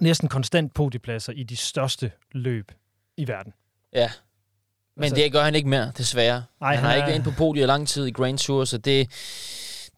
næsten 0.00 0.28
konstant 0.28 0.74
podiepladser 0.74 1.32
i 1.32 1.42
de 1.42 1.56
største 1.56 2.10
løb 2.32 2.72
i 3.16 3.28
verden. 3.28 3.52
Ja, 3.92 4.10
men 4.96 5.04
altså, 5.04 5.16
det 5.16 5.32
gør 5.32 5.42
han 5.42 5.54
ikke 5.54 5.68
mere, 5.68 5.92
desværre. 5.98 6.42
Ej, 6.60 6.74
han, 6.74 6.76
han 6.76 6.84
har 6.84 6.94
ikke 6.94 7.06
været 7.06 7.14
inde 7.14 7.30
på 7.30 7.36
podiet 7.38 7.66
lang 7.66 7.88
tid 7.88 8.06
i 8.06 8.10
Grand 8.10 8.38
Tour, 8.38 8.64
så 8.64 8.78
det, 8.78 9.08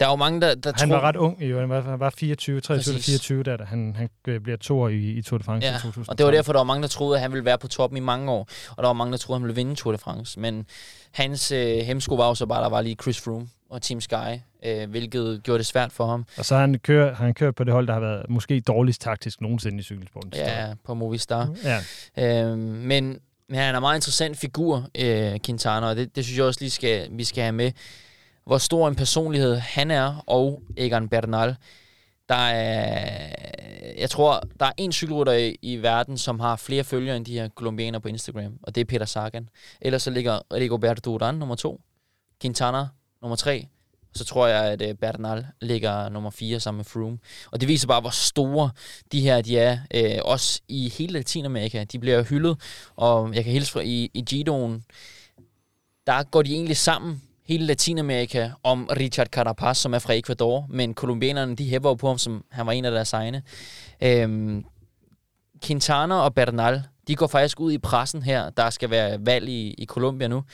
der 0.01 0.07
er 0.07 0.11
jo 0.11 0.17
mange, 0.17 0.41
der, 0.41 0.55
der 0.55 0.73
Han 0.77 0.89
tror... 0.89 0.97
var 0.97 1.09
ret 1.09 1.17
ung, 1.17 1.43
jo. 1.43 1.61
Han 1.61 1.69
var, 1.69 1.81
han 1.81 2.01
var 2.01 2.11
24, 2.11 2.61
23 2.61 2.93
eller 2.93 3.03
24, 3.03 3.43
da 3.43 3.57
han, 3.65 3.97
han 3.97 4.09
bliver 4.43 4.57
to 4.57 4.81
år 4.81 4.89
i, 4.89 5.11
i 5.11 5.23
Tour 5.23 5.39
de 5.39 5.45
France 5.45 5.67
ja, 5.67 5.77
i 5.77 5.81
2000. 5.81 6.09
og 6.09 6.19
det 6.19 6.27
var 6.27 6.33
derfor, 6.33 6.53
der 6.53 6.61
var 6.61 6.65
mange, 6.65 6.83
der 6.83 6.89
troede, 6.89 7.17
at 7.17 7.23
han 7.23 7.33
ville 7.33 7.45
være 7.45 7.59
på 7.59 7.69
toppen 7.69 7.97
i 7.97 8.01
mange 8.01 8.33
år. 8.33 8.49
Og 8.71 8.83
der 8.83 8.89
var 8.89 8.93
mange, 8.93 9.13
der 9.13 9.19
troede, 9.19 9.37
at 9.37 9.41
han 9.41 9.49
ville 9.49 9.57
vinde 9.57 9.75
Tour 9.75 9.93
de 9.93 9.99
France. 9.99 10.41
Men 10.41 10.67
hans 11.13 11.53
øh, 11.53 11.79
hemsko 11.79 12.15
var 12.15 12.29
jo 12.29 12.35
så 12.35 12.47
bare, 12.47 12.63
der 12.63 12.69
var 12.69 12.81
lige 12.81 12.97
Chris 13.03 13.21
Froome 13.21 13.49
og 13.71 13.83
Team 13.83 14.01
Sky, 14.01 14.41
øh, 14.65 14.91
hvilket 14.91 15.41
gjorde 15.43 15.59
det 15.59 15.67
svært 15.67 15.93
for 15.93 16.07
ham. 16.07 16.25
Og 16.39 16.45
så 16.45 16.55
har 16.55 16.61
han 16.61 16.79
kørt, 16.79 17.17
han 17.17 17.35
kørt 17.35 17.55
på 17.55 17.65
det 17.65 17.73
hold, 17.73 17.87
der 17.87 17.93
har 17.93 18.01
været 18.01 18.27
måske 18.29 18.61
dårligst 18.61 19.01
taktisk 19.01 19.41
nogensinde 19.41 19.79
i 19.79 19.83
cykelsporten. 19.83 20.33
Ja, 20.35 20.67
på 20.85 20.95
Movistar. 20.95 21.55
Ja. 22.17 22.51
Øh, 22.51 22.59
men 22.59 23.19
men 23.49 23.59
han 23.59 23.75
er 23.75 23.79
en 23.79 23.83
meget 23.83 23.97
interessant 23.97 24.37
figur, 24.37 24.89
øh, 24.99 25.41
Quintana, 25.47 25.87
og 25.87 25.97
det, 25.97 26.17
det 26.17 26.25
synes 26.25 26.39
jeg 26.39 26.47
også 26.47 26.61
lige, 26.61 26.71
skal, 26.71 27.09
vi 27.11 27.25
skal 27.25 27.43
have 27.43 27.53
med. 27.53 27.73
Hvor 28.45 28.59
stor 28.59 28.89
en 28.89 28.95
personlighed 28.95 29.57
han 29.57 29.91
er, 29.91 30.25
og 30.27 30.63
Egan 30.77 31.09
Bernal. 31.09 31.57
Der 32.29 32.35
er, 32.35 33.29
jeg 33.99 34.11
tror, 34.11 34.43
der 34.61 34.67
er 34.67 34.73
en 34.77 34.93
cykelrytter 34.93 35.33
i, 35.33 35.57
i 35.63 35.77
verden, 35.77 36.19
som 36.19 36.41
har 36.41 36.57
flere 36.57 36.85
følgere 36.85 37.17
end 37.17 37.25
de 37.25 37.33
her 37.33 37.49
kolumbianer 37.49 37.99
på 37.99 38.09
Instagram, 38.09 38.59
og 38.63 38.75
det 38.75 38.81
er 38.81 38.85
Peter 38.85 39.07
Sagan. 39.07 39.49
Ellers 39.81 40.03
så 40.03 40.11
ligger 40.11 40.41
Rigoberto 40.53 41.01
Duran 41.01 41.35
nummer 41.35 41.55
to, 41.55 41.81
Quintana 42.43 42.87
nummer 43.23 43.37
tre, 43.37 43.69
så 44.17 44.25
tror 44.25 44.47
jeg, 44.47 44.65
at 44.65 44.83
øh, 44.83 44.95
Bernal 44.95 45.47
ligger 45.61 46.09
nummer 46.09 46.31
4 46.31 46.61
sammen 46.61 46.79
med 46.79 46.85
Froome. 46.85 47.19
Og 47.51 47.61
det 47.61 47.69
viser 47.69 47.89
bare, 47.89 48.01
hvor 48.01 48.11
store 48.11 48.71
de 49.13 49.21
her 49.21 49.43
de 49.43 49.59
er, 49.59 49.79
øh, 49.95 50.19
også 50.25 50.61
i 50.69 50.89
hele 50.99 51.13
Latinamerika. 51.13 51.85
De 51.85 51.99
bliver 51.99 52.23
hyldet, 52.23 52.57
og 52.97 53.35
jeg 53.35 53.45
kan 53.45 53.53
hilse 53.53 53.73
fra 53.73 53.81
i, 53.81 54.11
i 54.15 54.21
Gidoen, 54.21 54.85
der 56.07 56.23
går 56.23 56.43
de 56.43 56.53
egentlig 56.53 56.77
sammen, 56.77 57.23
hele 57.45 57.67
Latinamerika, 57.67 58.51
om 58.63 58.89
Richard 58.97 59.27
Carapaz, 59.27 59.79
som 59.79 59.95
er 59.95 59.99
fra 59.99 60.13
Ecuador, 60.13 60.67
men 60.69 60.95
kolumbianerne, 60.95 61.57
de 61.57 61.69
hæpper 61.69 61.95
på 61.95 62.07
ham, 62.09 62.19
som 62.19 62.45
han 62.51 62.67
var 62.67 62.73
en 62.73 62.85
af 62.85 62.91
deres 62.91 63.13
egne. 63.13 63.43
Øhm, 64.03 64.65
Quintana 65.65 66.15
og 66.15 66.35
Bernal, 66.35 66.83
de 67.09 67.17
går 67.17 67.27
faktisk 67.27 67.61
ud 67.61 67.73
i 67.73 67.79
pressen 67.79 68.23
her, 68.23 68.51
der 68.51 68.71
skal 68.71 68.91
være 68.91 69.27
valg 69.27 69.49
i, 69.49 69.75
i 69.79 69.87
Colombia 69.87 70.29
nu, 70.29 70.45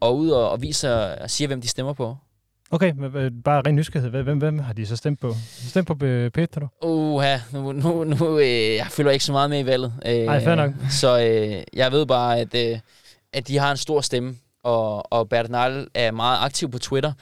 og 0.00 0.16
ud 0.16 0.30
og, 0.30 0.50
og 0.50 0.62
viser 0.62 0.94
og 0.94 1.30
siger, 1.30 1.48
hvem 1.48 1.60
de 1.60 1.68
stemmer 1.68 1.92
på. 1.92 2.16
Okay, 2.70 2.92
bare 3.44 3.62
ren 3.66 3.76
nysgerrighed. 3.76 4.22
Hvem, 4.22 4.38
hvem 4.38 4.58
har 4.58 4.72
de 4.72 4.86
så 4.86 4.96
stemt 4.96 5.20
på? 5.20 5.34
Stemt 5.44 5.86
på 5.86 5.94
Pedro? 5.94 6.66
Uha, 6.82 7.36
nu, 7.52 7.72
nu, 7.72 8.04
nu 8.04 8.38
øh, 8.38 8.74
jeg 8.76 8.86
følger 8.90 9.12
ikke 9.12 9.24
så 9.24 9.32
meget 9.32 9.50
med 9.50 9.60
i 9.60 9.66
valget. 9.66 9.92
Nej, 10.04 10.44
fair 10.44 10.54
nok. 10.54 10.72
Så 10.90 11.20
øh, 11.20 11.62
jeg 11.72 11.92
ved 11.92 12.06
bare, 12.06 12.38
at, 12.38 12.54
øh, 12.54 12.78
at 13.32 13.48
de 13.48 13.58
har 13.58 13.70
en 13.70 13.76
stor 13.76 14.00
stemme, 14.00 14.36
og, 14.62 15.12
og 15.12 15.28
Bernal 15.28 15.88
er 15.94 16.10
meget 16.10 16.38
aktiv 16.44 16.70
på 16.70 16.78
Twitter, 16.78 17.12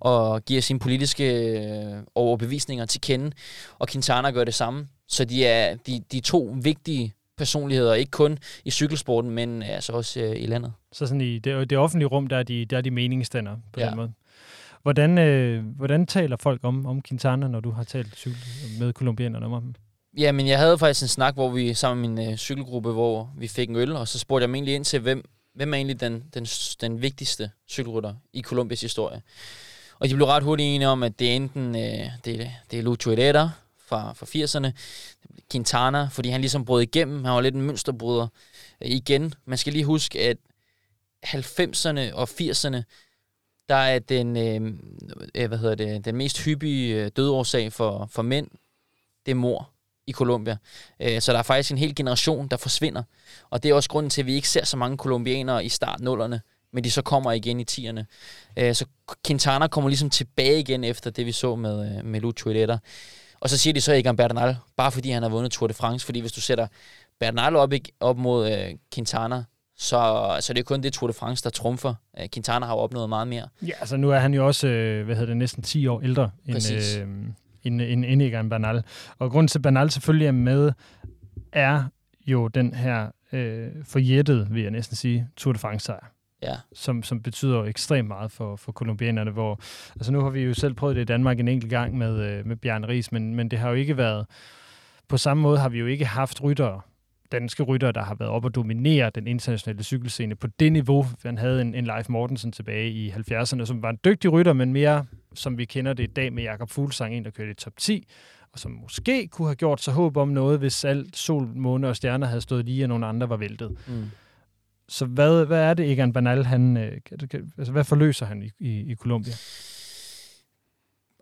og 0.00 0.44
giver 0.44 0.60
sine 0.60 0.78
politiske 0.78 1.58
øh, 1.58 1.96
overbevisninger 2.14 2.86
til 2.86 3.00
kende, 3.00 3.30
og 3.78 3.88
Quintana 3.88 4.30
gør 4.30 4.44
det 4.44 4.54
samme. 4.54 4.86
Så 5.08 5.24
de 5.24 5.46
er 5.46 5.76
de, 5.86 6.00
de 6.12 6.20
to 6.20 6.56
vigtige 6.62 7.12
personligheder, 7.38 7.94
ikke 7.94 8.10
kun 8.10 8.38
i 8.64 8.70
cykelsporten, 8.70 9.30
men 9.30 9.62
altså 9.62 9.92
også 9.92 10.20
øh, 10.20 10.36
i 10.36 10.46
landet. 10.46 10.72
Så 10.92 11.06
sådan 11.06 11.20
i 11.20 11.38
det, 11.38 11.70
det 11.70 11.78
offentlige 11.78 12.08
rum, 12.08 12.26
der 12.26 12.36
er 12.36 12.42
de, 12.42 12.64
der 12.64 12.76
er 12.76 12.80
de 12.80 12.90
meningsstænder 12.90 13.56
på 13.72 13.80
ja. 13.80 13.86
den 13.86 13.96
måde? 13.96 14.12
Hvordan, 14.84 15.18
øh, 15.18 15.64
hvordan 15.76 16.06
taler 16.06 16.36
folk 16.36 16.60
om, 16.64 16.86
om 16.86 17.02
Quintana, 17.02 17.48
når 17.48 17.60
du 17.60 17.70
har 17.70 17.84
talt 17.84 18.16
cykel 18.16 18.38
med 18.78 18.92
kolumbianerne 18.92 19.46
om 19.46 19.52
ham? 19.52 19.74
Ja, 20.18 20.32
men 20.32 20.48
jeg 20.48 20.58
havde 20.58 20.78
faktisk 20.78 21.02
en 21.02 21.08
snak, 21.08 21.34
hvor 21.34 21.50
vi 21.50 21.74
sammen 21.74 22.10
med 22.10 22.24
min 22.24 22.32
øh, 22.32 22.36
cykelgruppe, 22.36 22.92
hvor 22.92 23.32
vi 23.38 23.48
fik 23.48 23.68
en 23.68 23.76
øl, 23.76 23.92
og 23.92 24.08
så 24.08 24.18
spurgte 24.18 24.42
jeg 24.42 24.50
mig 24.50 24.56
egentlig 24.56 24.74
ind 24.74 24.84
til, 24.84 25.00
hvem, 25.00 25.24
hvem 25.54 25.72
er 25.74 25.76
egentlig 25.76 26.00
den, 26.00 26.24
den, 26.34 26.44
den 26.80 27.02
vigtigste 27.02 27.50
cykelrytter 27.68 28.14
i 28.32 28.42
Colombias 28.42 28.80
historie. 28.80 29.22
Og 29.98 30.08
de 30.08 30.14
blev 30.14 30.26
ret 30.26 30.42
hurtigt 30.42 30.66
enige 30.66 30.88
om, 30.88 31.02
at 31.02 31.18
det 31.18 31.30
er 31.30 31.36
enten 31.36 31.76
øh, 31.76 32.06
det, 32.24 32.50
det 32.70 32.78
er 32.78 32.82
Lucho 32.82 33.10
Herrera 33.10 33.50
fra, 33.86 34.12
fra 34.12 34.26
80'erne, 34.26 34.72
Quintana, 35.52 36.08
fordi 36.12 36.28
han 36.28 36.40
ligesom 36.40 36.64
brød 36.64 36.82
igennem, 36.82 37.24
han 37.24 37.34
var 37.34 37.40
lidt 37.40 37.54
en 37.54 37.62
mønsterbryder 37.62 38.28
øh, 38.80 38.90
igen. 38.90 39.34
Man 39.44 39.58
skal 39.58 39.72
lige 39.72 39.84
huske, 39.84 40.20
at 40.20 40.36
90'erne 41.26 42.14
og 42.14 42.28
80'erne, 42.40 42.82
der 43.68 43.74
er 43.74 43.98
den, 43.98 44.36
øhm, 44.36 44.98
øh, 45.34 45.48
hvad 45.48 45.58
hedder 45.58 45.74
det, 45.74 46.04
den 46.04 46.16
mest 46.16 46.44
hyppige 46.44 47.04
øh, 47.04 47.10
dødårsag 47.16 47.72
for, 47.72 48.08
for 48.10 48.22
mænd, 48.22 48.48
det 49.26 49.30
er 49.30 49.36
mor 49.36 49.70
i 50.06 50.12
Colombia. 50.12 50.56
Øh, 51.00 51.20
så 51.20 51.32
der 51.32 51.38
er 51.38 51.42
faktisk 51.42 51.70
en 51.70 51.78
hel 51.78 51.94
generation, 51.94 52.48
der 52.48 52.56
forsvinder. 52.56 53.02
Og 53.50 53.62
det 53.62 53.70
er 53.70 53.74
også 53.74 53.88
grunden 53.88 54.10
til, 54.10 54.22
at 54.22 54.26
vi 54.26 54.34
ikke 54.34 54.48
ser 54.48 54.64
så 54.64 54.76
mange 54.76 54.96
kolumbianere 54.96 55.64
i 55.64 55.68
startnullerne, 55.68 56.40
men 56.72 56.84
de 56.84 56.90
så 56.90 57.02
kommer 57.02 57.32
igen 57.32 57.60
i 57.60 57.64
tierne. 57.64 58.06
Øh, 58.56 58.74
så 58.74 58.86
Quintana 59.26 59.66
kommer 59.66 59.90
ligesom 59.90 60.10
tilbage 60.10 60.60
igen 60.60 60.84
efter 60.84 61.10
det, 61.10 61.26
vi 61.26 61.32
så 61.32 61.56
med, 61.56 62.02
med 62.02 62.20
Lucho 62.20 62.50
Herrera. 62.50 62.78
Og 63.40 63.50
så 63.50 63.58
siger 63.58 63.74
de 63.74 63.80
så 63.80 63.92
ikke 63.92 64.10
om 64.10 64.16
Bernal, 64.16 64.56
bare 64.76 64.92
fordi 64.92 65.10
han 65.10 65.22
har 65.22 65.30
vundet 65.30 65.52
Tour 65.52 65.68
de 65.68 65.74
France, 65.74 66.06
fordi 66.06 66.20
hvis 66.20 66.32
du 66.32 66.40
sætter 66.40 66.66
Bernal 67.20 67.56
op, 67.56 67.72
op 68.00 68.18
mod 68.18 68.72
Quintana, 68.94 69.44
så, 69.76 70.36
så 70.40 70.52
det 70.52 70.60
er 70.60 70.64
kun 70.64 70.82
det 70.82 70.92
Tour 70.92 71.08
de 71.08 71.14
France, 71.14 71.44
der 71.44 71.50
trumfer. 71.50 71.94
Øh, 72.20 72.28
Quintana 72.34 72.66
har 72.66 72.74
jo 72.74 72.78
opnået 72.78 73.08
meget 73.08 73.28
mere. 73.28 73.48
Ja, 73.62 73.72
altså 73.80 73.96
nu 73.96 74.10
er 74.10 74.18
han 74.18 74.34
jo 74.34 74.46
også, 74.46 74.68
øh, 74.68 75.04
hvad 75.04 75.14
hedder 75.14 75.30
det, 75.30 75.36
næsten 75.36 75.62
10 75.62 75.86
år 75.86 76.00
ældre 76.00 76.30
end, 76.46 76.56
øh, 76.72 77.08
end, 77.62 77.82
end, 77.82 78.04
end 78.04 78.22
Egan 78.22 78.48
Bernal. 78.48 78.84
Og 79.18 79.30
grunden 79.30 79.48
til, 79.48 79.58
at 79.58 79.62
Bernal 79.62 79.90
selvfølgelig 79.90 80.26
er 80.26 80.32
med, 80.32 80.72
er 81.52 81.84
jo 82.26 82.48
den 82.48 82.74
her 82.74 83.08
øh, 83.32 83.70
forjættet, 83.84 84.54
vil 84.54 84.62
jeg 84.62 84.70
næsten 84.70 84.96
sige, 84.96 85.28
Tour 85.36 85.52
de 85.52 85.58
France-sejr. 85.58 86.10
Ja. 86.42 86.56
Som, 86.74 87.02
som 87.02 87.22
betyder 87.22 87.64
ekstremt 87.64 88.08
meget 88.08 88.32
for, 88.32 88.56
for 88.56 88.72
kolumbianerne, 88.72 89.30
hvor, 89.30 89.60
altså 89.96 90.12
nu 90.12 90.20
har 90.20 90.30
vi 90.30 90.40
jo 90.40 90.54
selv 90.54 90.74
prøvet 90.74 90.96
det 90.96 91.02
i 91.02 91.04
Danmark 91.04 91.40
en 91.40 91.48
enkelt 91.48 91.70
gang 91.70 91.98
med, 91.98 92.18
øh, 92.18 92.46
med 92.46 92.56
Bjørn 92.56 92.84
Ries, 92.84 93.12
men, 93.12 93.34
men 93.34 93.50
det 93.50 93.58
har 93.58 93.68
jo 93.68 93.74
ikke 93.74 93.96
været, 93.96 94.26
på 95.08 95.16
samme 95.16 95.42
måde 95.42 95.58
har 95.58 95.68
vi 95.68 95.78
jo 95.78 95.86
ikke 95.86 96.04
haft 96.04 96.42
ryttere, 96.42 96.80
danske 97.34 97.62
rytter, 97.62 97.92
der 97.92 98.02
har 98.02 98.14
været 98.14 98.30
op 98.30 98.44
og 98.44 98.54
dominere 98.54 99.10
den 99.10 99.26
internationale 99.26 99.82
cykelscene 99.82 100.34
på 100.34 100.46
det 100.46 100.72
niveau. 100.72 101.06
Han 101.24 101.38
havde 101.38 101.60
en, 101.60 101.74
en 101.74 101.84
Leif 101.84 102.08
Mortensen 102.08 102.52
tilbage 102.52 102.90
i 102.90 103.10
70'erne, 103.10 103.64
som 103.64 103.82
var 103.82 103.90
en 103.90 103.98
dygtig 104.04 104.32
rytter, 104.32 104.52
men 104.52 104.72
mere 104.72 105.06
som 105.34 105.58
vi 105.58 105.64
kender 105.64 105.92
det 105.92 106.02
i 106.02 106.12
dag 106.12 106.32
med 106.32 106.42
Jakob 106.42 106.70
Fuglsang, 106.70 107.14
en 107.14 107.24
der 107.24 107.30
kørte 107.30 107.50
i 107.50 107.54
top 107.54 107.72
10, 107.76 108.06
og 108.52 108.58
som 108.58 108.70
måske 108.70 109.28
kunne 109.28 109.48
have 109.48 109.54
gjort 109.54 109.80
sig 109.80 109.94
håb 109.94 110.16
om 110.16 110.28
noget, 110.28 110.58
hvis 110.58 110.84
alt 110.84 111.16
sol, 111.16 111.48
måne 111.54 111.88
og 111.88 111.96
stjerner 111.96 112.26
havde 112.26 112.40
stået 112.40 112.64
lige, 112.64 112.84
og 112.84 112.88
nogle 112.88 113.06
andre 113.06 113.28
var 113.28 113.36
væltet. 113.36 113.76
Mm. 113.86 114.10
Så 114.88 115.06
hvad, 115.06 115.44
hvad 115.44 115.60
er 115.60 115.74
det, 115.74 115.92
Egan 115.92 116.12
Banal, 116.12 116.44
han, 116.44 116.76
øh, 116.76 117.00
altså, 117.58 117.72
hvad 117.72 117.84
forløser 117.84 118.26
han 118.26 118.42
i, 118.42 118.50
i, 118.58 118.92
i 118.92 118.94
Colombia? 118.94 119.32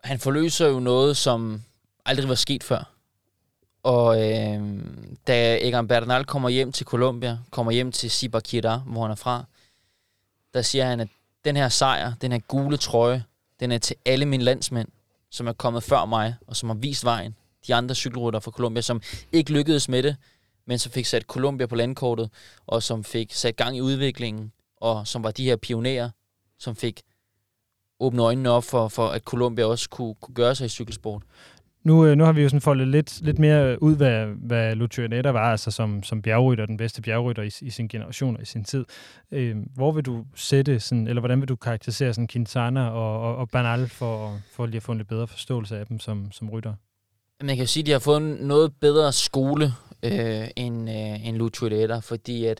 Han 0.03 0.19
forløser 0.19 0.67
jo 0.67 0.79
noget, 0.79 1.17
som 1.17 1.61
aldrig 2.05 2.29
var 2.29 2.35
sket 2.35 2.63
før. 2.63 2.92
Og 3.83 4.31
øh, 4.31 4.79
da 5.27 5.57
Egan 5.67 5.87
Bernal 5.87 6.25
kommer 6.25 6.49
hjem 6.49 6.71
til 6.71 6.85
Colombia, 6.85 7.37
kommer 7.51 7.71
hjem 7.71 7.91
til 7.91 8.11
Sibakira, 8.11 8.77
hvor 8.77 9.01
han 9.01 9.11
er 9.11 9.15
fra, 9.15 9.45
der 10.53 10.61
siger 10.61 10.85
han, 10.85 10.99
at 10.99 11.07
den 11.45 11.55
her 11.55 11.69
sejr, 11.69 12.13
den 12.21 12.31
her 12.31 12.39
gule 12.39 12.77
trøje, 12.77 13.23
den 13.59 13.71
er 13.71 13.77
til 13.77 13.95
alle 14.05 14.25
mine 14.25 14.43
landsmænd, 14.43 14.87
som 15.29 15.47
er 15.47 15.53
kommet 15.53 15.83
før 15.83 16.05
mig, 16.05 16.35
og 16.47 16.55
som 16.55 16.69
har 16.69 16.75
vist 16.75 17.05
vejen. 17.05 17.35
De 17.67 17.75
andre 17.75 17.95
cykelrytter 17.95 18.39
fra 18.39 18.51
Colombia, 18.51 18.81
som 18.81 19.01
ikke 19.31 19.53
lykkedes 19.53 19.89
med 19.89 20.03
det, 20.03 20.15
men 20.65 20.79
som 20.79 20.91
fik 20.91 21.05
sat 21.05 21.23
Colombia 21.23 21.67
på 21.67 21.75
landkortet, 21.75 22.29
og 22.67 22.83
som 22.83 23.03
fik 23.03 23.33
sat 23.33 23.55
gang 23.55 23.77
i 23.77 23.81
udviklingen, 23.81 24.51
og 24.77 25.07
som 25.07 25.23
var 25.23 25.31
de 25.31 25.45
her 25.45 25.55
pionerer, 25.55 26.09
som 26.59 26.75
fik 26.75 27.01
åbnet 27.99 28.23
øjnene 28.23 28.49
op 28.49 28.63
for, 28.63 28.87
for 28.87 29.07
at 29.07 29.21
Colombia 29.21 29.65
også 29.65 29.89
kunne, 29.89 30.15
kunne 30.15 30.35
gøre 30.35 30.55
sig 30.55 30.65
i 30.65 30.69
cykelsport. 30.69 31.23
Nu, 31.83 32.05
øh, 32.05 32.15
nu 32.15 32.23
har 32.23 32.31
vi 32.31 32.41
jo 32.41 32.49
sådan 32.49 32.61
foldet 32.61 32.87
lidt, 32.87 33.21
lidt 33.21 33.39
mere 33.39 33.83
ud, 33.83 33.95
hvad, 33.95 34.25
hvad 34.25 34.75
Lucio 34.75 35.03
Aneta 35.03 35.29
var, 35.29 35.51
altså 35.51 35.71
som, 35.71 36.03
som 36.03 36.21
bjergrytter, 36.21 36.65
den 36.65 36.77
bedste 36.77 37.01
bjergrytter 37.01 37.43
i, 37.43 37.51
i 37.61 37.69
sin 37.69 37.87
generation 37.87 38.35
og 38.35 38.41
i 38.41 38.45
sin 38.45 38.63
tid. 38.63 38.85
Øh, 39.31 39.55
hvor 39.75 39.91
vil 39.91 40.05
du 40.05 40.25
sætte, 40.35 40.79
sådan, 40.79 41.07
eller 41.07 41.19
hvordan 41.19 41.39
vil 41.41 41.49
du 41.49 41.55
karakterisere 41.55 42.13
sådan 42.13 42.27
Quintana 42.27 42.89
og, 42.89 43.21
og, 43.21 43.35
og 43.35 43.49
Bernal 43.49 43.87
for, 43.87 44.39
for 44.51 44.65
lige 44.65 44.77
at 44.77 44.83
få 44.83 44.91
en 44.91 44.97
lidt 44.97 45.07
bedre 45.07 45.27
forståelse 45.27 45.77
af 45.77 45.85
dem 45.85 45.99
som, 45.99 46.31
som 46.31 46.49
rytter? 46.49 46.73
Man 47.41 47.55
kan 47.55 47.63
jo 47.63 47.67
sige, 47.67 47.81
at 47.81 47.87
de 47.87 47.91
har 47.91 47.99
fået 47.99 48.17
en 48.17 48.37
noget 48.47 48.73
bedre 48.81 49.11
skole 49.11 49.73
øh, 50.03 50.47
end, 50.55 50.89
øh, 50.89 51.27
end 51.27 51.37
Lucio 51.37 51.65
Aneta, 51.65 51.97
fordi 51.97 52.45
at 52.45 52.59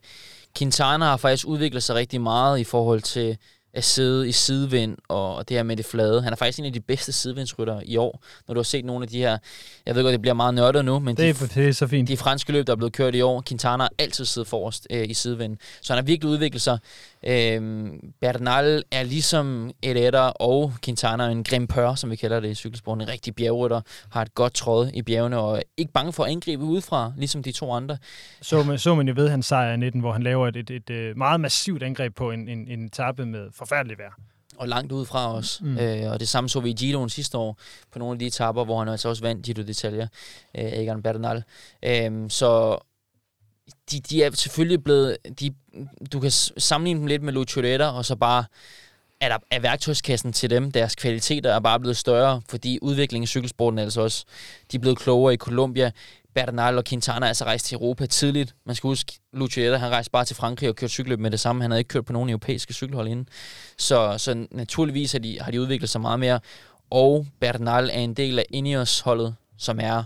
Quintana 0.58 1.06
har 1.06 1.18
faktisk 1.18 1.48
udviklet 1.48 1.84
sig 1.84 1.96
rigtig 1.96 2.22
meget 2.22 2.60
i 2.60 2.64
forhold 2.64 3.02
til 3.02 3.38
at 3.74 3.84
sidde 3.84 4.30
i 4.30 4.32
sidevind 4.32 4.98
og 5.08 5.50
det 5.50 5.58
her 5.58 5.64
med 5.64 5.78
det 5.78 5.86
flade. 5.86 6.22
Han 6.22 6.34
er 6.34 6.38
faktisk 6.38 6.60
en 6.60 6.66
af 6.66 6.74
de 6.74 6.80
bedste 6.80 7.12
sidevindsryttere 7.12 7.88
i 7.88 7.98
år, 7.98 8.24
når 8.48 8.54
du 8.54 8.60
har 8.60 8.64
set 8.64 8.86
nogle 8.86 9.04
af 9.04 9.10
de 9.10 9.18
her, 9.18 9.38
jeg 9.86 9.96
ved 9.96 10.04
godt, 10.04 10.14
det 10.14 10.22
bliver 10.22 10.34
meget 10.34 10.54
nørdet 10.54 10.86
nu, 10.86 11.00
men 11.00 11.18
det 11.18 11.30
er, 11.30 11.34
de, 11.34 11.48
det 11.48 11.68
er 11.68 11.74
så 11.74 11.88
fint. 11.88 12.08
de 12.08 12.18
franske 12.18 12.52
løb, 12.52 12.68
der 12.68 12.74
er 12.74 12.78
blevet 12.78 12.94
kørt 12.94 13.16
i 13.16 13.22
år, 13.22 13.44
Quintana 13.48 13.84
har 13.84 13.92
altid 13.98 14.26
siddet 14.26 14.48
forrest 14.48 14.88
øh, 14.90 15.10
i 15.10 15.14
sidevind. 15.14 15.58
Så 15.82 15.94
han 15.94 16.04
har 16.04 16.06
virkelig 16.06 16.32
udviklet 16.32 16.62
sig. 16.62 16.80
Øh, 17.28 17.90
Bernal 18.22 18.84
er 18.92 19.04
ligesom 19.04 19.72
Edetta 19.84 20.20
og 20.20 20.74
Quintana 20.86 21.30
en 21.30 21.44
grimpør, 21.44 21.96
som 21.96 22.12
vi 22.12 22.16
kalder 22.16 22.40
det 22.40 22.50
i 22.50 22.56
cykelsporten. 22.56 23.02
En 23.02 23.08
rigtig 23.08 23.36
bjergrytter, 23.36 23.82
har 24.12 24.22
et 24.22 24.36
godt 24.36 24.54
tråd 24.54 24.92
i 24.94 25.02
bjergene 25.02 25.38
og 25.38 25.58
er 25.58 25.62
ikke 25.78 25.94
bange 25.94 26.14
for 26.14 26.24
at 26.24 26.32
angribe 26.32 26.64
udefra, 26.64 27.14
ligesom 27.18 27.44
de 27.44 27.52
to 27.52 27.72
andre. 27.72 27.98
Så 28.42 28.64
man, 28.64 28.80
så 28.80 28.96
man 28.96 29.08
jo 29.08 29.14
ved 29.18 29.30
hans 29.30 29.46
sejr 29.46 29.74
i 29.74 29.78
19, 29.78 30.02
hvor 30.02 30.12
han 30.12 30.24
laver 30.24 30.48
et, 30.48 30.56
et, 30.56 30.70
et, 30.70 30.90
et 30.90 31.18
meget 31.18 31.40
massivt 31.42 31.84
angreb 31.84 32.16
på 32.16 32.32
en, 32.32 32.50
en, 32.50 32.68
en 32.68 32.86
etape 32.86 33.26
med 33.26 33.48
forfærdelig 33.54 33.98
vejr. 33.98 34.14
Og 34.58 34.68
langt 34.68 34.92
udefra 34.92 35.36
også. 35.36 35.64
Mm. 35.64 35.78
Øh, 35.78 36.12
og 36.12 36.20
det 36.20 36.28
samme 36.28 36.50
så 36.50 36.60
vi 36.60 36.70
i 36.70 36.74
Giroen 36.74 37.10
sidste 37.10 37.38
år, 37.38 37.58
på 37.92 38.00
nogle 38.00 38.14
af 38.14 38.20
de 38.20 38.26
etapper, 38.26 38.66
hvor 38.66 38.80
han 38.80 38.88
altså 38.88 39.10
også 39.10 39.24
vandt 39.24 39.46
Giro 39.46 39.62
d'Italia, 39.62 40.08
øh, 40.58 40.74
Egan 40.74 41.04
Bernal. 41.04 41.44
Øh, 41.86 42.30
så 42.30 42.80
de, 43.92 44.00
de 44.00 44.24
er 44.24 44.32
selvfølgelig 44.32 44.84
blevet... 44.84 45.18
De, 45.40 45.54
du 46.12 46.20
kan 46.20 46.32
sammenligne 46.58 47.00
dem 47.00 47.08
lidt 47.08 47.24
med 47.24 47.34
Lucio 47.34 47.62
og 47.96 48.06
så 48.06 48.16
bare 48.16 48.46
er, 49.22 49.30
der, 49.30 49.38
er 49.52 49.60
værktøjskassen 49.60 50.34
til 50.34 50.50
dem, 50.50 50.72
deres 50.72 50.96
kvaliteter 50.96 51.54
er 51.54 51.60
bare 51.60 51.80
blevet 51.80 51.98
større, 51.98 52.42
fordi 52.50 52.80
udviklingen 52.82 53.24
i 53.24 53.28
cykelsporten 53.28 53.80
er 53.80 53.84
altså 53.84 54.02
også, 54.02 54.26
de 54.72 54.78
er 54.78 54.82
blevet 54.82 54.98
klogere 54.98 55.34
i 55.34 55.38
Colombia. 55.38 55.92
Bernal 56.36 56.78
og 56.78 56.84
Quintana 56.86 57.26
er 57.26 57.28
altså 57.28 57.46
rejst 57.46 57.66
til 57.66 57.76
Europa 57.76 58.06
tidligt. 58.06 58.56
Man 58.66 58.76
skal 58.76 58.88
huske, 58.88 59.20
Lucietta, 59.34 59.78
han 59.78 59.92
rejste 59.92 60.12
bare 60.12 60.26
til 60.26 60.36
Frankrig 60.36 60.70
og 60.70 60.76
kørte 60.76 60.92
cykelløb 60.92 61.20
med 61.20 61.32
det 61.32 61.40
samme. 61.40 61.62
Han 61.62 61.72
havde 61.72 61.80
ikke 61.80 61.88
kørt 61.88 62.06
på 62.06 62.14
nogen 62.14 62.30
europæiske 62.30 62.74
cykelhold 62.74 63.08
inden. 63.08 63.28
Så, 63.78 64.16
så 64.18 64.48
naturligvis 64.52 65.12
har 65.12 65.20
de, 65.20 65.40
har 65.42 65.52
de 65.52 65.62
udviklet 65.62 65.90
sig 65.90 66.02
meget 66.02 66.20
mere. 66.20 66.40
Og 66.90 67.28
Bernal 67.40 67.90
er 67.90 68.00
en 68.00 68.14
del 68.14 68.40
af 68.40 68.46
Ineos-holdet, 68.50 69.36
som 69.58 69.80
er 69.82 70.04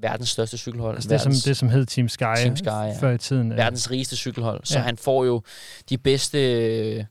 verdens 0.00 0.28
største 0.28 0.58
cykelhold. 0.58 0.94
Altså 0.94 1.08
det, 1.08 1.20
som, 1.20 1.32
det, 1.32 1.56
som 1.56 1.68
hed 1.68 1.86
Team 1.86 2.08
Sky, 2.08 2.22
Team 2.36 2.56
Sky 2.56 2.66
ja. 2.66 3.00
før 3.00 3.10
i 3.10 3.18
tiden. 3.18 3.50
Verdens 3.50 3.90
rigeste 3.90 4.16
cykelhold. 4.16 4.60
Så 4.64 4.78
ja. 4.78 4.84
han 4.84 4.96
får 4.96 5.24
jo 5.24 5.42
de 5.88 5.98
bedste 5.98 7.06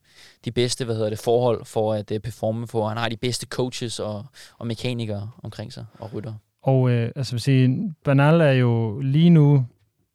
de 0.45 0.51
bedste 0.51 0.85
hvad 0.85 0.95
hedder 0.95 1.09
det, 1.09 1.19
forhold 1.19 1.65
for 1.65 1.93
at 1.93 2.11
uh, 2.11 2.17
performe 2.17 2.67
for. 2.67 2.87
Han 2.87 2.97
har 2.97 3.09
de 3.09 3.17
bedste 3.17 3.47
coaches 3.49 3.99
og, 3.99 4.25
og 4.57 4.67
mekanikere 4.67 5.29
omkring 5.43 5.73
sig 5.73 5.85
og 5.99 6.13
rytter. 6.13 6.33
Og 6.63 6.89
øh, 6.89 7.11
altså 7.15 7.33
vil 7.33 7.41
sige, 7.41 7.93
Bernal 8.05 8.41
er 8.41 8.51
jo 8.51 8.99
lige 8.99 9.29
nu 9.29 9.65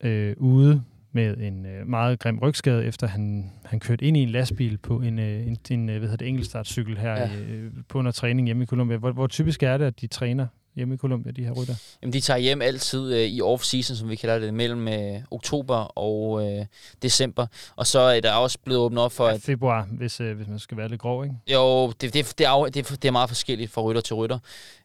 øh, 0.05 0.35
ude 0.39 0.83
med 1.13 1.37
en 1.37 1.67
øh, 1.67 1.87
meget 1.87 2.19
grim 2.19 2.39
rygskade, 2.39 2.85
efter 2.85 3.07
han, 3.07 3.53
han 3.65 3.81
kørte 3.81 4.05
ind 4.05 4.17
i 4.17 4.21
en 4.21 4.29
lastbil 4.29 4.79
på 4.79 5.01
en, 5.01 5.19
øh, 5.19 5.47
en, 5.47 5.59
en 5.71 5.85
hvad 5.85 6.01
hedder 6.01 6.17
det, 6.17 6.29
enkeltstartcykel 6.29 6.99
her 6.99 7.11
ja. 7.11 7.31
øh, 7.37 7.73
på 7.89 7.99
under 7.99 8.13
træning 8.13 8.47
hjemme 8.47 8.63
i 8.63 8.67
Colombia. 8.67 8.97
Hvor, 8.97 9.13
hvor 9.13 9.27
typisk 9.27 9.63
er 9.63 9.77
det, 9.77 9.85
at 9.85 10.01
de 10.01 10.07
træner 10.07 10.47
hjemme 10.77 10.95
i 10.95 10.97
Colombia, 10.99 11.33
de 11.33 11.45
her 11.45 11.53
rytter? 11.53 11.75
Jamen, 12.03 12.13
de 12.13 12.21
tager 12.21 12.39
hjem 12.39 12.63
altid 12.63 13.15
øh, 13.15 13.21
i 13.21 13.41
off-season, 13.43 13.95
som 13.95 14.09
vi 14.09 14.17
kalder 14.17 14.39
det, 14.39 14.55
mellem 14.55 14.89
øh, 14.89 15.21
oktober 15.31 15.75
og 15.77 16.47
øh, 16.47 16.67
december. 17.03 17.47
Og 17.77 17.87
så 17.87 17.99
er 17.99 18.21
der 18.21 18.33
også 18.33 18.59
blevet 18.65 18.81
åbnet 18.81 19.03
op 19.03 19.13
for... 19.13 19.29
Ja, 19.29 19.37
februar, 19.37 19.89
hvis, 19.91 20.21
øh, 20.21 20.37
hvis 20.37 20.49
man 20.49 20.59
skal 20.59 20.77
være 20.77 20.89
lidt 20.89 21.01
grov, 21.01 21.25
ikke? 21.25 21.37
Jo, 21.53 21.93
det, 22.01 22.15
det, 22.15 22.35
det, 22.39 22.47
er, 22.47 22.65
det, 22.65 22.89
det 22.89 23.05
er 23.05 23.11
meget 23.11 23.31
forskelligt 23.31 23.71
fra 23.71 23.83
rytter 23.83 24.01
til 24.01 24.17
rytter. 24.17 24.39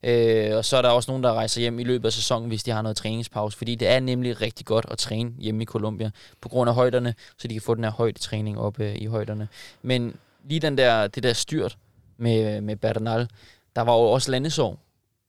Øh, 0.03 0.55
og 0.55 0.65
så 0.65 0.77
er 0.77 0.81
der 0.81 0.89
også 0.89 1.11
nogen, 1.11 1.23
der 1.23 1.33
rejser 1.33 1.61
hjem 1.61 1.79
i 1.79 1.83
løbet 1.83 2.05
af 2.05 2.13
sæsonen, 2.13 2.47
hvis 2.47 2.63
de 2.63 2.71
har 2.71 2.81
noget 2.81 2.97
træningspause. 2.97 3.57
Fordi 3.57 3.75
det 3.75 3.88
er 3.88 3.99
nemlig 3.99 4.41
rigtig 4.41 4.65
godt 4.65 4.85
at 4.91 4.97
træne 4.97 5.31
hjemme 5.39 5.63
i 5.63 5.65
Colombia, 5.65 6.11
på 6.41 6.49
grund 6.49 6.69
af 6.69 6.75
højderne, 6.75 7.13
så 7.38 7.47
de 7.47 7.53
kan 7.53 7.61
få 7.61 7.75
den 7.75 7.83
her 7.83 7.91
højdetræning 7.91 8.59
op 8.59 8.79
øh, 8.79 8.95
i 8.95 9.05
højderne. 9.05 9.47
Men 9.81 10.15
lige 10.49 10.59
den 10.59 10.77
der, 10.77 11.07
det 11.07 11.23
der 11.23 11.33
styrt 11.33 11.77
med, 12.17 12.61
med 12.61 12.75
Bernal, 12.75 13.27
der 13.75 13.81
var 13.81 13.93
jo 13.93 13.99
også 13.99 14.31
landesår 14.31 14.79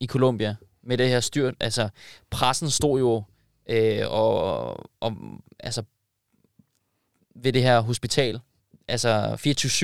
i 0.00 0.06
Colombia 0.06 0.56
med 0.82 0.98
det 0.98 1.08
her 1.08 1.20
styrt. 1.20 1.54
Altså, 1.60 1.88
pressen 2.30 2.70
stod 2.70 2.98
jo 2.98 3.22
øh, 3.68 4.02
og, 4.08 4.90
og, 5.00 5.16
altså, 5.60 5.82
ved 7.34 7.52
det 7.52 7.62
her 7.62 7.80
hospital, 7.80 8.40
altså 8.88 9.36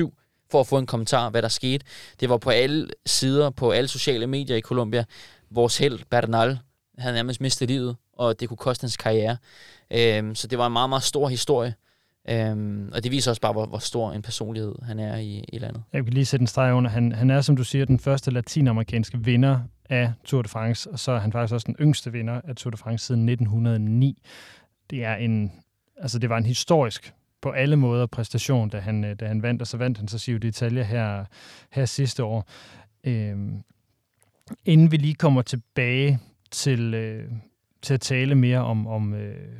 24-7, 0.09 0.47
for 0.51 0.59
at 0.59 0.67
få 0.67 0.77
en 0.77 0.85
kommentar, 0.85 1.29
hvad 1.29 1.41
der 1.41 1.47
skete. 1.47 1.85
Det 2.19 2.29
var 2.29 2.37
på 2.37 2.49
alle 2.49 2.87
sider, 3.05 3.49
på 3.49 3.71
alle 3.71 3.87
sociale 3.87 4.27
medier 4.27 4.57
i 4.57 4.61
Colombia. 4.61 5.03
Vores 5.49 5.77
held, 5.77 5.99
Bernal, 6.09 6.59
havde 6.97 7.15
nærmest 7.15 7.41
mistet 7.41 7.67
livet, 7.67 7.95
og 8.13 8.39
det 8.39 8.47
kunne 8.47 8.57
koste 8.57 8.83
hans 8.83 8.97
karriere. 8.97 9.37
Øhm, 9.91 10.35
så 10.35 10.47
det 10.47 10.57
var 10.57 10.67
en 10.67 10.73
meget, 10.73 10.89
meget 10.89 11.03
stor 11.03 11.29
historie. 11.29 11.75
Øhm, 12.29 12.89
og 12.93 13.03
det 13.03 13.11
viser 13.11 13.31
også 13.31 13.41
bare, 13.41 13.51
hvor, 13.51 13.65
hvor 13.65 13.77
stor 13.77 14.11
en 14.11 14.21
personlighed 14.21 14.75
han 14.83 14.99
er 14.99 15.17
i, 15.17 15.45
i 15.53 15.57
landet. 15.57 15.83
Jeg 15.93 16.03
kan 16.03 16.13
lige 16.13 16.25
sætte 16.25 16.43
en 16.43 16.47
streg 16.47 16.73
under. 16.73 16.89
Han, 16.89 17.11
han 17.11 17.29
er, 17.29 17.41
som 17.41 17.55
du 17.55 17.63
siger, 17.63 17.85
den 17.85 17.99
første 17.99 18.31
latinamerikanske 18.31 19.17
vinder 19.17 19.59
af 19.89 20.13
Tour 20.23 20.41
de 20.41 20.49
France, 20.49 20.91
og 20.91 20.99
så 20.99 21.11
er 21.11 21.19
han 21.19 21.31
faktisk 21.31 21.53
også 21.53 21.65
den 21.67 21.75
yngste 21.79 22.11
vinder 22.11 22.41
af 22.43 22.55
Tour 22.55 22.71
de 22.71 22.77
France 22.77 23.05
siden 23.05 23.29
1909. 23.29 24.21
Det 24.89 25.03
er 25.03 25.15
en, 25.15 25.51
altså 25.97 26.19
det 26.19 26.29
var 26.29 26.37
en 26.37 26.45
historisk 26.45 27.13
på 27.41 27.51
alle 27.51 27.75
måder 27.75 28.05
præstation, 28.05 28.69
da 28.69 28.79
han, 28.79 29.03
øh, 29.03 29.15
da 29.19 29.27
han 29.27 29.41
vandt, 29.41 29.61
og 29.61 29.67
så 29.67 29.77
vandt 29.77 29.97
han 29.97 30.07
så 30.07 30.25
Giro 30.25 30.39
d'Italia 30.45 30.83
her, 30.83 31.25
her 31.71 31.85
sidste 31.85 32.23
år. 32.23 32.49
Øhm, 33.03 33.63
inden 34.65 34.91
vi 34.91 34.97
lige 34.97 35.15
kommer 35.15 35.41
tilbage 35.41 36.19
til, 36.51 36.93
øh, 36.93 37.31
til 37.81 37.93
at 37.93 38.01
tale 38.01 38.35
mere 38.35 38.59
om, 38.59 38.87
om 38.87 39.13
øh, 39.13 39.59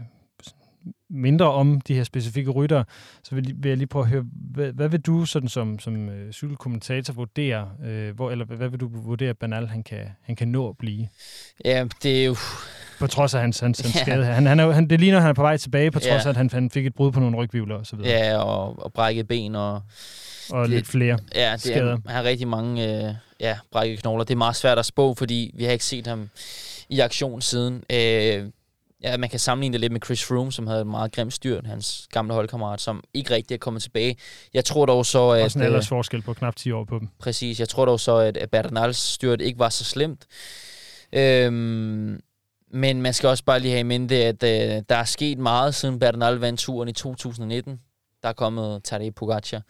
mindre 1.15 1.51
om 1.51 1.81
de 1.81 1.95
her 1.95 2.03
specifikke 2.03 2.51
rytter, 2.51 2.83
så 3.23 3.35
vil, 3.35 3.55
vil 3.57 3.69
jeg 3.69 3.77
lige 3.77 3.87
prøve 3.87 4.03
at 4.03 4.09
høre, 4.09 4.23
hvad, 4.53 4.71
hvad 4.71 4.89
vil 4.89 4.99
du 5.01 5.25
sådan 5.25 5.49
som, 5.49 5.79
som 5.79 6.09
øh, 6.09 6.31
cykelkommentator 6.31 7.13
vurdere, 7.13 7.69
øh, 7.85 8.15
hvor, 8.15 8.31
eller 8.31 8.45
hvad 8.45 8.69
vil 8.69 8.79
du 8.79 8.89
vurdere, 8.93 9.29
at 9.29 9.37
Banal 9.37 9.67
han 9.67 9.83
kan, 9.83 10.05
han 10.21 10.35
kan 10.35 10.47
nå 10.47 10.69
at 10.69 10.77
blive? 10.77 11.07
Ja, 11.65 11.85
det 12.03 12.21
er 12.21 12.25
jo... 12.25 12.35
På 12.99 13.07
trods 13.07 13.33
af 13.33 13.41
hans, 13.41 13.59
hans, 13.59 13.79
hans 13.79 13.95
ja. 13.95 14.01
skade. 14.01 14.25
Han, 14.25 14.45
han 14.45 14.59
er, 14.59 14.71
han, 14.71 14.89
det 14.89 14.99
ligner, 14.99 15.17
at 15.17 15.21
han 15.21 15.29
er 15.29 15.33
på 15.33 15.41
vej 15.41 15.57
tilbage, 15.57 15.91
på 15.91 15.99
trods 15.99 16.07
ja. 16.07 16.29
af, 16.29 16.29
at 16.29 16.37
han, 16.37 16.49
han 16.53 16.69
fik 16.69 16.85
et 16.85 16.95
brud 16.95 17.11
på 17.11 17.19
nogle 17.19 17.37
rygvivler 17.37 17.75
og 17.75 17.85
så 17.85 17.95
videre. 17.95 18.11
Ja, 18.11 18.37
og, 18.37 18.83
og 18.83 18.93
brækket 18.93 19.27
ben 19.27 19.55
og... 19.55 19.81
Og 20.51 20.61
det, 20.61 20.69
lidt 20.69 20.87
flere 20.87 21.19
Ja, 21.35 21.51
det 21.51 21.61
skader. 21.61 21.93
er, 21.93 21.97
han 22.05 22.15
har 22.15 22.23
rigtig 22.23 22.47
mange 22.47 23.07
øh, 23.07 23.13
ja, 23.39 23.57
brækket 23.71 23.99
knogler. 23.99 24.23
Det 24.23 24.33
er 24.33 24.37
meget 24.37 24.55
svært 24.55 24.79
at 24.79 24.85
spå, 24.85 25.13
fordi 25.13 25.51
vi 25.53 25.63
har 25.63 25.71
ikke 25.71 25.85
set 25.85 26.07
ham 26.07 26.29
i 26.89 26.99
aktion 26.99 27.41
siden. 27.41 27.83
Øh, 27.91 28.45
Ja, 29.05 29.17
man 29.17 29.29
kan 29.29 29.39
sammenligne 29.39 29.73
det 29.73 29.81
lidt 29.81 29.91
med 29.91 30.01
Chris 30.05 30.23
Froome, 30.25 30.51
som 30.51 30.67
havde 30.67 30.81
et 30.81 30.87
meget 30.87 31.11
grimt 31.11 31.33
styrt, 31.33 31.67
hans 31.67 32.07
gamle 32.11 32.33
holdkammerat, 32.33 32.81
som 32.81 33.03
ikke 33.13 33.33
rigtig 33.33 33.55
er 33.55 33.59
kommet 33.59 33.83
tilbage. 33.83 34.17
Jeg 34.53 34.65
tror 34.65 34.85
dog 34.85 35.05
så, 35.05 35.29
at... 35.29 35.43
Også 35.43 35.59
en 35.59 35.65
ellers 35.65 35.87
forskel 35.87 36.21
på 36.21 36.33
knap 36.33 36.55
10 36.55 36.71
år 36.71 36.83
på 36.83 36.99
dem. 36.99 37.07
Præcis. 37.19 37.59
Jeg 37.59 37.69
tror 37.69 37.85
dog 37.85 37.99
så, 37.99 38.17
at, 38.17 38.37
at 38.37 38.49
Bernals 38.49 38.97
styrt 38.97 39.41
ikke 39.41 39.59
var 39.59 39.69
så 39.69 39.83
slemt. 39.83 40.25
Øhm, 41.13 42.19
men 42.71 43.01
man 43.01 43.13
skal 43.13 43.29
også 43.29 43.43
bare 43.43 43.59
lige 43.59 43.71
have 43.71 43.79
i 43.79 43.83
mente, 43.83 44.15
at 44.15 44.43
øh, 44.43 44.83
der 44.89 44.95
er 44.95 45.03
sket 45.03 45.37
meget, 45.37 45.75
siden 45.75 45.99
Bernal 45.99 46.35
vandt 46.35 46.59
turen 46.59 46.89
i 46.89 46.93
2019 46.93 47.79
der 48.25 48.29
er 48.29 48.33
kommet 48.33 48.83
Tadej 48.83 49.09
Pogacar. 49.09 49.61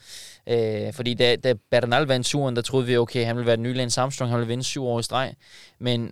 Øh, 0.49 0.93
fordi 0.93 1.13
da, 1.13 1.35
da 1.35 1.53
Bernal 1.71 2.03
vandt 2.03 2.27
turen, 2.27 2.55
der 2.55 2.61
troede 2.61 2.85
vi, 2.85 2.97
okay, 2.97 3.25
han 3.25 3.35
ville 3.35 3.47
være 3.47 3.55
den 3.55 3.63
nye 3.63 3.73
Lance 3.73 4.01
Armstrong, 4.01 4.31
han 4.31 4.39
ville 4.39 4.47
vinde 4.47 4.63
syv 4.63 4.85
år 4.85 4.99
i 4.99 5.03
streg. 5.03 5.35
Men 5.79 6.11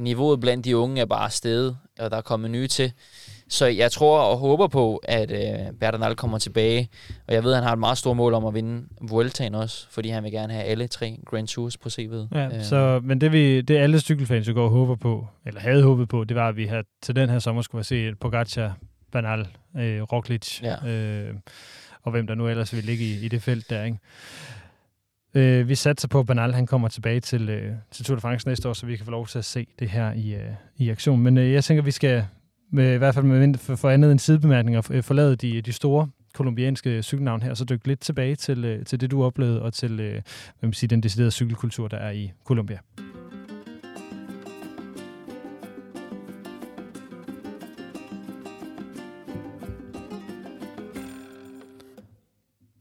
niveauet 0.00 0.40
blandt 0.40 0.64
de 0.64 0.76
unge 0.76 1.00
er 1.00 1.04
bare 1.04 1.30
steget, 1.30 1.76
og 1.98 2.10
der 2.10 2.16
er 2.16 2.20
kommet 2.20 2.50
nye 2.50 2.66
til. 2.66 2.92
Så 3.48 3.66
jeg 3.66 3.92
tror 3.92 4.20
og 4.20 4.38
håber 4.38 4.66
på, 4.66 4.96
at 4.96 5.30
øh, 5.30 5.72
Bernal 5.80 6.14
kommer 6.14 6.38
tilbage. 6.38 6.88
Og 7.28 7.34
jeg 7.34 7.44
ved, 7.44 7.52
at 7.52 7.56
han 7.56 7.64
har 7.64 7.72
et 7.72 7.78
meget 7.78 7.98
stort 7.98 8.16
mål 8.16 8.34
om 8.34 8.44
at 8.44 8.54
vinde 8.54 8.86
Vueltaen 9.00 9.54
også, 9.54 9.86
fordi 9.90 10.08
han 10.08 10.24
vil 10.24 10.32
gerne 10.32 10.52
have 10.52 10.64
alle 10.64 10.86
tre 10.86 11.18
Grand 11.26 11.48
Tours 11.48 11.76
på 11.76 11.88
CV'et. 11.88 12.28
Ja, 12.34 12.46
øh. 12.46 12.62
så, 12.62 13.00
men 13.04 13.20
det, 13.20 13.32
vi, 13.32 13.60
det 13.60 13.76
alle 13.76 14.00
cykelfans 14.00 14.50
går 14.54 14.64
og 14.64 14.70
håber 14.70 14.96
på, 14.96 15.26
eller 15.46 15.60
havde 15.60 15.82
håbet 15.82 16.08
på, 16.08 16.24
det 16.24 16.36
var, 16.36 16.48
at 16.48 16.56
vi 16.56 16.66
havde, 16.66 16.84
til 17.02 17.16
den 17.16 17.30
her 17.30 17.38
sommer 17.38 17.62
skulle 17.62 17.78
have 17.78 17.84
set 17.84 18.18
Pogacar, 18.18 18.76
Bernal, 19.12 19.46
øh, 19.76 20.02
Roglic, 20.02 20.62
ja. 20.62 20.88
øh, 20.88 21.34
og 22.02 22.10
hvem 22.10 22.26
der 22.26 22.34
nu 22.34 22.48
ellers 22.48 22.74
vil 22.74 22.84
ligge 22.84 23.04
i, 23.04 23.24
i 23.24 23.28
det 23.28 23.42
felt 23.42 23.70
der, 23.70 23.84
ikke? 23.84 23.98
Øh, 25.34 25.68
vi 25.68 25.74
satser 25.74 26.08
på, 26.08 26.20
at 26.20 26.26
Banal 26.26 26.52
han 26.52 26.66
kommer 26.66 26.88
tilbage 26.88 27.20
til, 27.20 27.48
øh, 27.48 27.72
til 27.90 28.04
Tour 28.04 28.16
de 28.16 28.20
France 28.20 28.48
næste 28.48 28.68
år, 28.68 28.72
så 28.72 28.86
vi 28.86 28.96
kan 28.96 29.04
få 29.04 29.10
lov 29.10 29.26
til 29.26 29.38
at 29.38 29.44
se 29.44 29.66
det 29.78 29.88
her 29.90 30.12
i, 30.12 30.34
øh, 30.34 30.50
i 30.76 30.90
aktion. 30.90 31.20
Men 31.20 31.38
øh, 31.38 31.52
jeg 31.52 31.64
tænker, 31.64 31.82
vi 31.82 31.90
skal 31.90 32.24
med, 32.72 32.94
i 32.94 32.98
hvert 32.98 33.14
fald 33.14 33.24
med, 33.24 33.58
for, 33.58 33.76
for 33.76 33.90
andet 33.90 34.12
end 34.12 34.18
sidebemærkninger 34.18 34.88
øh, 34.90 35.02
forlade 35.02 35.36
de, 35.36 35.60
de 35.60 35.72
store 35.72 36.08
kolumbianske 36.34 37.02
cykelnavn 37.02 37.42
her, 37.42 37.50
og 37.50 37.56
så 37.56 37.64
dykke 37.64 37.88
lidt 37.88 38.00
tilbage 38.00 38.36
til, 38.36 38.64
øh, 38.64 38.84
til 38.84 39.00
det, 39.00 39.10
du 39.10 39.24
oplevede, 39.24 39.62
og 39.62 39.72
til 39.72 40.00
øh, 40.00 40.12
hvad 40.12 40.22
man 40.68 40.72
siger, 40.72 40.88
den 40.88 41.00
deciderede 41.00 41.30
cykelkultur, 41.30 41.88
der 41.88 41.96
er 41.96 42.10
i 42.10 42.32
Colombia. 42.44 42.78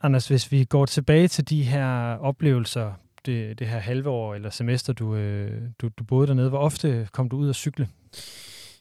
Anders, 0.03 0.27
hvis 0.27 0.51
vi 0.51 0.63
går 0.63 0.85
tilbage 0.85 1.27
til 1.27 1.49
de 1.49 1.63
her 1.63 2.17
oplevelser, 2.17 2.93
det, 3.25 3.59
det 3.59 3.67
her 3.67 3.79
halve 3.79 4.09
år 4.09 4.35
eller 4.35 4.49
semester, 4.49 4.93
du, 4.93 5.15
øh, 5.15 5.61
du, 5.81 5.89
du 5.99 6.03
boede 6.03 6.27
dernede. 6.27 6.49
Hvor 6.49 6.59
ofte 6.59 7.07
kom 7.11 7.29
du 7.29 7.37
ud 7.37 7.49
og 7.49 7.55
cykle? 7.55 7.87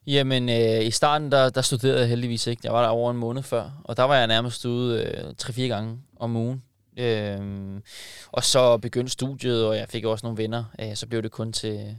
Jamen, 0.07 0.49
øh, 0.49 0.87
i 0.87 0.91
starten, 0.91 1.33
der, 1.33 1.51
der 1.51 1.61
studerede 1.61 2.01
jeg 2.01 2.09
heldigvis 2.09 2.47
ikke. 2.47 2.61
Jeg 2.64 2.73
var 2.73 2.83
der 2.83 2.89
over 2.89 3.11
en 3.11 3.16
måned 3.16 3.43
før, 3.43 3.81
og 3.85 3.97
der 3.97 4.03
var 4.03 4.16
jeg 4.16 4.27
nærmest 4.27 4.64
ude 4.64 5.05
øh, 5.05 5.35
3-4 5.43 5.61
gange 5.62 5.99
om 6.16 6.37
ugen. 6.37 6.62
Øh, 6.97 7.81
og 8.27 8.45
så 8.45 8.79
begyndte 8.79 9.12
studiet, 9.12 9.66
og 9.66 9.77
jeg 9.77 9.89
fik 9.89 10.05
også 10.05 10.27
nogle 10.27 10.43
venner. 10.43 10.64
Øh, 10.81 10.97
så 10.97 11.07
blev 11.07 11.23
det 11.23 11.31
kun 11.31 11.53
til 11.53 11.97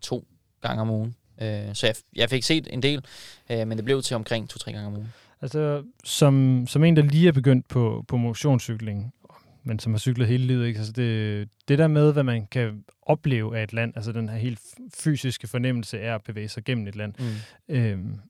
to 0.00 0.26
gange 0.62 0.80
om 0.80 0.90
ugen. 0.90 1.16
Øh, 1.40 1.74
så 1.74 1.86
jeg, 1.86 1.94
jeg 2.16 2.30
fik 2.30 2.42
set 2.42 2.68
en 2.70 2.82
del, 2.82 3.04
øh, 3.50 3.66
men 3.68 3.78
det 3.78 3.84
blev 3.84 4.02
til 4.02 4.16
omkring 4.16 4.48
to-tre 4.48 4.72
gange 4.72 4.86
om 4.86 4.94
ugen. 4.94 5.12
Altså, 5.44 5.84
som, 6.04 6.66
som 6.68 6.84
en, 6.84 6.96
der 6.96 7.02
lige 7.02 7.28
er 7.28 7.32
begyndt 7.32 7.68
på, 7.68 8.04
på 8.08 8.16
motionscykling, 8.16 9.14
men 9.62 9.78
som 9.78 9.92
har 9.92 9.98
cyklet 9.98 10.28
hele 10.28 10.46
livet, 10.46 10.66
ikke? 10.66 10.78
Altså 10.78 10.92
det, 10.92 11.48
det 11.68 11.78
der 11.78 11.86
med, 11.86 12.12
hvad 12.12 12.22
man 12.22 12.46
kan 12.46 12.84
opleve 13.02 13.58
af 13.58 13.62
et 13.62 13.72
land, 13.72 13.92
altså 13.96 14.12
den 14.12 14.28
her 14.28 14.36
helt 14.36 14.60
fysiske 14.94 15.46
fornemmelse 15.46 16.00
af 16.00 16.14
at 16.14 16.22
bevæge 16.22 16.48
sig 16.48 16.64
gennem 16.64 16.86
et 16.86 16.96
land. 16.96 17.14
Mm. 17.18 17.74
Øhm, 17.74 18.20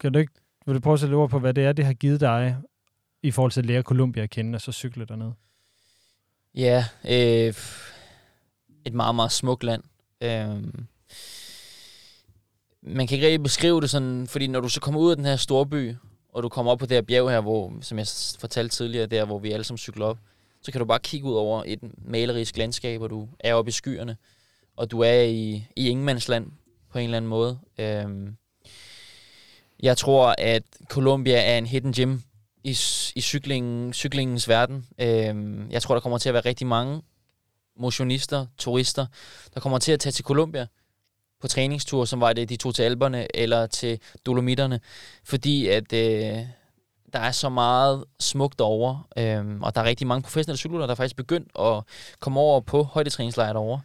kan 0.00 0.12
du 0.12 0.18
ikke, 0.18 0.32
vil 0.66 0.74
du 0.74 0.80
prøve 0.80 0.94
at 0.94 1.00
sætte 1.00 1.14
ord 1.14 1.30
på, 1.30 1.38
hvad 1.38 1.54
det 1.54 1.64
er, 1.64 1.72
det 1.72 1.84
har 1.84 1.92
givet 1.92 2.20
dig 2.20 2.56
i 3.22 3.30
forhold 3.30 3.52
til 3.52 3.60
at 3.60 3.66
lære 3.66 3.82
Colombia 3.82 4.22
at 4.22 4.30
kende, 4.30 4.56
og 4.56 4.60
så 4.60 4.72
cykle 4.72 5.04
dernede? 5.04 5.34
Ja, 6.54 6.84
øh, 7.04 7.54
et 8.84 8.94
meget, 8.94 9.14
meget 9.14 9.32
smukt 9.32 9.64
land. 9.64 9.82
Øh, 10.20 10.64
man 12.82 13.06
kan 13.06 13.16
ikke 13.16 13.26
rigtig 13.26 13.42
beskrive 13.42 13.80
det 13.80 13.90
sådan, 13.90 14.26
fordi 14.26 14.46
når 14.46 14.60
du 14.60 14.68
så 14.68 14.80
kommer 14.80 15.00
ud 15.00 15.10
af 15.10 15.16
den 15.16 15.24
her 15.24 15.36
store 15.36 15.66
by, 15.66 15.94
og 16.34 16.42
du 16.42 16.48
kommer 16.48 16.72
op 16.72 16.78
på 16.78 16.86
det 16.86 16.96
her 16.96 17.02
bjerg 17.02 17.30
her, 17.30 17.40
hvor, 17.40 17.72
som 17.80 17.98
jeg 17.98 18.06
fortalte 18.38 18.76
tidligere, 18.76 19.06
der 19.06 19.24
hvor 19.24 19.38
vi 19.38 19.52
alle 19.52 19.64
sammen 19.64 19.78
cykler 19.78 20.06
op, 20.06 20.18
så 20.62 20.72
kan 20.72 20.78
du 20.78 20.84
bare 20.84 20.98
kigge 20.98 21.26
ud 21.26 21.34
over 21.34 21.62
et 21.66 21.78
malerisk 22.04 22.56
landskab, 22.56 23.00
og 23.00 23.10
du 23.10 23.28
er 23.40 23.54
oppe 23.54 23.68
i 23.68 23.72
skyerne, 23.72 24.16
og 24.76 24.90
du 24.90 25.00
er 25.00 25.22
i, 25.22 25.66
i 25.76 25.88
ingenmandsland 25.88 26.46
på 26.92 26.98
en 26.98 27.04
eller 27.04 27.16
anden 27.16 27.28
måde. 27.28 27.58
Øhm, 27.78 28.36
jeg 29.82 29.96
tror, 29.96 30.34
at 30.38 30.62
Colombia 30.88 31.52
er 31.54 31.58
en 31.58 31.66
hidden 31.66 31.92
gem 31.92 32.22
i, 32.64 32.70
i 33.14 33.20
cyklingen, 33.20 33.92
cyklingens 33.92 34.48
verden. 34.48 34.86
Øhm, 34.98 35.70
jeg 35.70 35.82
tror, 35.82 35.94
der 35.94 36.00
kommer 36.00 36.18
til 36.18 36.28
at 36.28 36.34
være 36.34 36.44
rigtig 36.44 36.66
mange 36.66 37.02
motionister, 37.76 38.46
turister, 38.58 39.06
der 39.54 39.60
kommer 39.60 39.78
til 39.78 39.92
at 39.92 40.00
tage 40.00 40.12
til 40.12 40.24
Colombia 40.24 40.66
på 41.40 41.48
træningstur, 41.48 42.04
som 42.04 42.20
var 42.20 42.32
det, 42.32 42.48
de 42.48 42.56
tog 42.56 42.74
til 42.74 42.82
alberne 42.82 43.36
eller 43.36 43.66
til 43.66 44.00
Dolomitterne, 44.26 44.80
fordi 45.24 45.68
at 45.68 45.92
øh, 45.92 46.46
der 47.14 47.20
er 47.20 47.30
så 47.30 47.48
meget 47.48 48.04
smukt 48.20 48.60
over, 48.60 49.08
øh, 49.18 49.60
og 49.60 49.74
der 49.74 49.80
er 49.80 49.84
rigtig 49.84 50.06
mange 50.06 50.22
professionelle 50.22 50.58
cyklister, 50.58 50.86
der 50.86 50.92
er 50.92 50.94
faktisk 50.94 51.16
begyndt 51.16 51.48
at 51.58 51.82
komme 52.20 52.40
over 52.40 52.60
på 52.60 52.82
højdetræningslejre 52.82 53.52
derovre. 53.52 53.80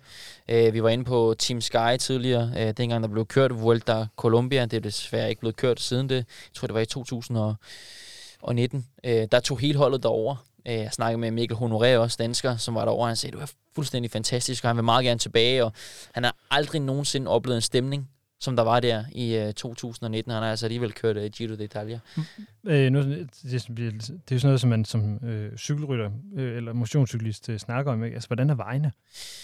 Øh, 0.50 0.74
vi 0.74 0.84
var 0.84 0.90
inde 0.90 1.04
på 1.04 1.36
Team 1.40 1.62
Sky 1.62 1.98
tidligere, 2.00 2.52
øh, 2.58 2.74
dengang 2.78 3.04
der 3.04 3.10
blev 3.10 3.26
kørt 3.26 3.62
Vuelta 3.62 4.06
Colombia. 4.18 4.66
Det 4.66 4.74
er 4.74 4.82
desværre 4.82 5.30
ikke 5.30 5.40
blevet 5.40 5.56
kørt 5.56 5.82
siden 5.82 6.10
det. 6.10 6.16
Jeg 6.16 6.26
tror, 6.54 6.68
det 6.68 6.74
var 6.74 6.80
i 6.80 6.86
2019. 6.86 8.86
Øh, 9.04 9.28
der 9.32 9.40
tog 9.40 9.60
hele 9.60 9.78
holdet 9.78 10.04
derover. 10.04 10.36
Øh, 10.70 10.76
jeg 10.76 10.92
snakkede 10.92 11.18
med 11.18 11.32
Mikkel 11.32 11.58
Honoré, 11.58 11.98
også 11.98 12.18
dansker, 12.20 12.58
som 12.58 12.76
var 12.76 12.86
derovre. 12.86 13.08
Han 13.08 13.16
sagde, 13.16 13.36
du 13.36 13.42
er 13.42 13.52
fuldstændig 13.76 14.12
fantastisk, 14.12 14.64
og 14.64 14.70
han 14.70 14.78
vil 14.78 14.84
meget 14.84 15.06
gerne 15.06 15.20
tilbage. 15.20 15.66
Og 15.66 15.74
han 16.14 16.24
har 16.24 16.36
aldrig 16.52 16.82
nogensinde 16.82 17.28
oplevet 17.28 17.58
en 17.58 17.62
stemning, 17.62 18.10
som 18.40 18.56
der 18.56 18.64
var 18.64 18.80
der 18.80 19.04
i 19.12 19.36
øh, 19.36 19.54
2019. 19.54 20.32
Han 20.32 20.44
har 20.44 20.50
altså 20.50 20.66
alligevel 20.66 20.94
kørt 20.94 21.18
øh, 21.18 21.32
Giro 21.32 21.54
d'Italia. 21.54 22.00
Mm. 22.18 22.70
Øh, 22.72 22.92
nu, 22.92 23.02
det, 23.02 23.30
det, 23.44 23.54
er 23.54 23.92
jo 24.32 24.40
sådan 24.40 24.40
noget, 24.44 24.62
som 24.62 24.70
man 24.70 24.86
som 24.86 25.26
øh, 25.26 25.58
cykelrytter 25.58 26.12
øh, 26.36 26.58
eller 26.58 26.74
motionscyklist 26.74 27.50
øh, 27.50 27.60
snakker 27.60 27.92
om. 27.92 28.04
Ikke? 28.04 28.14
Altså, 28.14 28.28
hvordan 28.28 28.50
er 28.50 28.56
vejene 28.56 28.92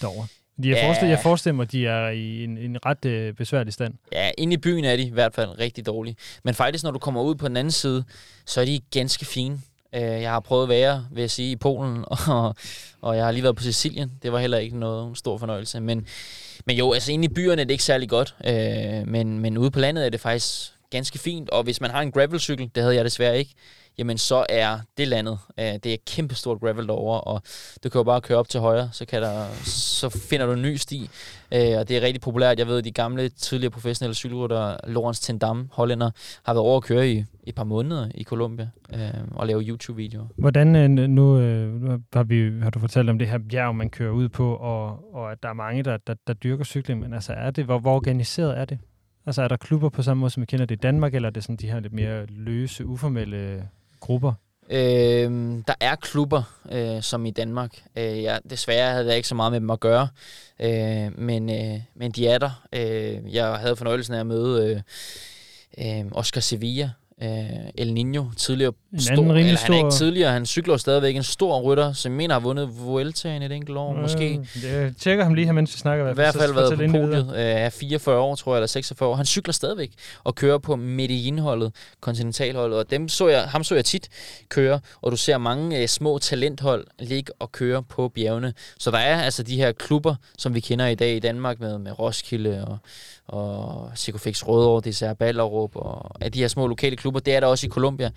derovre? 0.00 0.26
De 0.62 0.68
jeg, 0.68 0.76
ja. 0.76 0.86
forestiller, 0.86 1.10
jeg 1.10 1.22
forestiller 1.22 1.56
mig, 1.56 1.62
at 1.62 1.72
de 1.72 1.86
er 1.86 2.08
i 2.08 2.44
en, 2.44 2.58
en 2.58 2.86
ret 2.86 3.04
øh, 3.04 3.34
besværlig 3.34 3.72
stand. 3.72 3.94
Ja, 4.12 4.30
inde 4.38 4.54
i 4.54 4.56
byen 4.56 4.84
er 4.84 4.96
de 4.96 5.02
i 5.02 5.10
hvert 5.10 5.34
fald 5.34 5.58
rigtig 5.58 5.86
dårlige. 5.86 6.16
Men 6.44 6.54
faktisk, 6.54 6.84
når 6.84 6.90
du 6.90 6.98
kommer 6.98 7.22
ud 7.22 7.34
på 7.34 7.48
den 7.48 7.56
anden 7.56 7.70
side, 7.70 8.04
så 8.46 8.60
er 8.60 8.64
de 8.64 8.80
ganske 8.90 9.24
fine. 9.24 9.60
Øh, 9.96 10.22
jeg 10.22 10.30
har 10.30 10.40
prøvet 10.40 10.62
at 10.62 10.68
være, 10.68 11.06
vil 11.10 11.20
jeg 11.20 11.30
sige, 11.30 11.50
i 11.50 11.56
Polen, 11.56 12.04
og, 12.28 12.54
og 13.00 13.16
jeg 13.16 13.24
har 13.24 13.32
lige 13.32 13.42
været 13.42 13.56
på 13.56 13.62
Sicilien. 13.62 14.12
Det 14.22 14.32
var 14.32 14.38
heller 14.38 14.58
ikke 14.58 14.78
noget 14.78 15.18
stor 15.18 15.38
fornøjelse. 15.38 15.80
Men, 15.80 16.06
men 16.66 16.76
jo, 16.76 16.92
altså 16.92 17.12
inde 17.12 17.24
i 17.24 17.28
byerne 17.28 17.60
er 17.60 17.64
det 17.64 17.72
ikke 17.72 17.84
særlig 17.84 18.08
godt. 18.08 18.34
Øh, 18.44 19.08
men, 19.08 19.38
men 19.38 19.58
ude 19.58 19.70
på 19.70 19.80
landet 19.80 20.06
er 20.06 20.10
det 20.10 20.20
faktisk 20.20 20.72
ganske 20.90 21.18
fint. 21.18 21.50
Og 21.50 21.62
hvis 21.62 21.80
man 21.80 21.90
har 21.90 22.00
en 22.02 22.12
gravelcykel, 22.12 22.70
det 22.74 22.82
havde 22.82 22.96
jeg 22.96 23.04
desværre 23.04 23.38
ikke, 23.38 23.54
jamen 23.98 24.18
så 24.18 24.46
er 24.48 24.78
det 24.98 25.08
landet. 25.08 25.38
Øh, 25.60 25.64
det 25.64 25.86
er 25.86 25.96
kæmpestort 26.06 26.60
gravel 26.60 26.86
derovre, 26.86 27.20
og 27.20 27.42
du 27.84 27.88
kan 27.88 27.98
jo 27.98 28.02
bare 28.02 28.20
køre 28.20 28.38
op 28.38 28.48
til 28.48 28.60
højre, 28.60 28.88
så, 28.92 29.06
kan 29.06 29.22
der, 29.22 29.44
så 29.64 30.08
finder 30.08 30.46
du 30.46 30.52
en 30.52 30.62
ny 30.62 30.76
sti. 30.76 31.10
Øh, 31.54 31.78
og 31.78 31.88
det 31.88 31.96
er 31.96 32.00
rigtig 32.00 32.20
populært. 32.20 32.58
Jeg 32.58 32.66
ved, 32.66 32.78
at 32.78 32.84
de 32.84 32.92
gamle, 32.92 33.28
tidligere 33.28 33.70
professionelle 33.70 34.14
cykelrytter, 34.14 34.76
Lorenz 34.86 35.20
Tendam, 35.20 35.68
hollænder, 35.72 36.10
har 36.42 36.52
været 36.54 36.64
over 36.64 36.76
at 36.76 36.82
køre 36.82 37.08
i 37.08 37.24
et 37.44 37.54
par 37.54 37.64
måneder 37.64 38.08
i 38.14 38.24
Colombia 38.24 38.68
øh, 38.94 39.00
og 39.30 39.46
lave 39.46 39.62
YouTube-videoer. 39.62 40.26
Hvordan, 40.36 40.76
øh, 40.76 40.90
nu, 40.90 41.38
øh, 41.38 41.72
nu 41.82 41.98
har, 42.12 42.24
vi, 42.24 42.60
har 42.62 42.70
du 42.70 42.78
fortalt 42.78 43.10
om 43.10 43.18
det 43.18 43.28
her 43.28 43.38
bjerg, 43.50 43.76
man 43.76 43.90
kører 43.90 44.12
ud 44.12 44.28
på, 44.28 44.54
og, 44.54 45.14
og 45.14 45.32
at 45.32 45.42
der 45.42 45.48
er 45.48 45.54
mange, 45.54 45.82
der, 45.82 45.96
der, 46.06 46.14
der 46.26 46.32
dyrker 46.32 46.64
cykling, 46.64 47.00
men 47.00 47.14
altså 47.14 47.32
er 47.32 47.50
det, 47.50 47.64
hvor, 47.64 47.78
hvor 47.78 47.94
organiseret 47.94 48.58
er 48.58 48.64
det? 48.64 48.78
Altså 49.26 49.42
er 49.42 49.48
der 49.48 49.56
klubber 49.56 49.88
på 49.88 50.02
samme 50.02 50.20
måde, 50.20 50.30
som 50.30 50.40
vi 50.40 50.46
kender 50.46 50.66
det 50.66 50.74
i 50.74 50.78
Danmark, 50.78 51.14
eller 51.14 51.28
er 51.28 51.32
det 51.32 51.42
sådan 51.42 51.56
de 51.56 51.70
her 51.70 51.80
lidt 51.80 51.92
mere 51.92 52.26
løse, 52.26 52.86
uformelle 52.86 53.68
grupper? 54.00 54.32
Øh, 54.70 55.62
der 55.66 55.74
er 55.80 55.94
klubber, 55.96 56.42
øh, 56.72 57.02
som 57.02 57.26
i 57.26 57.30
Danmark. 57.30 57.82
Øh, 57.96 58.22
jeg, 58.22 58.40
desværre 58.50 58.92
havde 58.92 59.06
jeg 59.06 59.16
ikke 59.16 59.28
så 59.28 59.34
meget 59.34 59.52
med 59.52 59.60
dem 59.60 59.70
at 59.70 59.80
gøre, 59.80 60.08
øh, 60.60 61.18
men, 61.18 61.50
øh, 61.50 61.80
men 61.94 62.10
de 62.10 62.28
er 62.28 62.38
der. 62.38 62.66
Øh, 62.72 63.34
jeg 63.34 63.54
havde 63.54 63.76
fornøjelsen 63.76 64.14
af 64.14 64.20
at 64.20 64.26
møde 64.26 64.82
øh, 65.78 66.00
øh, 66.00 66.06
Oscar 66.12 66.40
Sevilla, 66.40 66.90
øh, 67.22 67.28
El 67.74 67.92
Nino, 67.92 68.24
tidligere 68.36 68.72
en 68.92 69.00
stor, 69.00 69.12
eller 69.34 69.58
han 69.58 69.72
er 69.72 69.76
ikke 69.76 69.90
tidligere, 69.90 70.32
han 70.32 70.46
cykler 70.46 70.76
stadigvæk 70.76 71.16
en 71.16 71.22
stor 71.22 71.60
rytter, 71.60 71.92
som 71.92 72.12
mener 72.12 72.34
har 72.34 72.40
vundet 72.40 72.70
Vuelta 72.78 73.28
i 73.28 73.44
et 73.44 73.52
enkelt 73.52 73.78
år, 73.78 73.94
øh, 73.94 74.00
måske. 74.00 74.40
Jeg 74.62 74.92
tjekker 74.98 75.24
ham 75.24 75.34
lige 75.34 75.44
her, 75.44 75.52
mens 75.52 75.74
vi 75.74 75.78
snakker. 75.78 76.10
I 76.10 76.14
hvert 76.14 76.34
fald 76.34 76.54
været 76.54 76.78
på 76.78 76.98
podiet 76.98 77.32
øh, 77.34 77.40
er 77.40 77.70
44 77.70 78.18
år, 78.18 78.34
tror 78.34 78.52
jeg, 78.52 78.58
eller 78.58 78.66
46 78.66 79.08
år. 79.08 79.14
Han 79.14 79.26
cykler 79.26 79.52
stadigvæk 79.52 79.92
og 80.24 80.34
kører 80.34 80.58
på 80.58 80.76
Medellin-holdet, 80.76 81.74
kontinentalholdet, 82.00 82.78
og 82.78 82.90
dem 82.90 83.08
så 83.08 83.28
jeg, 83.28 83.42
ham 83.42 83.64
så 83.64 83.74
jeg 83.74 83.84
tit 83.84 84.08
køre, 84.48 84.80
og 85.02 85.12
du 85.12 85.16
ser 85.16 85.38
mange 85.38 85.82
øh, 85.82 85.88
små 85.88 86.18
talenthold 86.18 86.86
ligge 86.98 87.32
og 87.38 87.52
køre 87.52 87.82
på 87.82 88.08
bjergene. 88.08 88.54
Så 88.78 88.90
der 88.90 88.98
er 88.98 89.22
altså 89.22 89.42
de 89.42 89.56
her 89.56 89.72
klubber, 89.72 90.14
som 90.38 90.54
vi 90.54 90.60
kender 90.60 90.86
i 90.86 90.94
dag 90.94 91.16
i 91.16 91.18
Danmark 91.18 91.60
med, 91.60 91.78
med 91.78 91.98
Roskilde 91.98 92.64
og 92.66 92.78
og 93.28 93.90
Sikofix 93.94 94.46
Rødovre, 94.46 94.80
det 94.80 95.02
er 95.02 95.14
Ballerup, 95.14 95.76
og 95.76 96.24
af 96.24 96.32
de 96.32 96.40
her 96.40 96.48
små 96.48 96.66
lokale 96.66 96.96
klubber, 96.96 97.20
det 97.20 97.34
er 97.34 97.40
der 97.40 97.46
også 97.46 97.66
i 97.66 97.70
Colombia. 97.70 98.10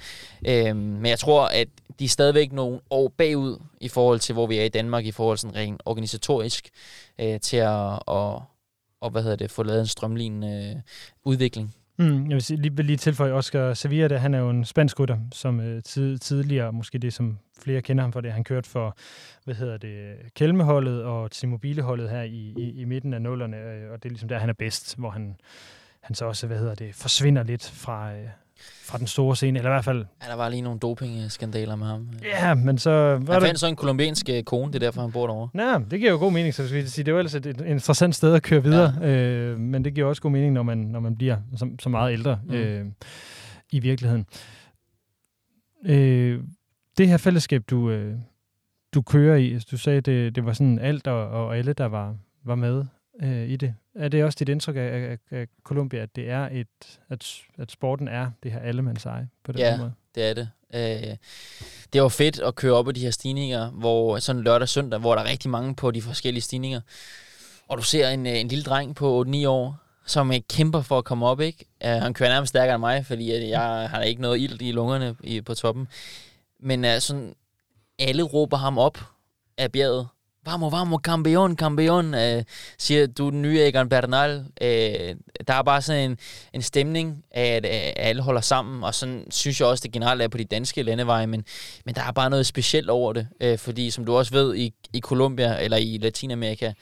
Øhm, 0.48 0.78
men 0.78 1.06
jeg 1.06 1.20
tror, 1.20 1.46
at 1.46 1.68
de 2.00 2.06
er 2.06 2.10
stadigvæk 2.10 2.52
nogle 2.52 2.80
år 2.90 3.08
bagud 3.18 3.58
i 3.82 3.88
forhold 3.88 4.20
til, 4.20 4.34
hvor 4.34 4.48
vi 4.48 4.58
er 4.58 4.64
i 4.64 4.70
Danmark, 4.70 5.06
i 5.06 5.12
forhold 5.12 5.38
til 5.38 5.50
rent 5.50 5.82
organisatorisk, 5.86 6.70
øh, 7.20 7.40
til 7.40 7.58
at 7.58 8.00
og, 8.06 8.44
og, 9.02 9.10
hvad 9.10 9.22
hedder 9.22 9.36
det, 9.36 9.52
få 9.52 9.64
lavet 9.64 9.80
en 9.80 9.88
strømlignende 9.88 10.74
øh, 10.76 10.82
udvikling. 11.24 11.76
Mm, 12.00 12.24
jeg 12.24 12.34
vil 12.34 12.42
sige, 12.42 12.62
lige, 12.62 12.84
lige 12.84 12.98
tilføje 12.98 13.32
Oscar 13.32 13.74
Sevilla, 13.74 14.08
der, 14.08 14.18
han 14.18 14.34
er 14.34 14.40
jo 14.40 14.50
en 14.50 14.66
spansk 14.66 15.00
rytter, 15.00 15.18
som 15.32 15.60
øh, 15.60 15.84
tid, 15.84 16.18
tidligere, 16.18 16.74
måske 16.74 16.98
det 16.98 17.14
som 17.14 17.38
flere 17.62 17.82
kender 17.82 18.04
ham 18.04 18.14
for 18.14 18.22
det, 18.22 18.32
han 18.34 18.44
kørte 18.44 18.70
for, 18.70 18.98
hvad 19.46 19.56
hedder 19.56 19.78
det, 19.78 20.16
Kelmeholdet 20.36 21.04
og 21.04 21.32
Timobileholdet 21.32 22.10
her 22.10 22.22
i, 22.22 22.54
i, 22.58 22.82
i 22.82 22.86
midten 22.86 23.14
af 23.14 23.22
nullerne, 23.22 23.58
øh, 23.58 23.92
og 23.92 24.04
det 24.04 24.10
er 24.10 24.10
ligesom 24.10 24.30
der, 24.30 24.38
han 24.38 24.50
er 24.50 24.54
bedst, 24.54 24.98
hvor 24.98 25.10
han, 25.10 25.36
han 26.02 26.16
så 26.16 26.26
også, 26.26 26.48
hvad 26.48 26.58
hedder 26.58 26.76
det, 26.76 26.96
forsvinder 26.96 27.44
lidt 27.44 27.72
fra, 27.72 28.14
øh, 28.14 28.28
fra 28.84 28.98
den 28.98 29.08
store 29.08 29.36
scene, 29.36 29.60
eller 29.60 29.70
i 29.70 29.74
hvert 29.74 29.86
fald... 29.86 30.06
Ja, 30.24 30.30
der 30.30 30.36
var 30.36 30.50
lige 30.50 30.62
nogle 30.62 30.80
doping-skandaler 30.80 31.76
med 31.76 31.88
ham. 31.88 32.10
Ja, 32.24 32.54
men 32.54 32.78
så... 32.78 33.20
Var 33.22 33.34
han 33.34 33.42
fandt 33.42 33.60
så 33.60 33.68
en 33.68 33.76
kolumbiansk 33.76 34.30
øh, 34.30 34.44
kone, 34.44 34.74
det 34.74 34.76
er 34.76 34.88
derfor, 34.88 35.02
han 35.02 35.12
bor 35.12 35.28
derovre. 35.28 35.72
Ja, 35.72 35.80
det 35.92 36.00
giver 36.00 36.12
jo 36.12 36.18
god 36.18 36.32
mening, 36.32 36.54
så 36.54 36.68
skal 36.68 36.90
sige. 36.90 37.06
Det 37.06 37.12
er 37.12 37.14
jo 37.14 37.18
ellers 37.18 37.36
et, 37.36 37.46
et 37.46 37.62
interessant 37.62 38.16
sted 38.16 38.34
at 38.34 38.44
køre 38.44 38.64
videre, 38.64 38.94
ja. 39.02 39.08
øh, 39.08 39.60
men 39.60 39.86
det 39.86 39.94
giver 39.94 40.08
også 40.08 40.22
god 40.22 40.32
mening, 40.32 40.54
når 40.54 40.64
man, 40.64 40.78
når 40.78 41.00
man 41.00 41.16
bliver 41.16 41.38
så, 41.58 41.70
så 41.80 41.90
meget 41.90 42.14
ældre 42.14 42.40
mm. 42.46 42.54
øh, 42.54 42.86
i 43.72 43.80
virkeligheden. 43.80 44.26
Øh, 45.86 46.44
det 46.98 47.08
her 47.08 47.18
fællesskab, 47.18 47.64
du, 47.70 47.90
øh, 47.90 48.16
du 48.94 49.02
kører 49.02 49.36
i, 49.36 49.60
du 49.72 49.78
sagde, 49.78 50.02
det, 50.02 50.36
det 50.36 50.46
var 50.46 50.54
sådan 50.54 50.80
alt 50.80 51.08
og, 51.08 51.30
og 51.30 51.58
alle, 51.58 51.74
der 51.74 51.86
var, 51.86 52.16
var 52.46 52.56
med 52.56 52.86
øh, 53.22 53.50
i 53.50 53.56
det. 53.56 53.76
Er 53.96 54.08
det 54.08 54.24
også 54.24 54.36
dit 54.40 54.50
indtryk 54.50 54.76
af, 54.76 54.82
af, 54.82 55.18
af 55.32 55.48
Colombia, 55.64 56.00
at 56.00 56.16
det 56.16 56.30
er 56.30 56.50
et, 56.52 57.00
at, 57.10 57.42
at 57.58 57.72
sporten 57.72 58.08
er 58.08 58.32
det 58.44 58.52
her 58.52 58.60
allemands 58.60 59.06
eje 59.06 59.30
på 59.44 59.52
den 59.52 59.60
ja, 59.60 59.78
måde? 59.78 59.94
det 60.16 60.30
er 60.30 60.34
det. 60.34 60.50
Øh, 60.74 61.16
det 61.94 62.02
var 62.02 62.10
fedt 62.10 62.40
at 62.40 62.56
køre 62.56 62.74
op 62.74 62.86
på 62.86 62.92
de 62.92 63.00
her 63.00 63.12
stigninger, 63.12 63.70
hvor 63.70 64.20
sådan 64.20 64.42
lørdag 64.42 64.62
og 64.62 64.70
søndag, 64.70 65.00
hvor 65.00 65.16
der 65.16 65.22
er 65.22 65.30
rigtig 65.30 65.50
mange 65.50 65.76
på 65.76 65.92
de 65.92 66.02
forskellige 66.02 66.42
stigninger. 66.42 66.82
Og 67.68 67.78
du 67.78 67.84
ser 67.84 68.10
en, 68.10 68.26
en 68.26 68.48
lille 68.48 68.64
dreng 68.64 68.96
på 68.96 69.26
8-9 69.28 69.48
år, 69.48 69.78
som 70.06 70.34
kæmper 70.50 70.82
for 70.82 70.98
at 70.98 71.06
komme 71.06 71.26
op, 71.26 71.42
ikke? 71.42 71.66
Uh, 71.86 71.90
han 71.90 72.14
kører 72.14 72.30
nærmest 72.30 72.50
stærkere 72.50 72.76
end 72.76 72.80
mig, 72.80 73.06
fordi 73.06 73.50
jeg 73.50 73.90
har 73.90 74.02
ikke 74.02 74.22
noget 74.22 74.40
ild 74.40 74.62
i 74.62 74.72
lungerne 74.72 75.16
i, 75.24 75.42
på 75.42 75.54
toppen. 75.54 75.88
Men 76.60 76.86
uh, 76.86 76.98
sådan, 77.00 77.36
alle 78.00 78.24
råber 78.24 78.58
ham 78.58 78.78
op 78.78 79.00
af 79.58 79.72
bjerget, 79.72 80.08
vamos, 80.50 80.72
vamos, 80.72 81.00
campeon, 81.04 81.56
campeon, 81.56 82.14
øh, 82.14 82.38
eh, 82.38 82.44
siger 82.78 83.08
du 83.08 83.30
den 83.30 83.42
nye 83.42 83.60
Egan 83.60 83.90
Bernal. 83.90 84.46
Øh, 84.62 85.16
der 85.48 85.54
er 85.54 85.64
bare 85.64 85.82
sådan 85.82 86.12
en, 86.12 86.18
en 86.54 86.62
stemning 86.62 87.24
af, 87.32 87.46
at, 87.46 87.66
at 87.66 87.94
alle 87.96 88.22
holder 88.22 88.42
sammen, 88.42 88.84
og 88.84 88.96
sådan 88.96 89.26
synes 89.32 89.60
jeg 89.60 89.68
også, 89.68 89.82
det 89.82 89.92
generelt 89.92 90.22
er 90.22 90.28
på 90.28 90.38
de 90.38 90.44
danske 90.44 90.84
landeveje, 90.84 91.28
men, 91.28 91.46
men 91.86 91.96
der 91.96 92.02
er 92.02 92.12
bare 92.12 92.30
noget 92.30 92.46
specielt 92.46 92.90
over 92.90 93.14
det, 93.14 93.28
øh, 93.42 93.58
fordi 93.58 93.92
som 93.92 94.06
du 94.06 94.18
også 94.18 94.32
ved, 94.32 94.56
i, 94.56 94.74
i 94.94 95.00
Colombia 95.00 95.64
eller 95.64 95.78
i 95.78 95.98
Latinamerika, 96.02 96.74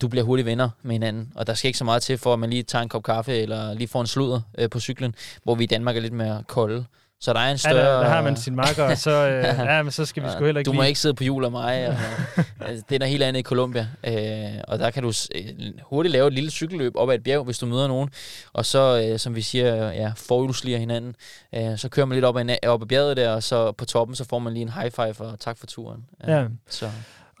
du 0.00 0.08
bliver 0.08 0.24
hurtigt 0.24 0.46
venner 0.46 0.70
med 0.82 0.92
hinanden, 0.92 1.32
og 1.34 1.46
der 1.46 1.54
skal 1.54 1.68
ikke 1.68 1.78
så 1.78 1.84
meget 1.84 2.02
til, 2.02 2.18
for 2.18 2.32
at 2.32 2.38
man 2.38 2.50
lige 2.50 2.62
tager 2.62 2.82
en 2.82 2.88
kop 2.88 3.02
kaffe, 3.02 3.36
eller 3.36 3.74
lige 3.74 3.88
får 3.88 4.00
en 4.00 4.06
sludder 4.06 4.40
øh, 4.58 4.70
på 4.70 4.80
cyklen, 4.80 5.14
hvor 5.42 5.54
vi 5.54 5.64
i 5.64 5.66
Danmark 5.66 5.96
er 5.96 6.00
lidt 6.00 6.12
mere 6.12 6.44
kolde. 6.48 6.84
Så 7.22 7.32
der 7.32 7.40
er 7.40 7.50
en 7.50 7.58
større... 7.58 7.76
Ja, 7.76 7.84
der, 7.84 8.00
der 8.00 8.08
har 8.08 8.22
man 8.22 8.36
sin 8.36 8.56
marker, 8.56 8.84
og 8.84 8.98
så, 8.98 9.28
øh, 9.28 9.44
ja, 9.70 9.82
men 9.82 9.92
så 9.92 10.04
skal 10.04 10.22
vi 10.22 10.28
sgu 10.28 10.44
heller 10.44 10.58
ikke 10.58 10.68
Du 10.68 10.72
må 10.72 10.80
lige... 10.80 10.88
ikke 10.88 11.00
sidde 11.00 11.14
på 11.14 11.24
jul 11.24 11.44
af 11.44 11.50
mig. 11.50 11.88
Og, 11.88 11.94
altså, 12.66 12.84
det 12.88 12.94
er 12.94 12.98
noget 12.98 13.10
helt 13.10 13.22
andet 13.22 13.40
i 13.40 13.42
Colombia. 13.42 13.88
Øh, 14.06 14.60
og 14.68 14.78
der 14.78 14.90
kan 14.90 15.02
du 15.02 15.12
øh, 15.34 15.42
hurtigt 15.82 16.12
lave 16.12 16.26
et 16.26 16.32
lille 16.32 16.50
cykelløb 16.50 16.96
op 16.96 17.10
ad 17.10 17.14
et 17.14 17.22
bjerg, 17.22 17.44
hvis 17.44 17.58
du 17.58 17.66
møder 17.66 17.88
nogen. 17.88 18.10
Og 18.52 18.66
så, 18.66 19.08
øh, 19.08 19.18
som 19.18 19.34
vi 19.34 19.42
siger, 19.42 19.92
ja, 19.92 20.12
forhjulsliger 20.16 20.78
hinanden. 20.78 21.14
Øh, 21.54 21.78
så 21.78 21.88
kører 21.88 22.06
man 22.06 22.16
lidt 22.16 22.24
op 22.24 22.36
ad, 22.36 22.56
op 22.66 22.82
ad 22.82 22.86
bjerget 22.86 23.16
der, 23.16 23.30
og 23.30 23.42
så 23.42 23.72
på 23.72 23.84
toppen, 23.84 24.16
så 24.16 24.24
får 24.24 24.38
man 24.38 24.52
lige 24.52 24.62
en 24.62 24.68
high 24.68 24.90
five 24.90 25.20
og 25.20 25.40
tak 25.40 25.58
for 25.58 25.66
turen. 25.66 26.04
Ja, 26.26 26.40
ja. 26.40 26.46
Så. 26.68 26.90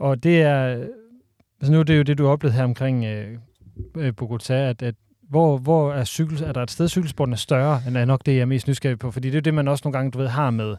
og 0.00 0.22
det 0.22 0.42
er... 0.42 0.86
Altså 1.60 1.72
nu 1.72 1.78
er 1.78 1.82
det 1.82 1.98
jo 1.98 2.02
det, 2.02 2.18
du 2.18 2.24
har 2.24 2.32
oplevet 2.32 2.54
her 2.54 2.64
omkring 2.64 3.04
øh, 3.04 3.38
øh 3.96 4.12
Bogotá, 4.20 4.52
at, 4.52 4.82
at 4.82 4.94
hvor, 5.30 5.58
hvor 5.58 5.92
er, 5.92 6.04
cykel, 6.04 6.42
er 6.42 6.52
der 6.52 6.62
et 6.62 6.70
sted, 6.70 6.88
cykelsporten 6.88 7.32
er 7.32 7.36
større, 7.36 7.82
end 7.86 7.96
er 7.96 8.04
nok 8.04 8.26
det, 8.26 8.32
jeg 8.32 8.40
er 8.40 8.44
mest 8.44 8.68
nysgerrig 8.68 8.98
på? 8.98 9.10
Fordi 9.10 9.30
det 9.30 9.36
er 9.36 9.42
det, 9.42 9.54
man 9.54 9.68
også 9.68 9.82
nogle 9.84 9.98
gange, 9.98 10.10
du 10.10 10.18
ved, 10.18 10.28
har 10.28 10.50
med, 10.50 10.76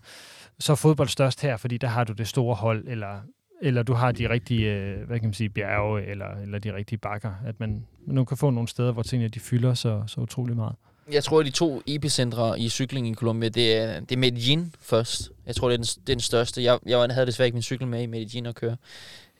så 0.59 0.71
er 0.71 0.75
fodbold 0.75 1.07
størst 1.07 1.41
her, 1.41 1.57
fordi 1.57 1.77
der 1.77 1.87
har 1.87 2.03
du 2.03 2.13
det 2.13 2.27
store 2.27 2.55
hold, 2.55 2.87
eller, 2.87 3.19
eller 3.61 3.83
du 3.83 3.93
har 3.93 4.11
de 4.11 4.29
rigtige, 4.29 4.73
øh, 4.73 5.07
hvad 5.07 5.19
kan 5.19 5.27
man 5.27 5.33
sige, 5.33 5.49
bjerge, 5.49 6.05
eller, 6.05 6.25
eller 6.43 6.59
de 6.59 6.73
rigtige 6.75 6.99
bakker, 6.99 7.31
at 7.45 7.59
man, 7.59 7.85
man 8.05 8.15
nu 8.15 8.25
kan 8.25 8.37
få 8.37 8.49
nogle 8.49 8.67
steder, 8.67 8.91
hvor 8.91 9.03
tingene 9.03 9.29
de 9.29 9.39
fylder 9.39 9.73
så, 9.73 10.03
så 10.07 10.21
utrolig 10.21 10.55
meget. 10.55 10.75
Jeg 11.11 11.23
tror, 11.23 11.39
at 11.39 11.45
de 11.45 11.51
to 11.51 11.81
epicentre 11.87 12.59
i 12.59 12.69
cykling 12.69 13.07
i 13.07 13.13
Colombia, 13.13 13.49
det 13.49 13.77
er, 13.77 13.99
det 13.99 14.11
er 14.11 14.17
Medellin 14.17 14.75
først. 14.79 15.31
Jeg 15.47 15.55
tror, 15.55 15.69
det 15.69 15.73
er 15.73 15.77
den, 15.77 15.85
det 15.85 16.09
er 16.09 16.15
den 16.15 16.19
største. 16.19 16.63
Jeg, 16.63 16.79
jeg 16.85 17.07
havde 17.11 17.25
desværre 17.25 17.47
ikke 17.47 17.55
min 17.55 17.61
cykel 17.63 17.87
med 17.87 18.01
i 18.01 18.05
Medellin 18.05 18.45
at 18.45 18.55
køre. 18.55 18.77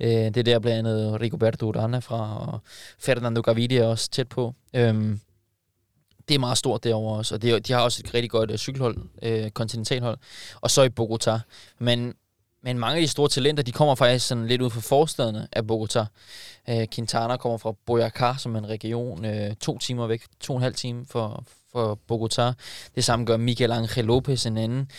Øh, 0.02 0.10
det 0.10 0.38
er 0.38 0.44
der 0.44 0.60
blandt 0.60 0.88
andet 0.88 1.22
Rigoberto 1.22 1.66
Urana 1.66 2.00
fra, 2.00 2.52
og 2.52 2.60
Fernando 3.00 3.42
Gaviria 3.42 3.86
også 3.86 4.10
tæt 4.10 4.30
på. 4.30 4.54
Øhm, 4.76 5.20
det 6.28 6.36
er 6.36 6.40
meget 6.40 6.58
stort 6.58 6.84
derovre 6.84 7.18
også, 7.18 7.36
og 7.36 7.42
det, 7.42 7.68
de 7.68 7.74
har 7.74 7.82
også 7.82 8.02
et 8.06 8.14
rigtig 8.14 8.32
godt 8.32 8.52
øh, 8.52 8.58
cykelhold, 8.58 8.98
øh, 9.22 9.50
kontinentalhold. 9.50 10.18
Og 10.62 10.72
så 10.72 10.84
i 10.84 10.90
Bogota. 10.90 11.40
Men, 11.80 12.14
men 12.64 12.80
mange 12.80 12.96
af 12.96 13.02
de 13.02 13.08
store 13.08 13.30
talenter, 13.30 13.64
de 13.64 13.72
kommer 13.72 13.96
faktisk 13.96 14.28
sådan 14.28 14.48
lidt 14.48 14.62
ud 14.62 14.70
fra 14.70 14.82
forstederne 14.82 15.48
af 15.52 15.68
Bogota. 15.68 16.06
Øh, 16.70 16.88
Quintana 16.94 17.38
kommer 17.38 17.58
fra 17.58 17.74
Boyacá, 17.90 18.38
som 18.38 18.56
er 18.56 18.60
en 18.60 18.70
region, 18.70 19.26
øh, 19.26 19.56
to 19.56 19.78
timer 19.78 20.08
væk, 20.08 20.24
to 20.40 20.54
og 20.54 20.58
en 20.58 20.64
halv 20.64 20.76
time 20.76 21.06
for, 21.06 21.44
for 21.74 22.00
Bogota. 22.08 22.54
Det 22.96 23.04
samme 23.04 23.26
gør 23.26 23.38
Miguel 23.38 23.72
Angel 23.72 24.06
Lopez, 24.06 24.46
en 24.46 24.58
anden 24.58 24.92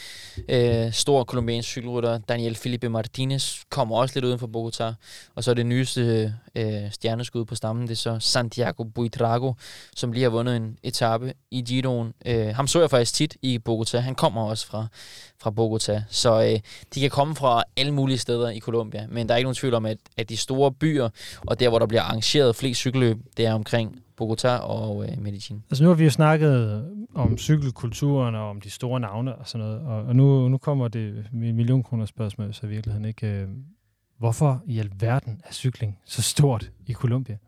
øh, 0.48 0.92
stor 0.92 1.24
kolumbiansk 1.24 1.68
cykelrytter. 1.68 2.18
Daniel 2.18 2.54
Felipe 2.54 2.88
Martinez 2.88 3.56
kommer 3.70 3.96
også 3.96 4.12
lidt 4.16 4.24
uden 4.24 4.38
for 4.38 4.46
Bogota. 4.46 4.92
Og 5.34 5.44
så 5.44 5.50
er 5.50 5.54
det 5.54 5.66
nyeste 5.66 6.34
øh, 6.54 6.90
stjerneskud 6.90 7.44
på 7.44 7.54
stammen, 7.54 7.86
det 7.86 7.92
er 7.92 7.96
så 7.96 8.18
Santiago 8.20 8.84
Buitrago, 8.84 9.52
som 9.96 10.12
lige 10.12 10.22
har 10.22 10.30
vundet 10.30 10.56
en 10.56 10.78
etape 10.82 11.32
i 11.50 11.62
Giroen. 11.62 12.12
Øh, 12.26 12.54
ham 12.54 12.66
så 12.66 12.80
jeg 12.80 12.90
faktisk 12.90 13.14
tit 13.14 13.36
i 13.42 13.58
Bogota. 13.58 13.98
Han 13.98 14.14
kommer 14.14 14.42
også 14.42 14.66
fra, 14.66 14.86
fra 15.42 15.50
Bogota. 15.50 16.04
Så 16.08 16.42
øh, 16.42 16.60
de 16.94 17.00
kan 17.00 17.10
komme 17.10 17.36
fra 17.36 17.62
alle 17.76 17.92
mulige 17.92 18.18
steder 18.18 18.50
i 18.50 18.60
Colombia. 18.60 19.06
Men 19.08 19.28
der 19.28 19.34
er 19.34 19.38
ikke 19.38 19.46
nogen 19.46 19.54
tvivl 19.54 19.74
om, 19.74 19.86
at, 19.86 19.98
at 20.16 20.28
de 20.28 20.36
store 20.36 20.72
byer, 20.72 21.08
og 21.46 21.60
der 21.60 21.68
hvor 21.68 21.78
der 21.78 21.86
bliver 21.86 22.02
arrangeret 22.02 22.56
flest 22.56 22.80
cykelløb, 22.80 23.16
det 23.36 23.46
er 23.46 23.54
omkring 23.54 24.02
Bogota 24.22 24.56
og 24.56 25.04
øh, 25.04 25.22
Medellin. 25.22 25.62
Altså 25.70 25.84
nu 25.84 25.88
har 25.88 25.96
vi 25.96 26.04
jo 26.04 26.10
snakket 26.10 26.84
om 27.14 27.38
cykelkulturen 27.38 28.34
og 28.34 28.50
om 28.50 28.60
de 28.60 28.70
store 28.70 29.00
navne 29.00 29.36
og 29.36 29.48
sådan 29.48 29.66
noget, 29.66 29.80
og, 29.80 30.02
og 30.04 30.16
nu, 30.16 30.48
nu 30.48 30.58
kommer 30.58 30.88
det 30.88 31.26
med 31.32 31.52
million 31.52 31.82
kroner 31.82 32.06
spørgsmål, 32.06 32.54
så 32.54 32.66
i 32.66 32.68
virkeligheden 32.68 33.04
ikke. 33.04 33.26
Øh, 33.26 33.48
hvorfor 34.18 34.62
i 34.66 34.78
alverden 34.78 35.40
er 35.44 35.52
cykling 35.52 35.98
så 36.04 36.22
stort 36.22 36.70
i 36.86 36.92
Colombia? 36.92 37.38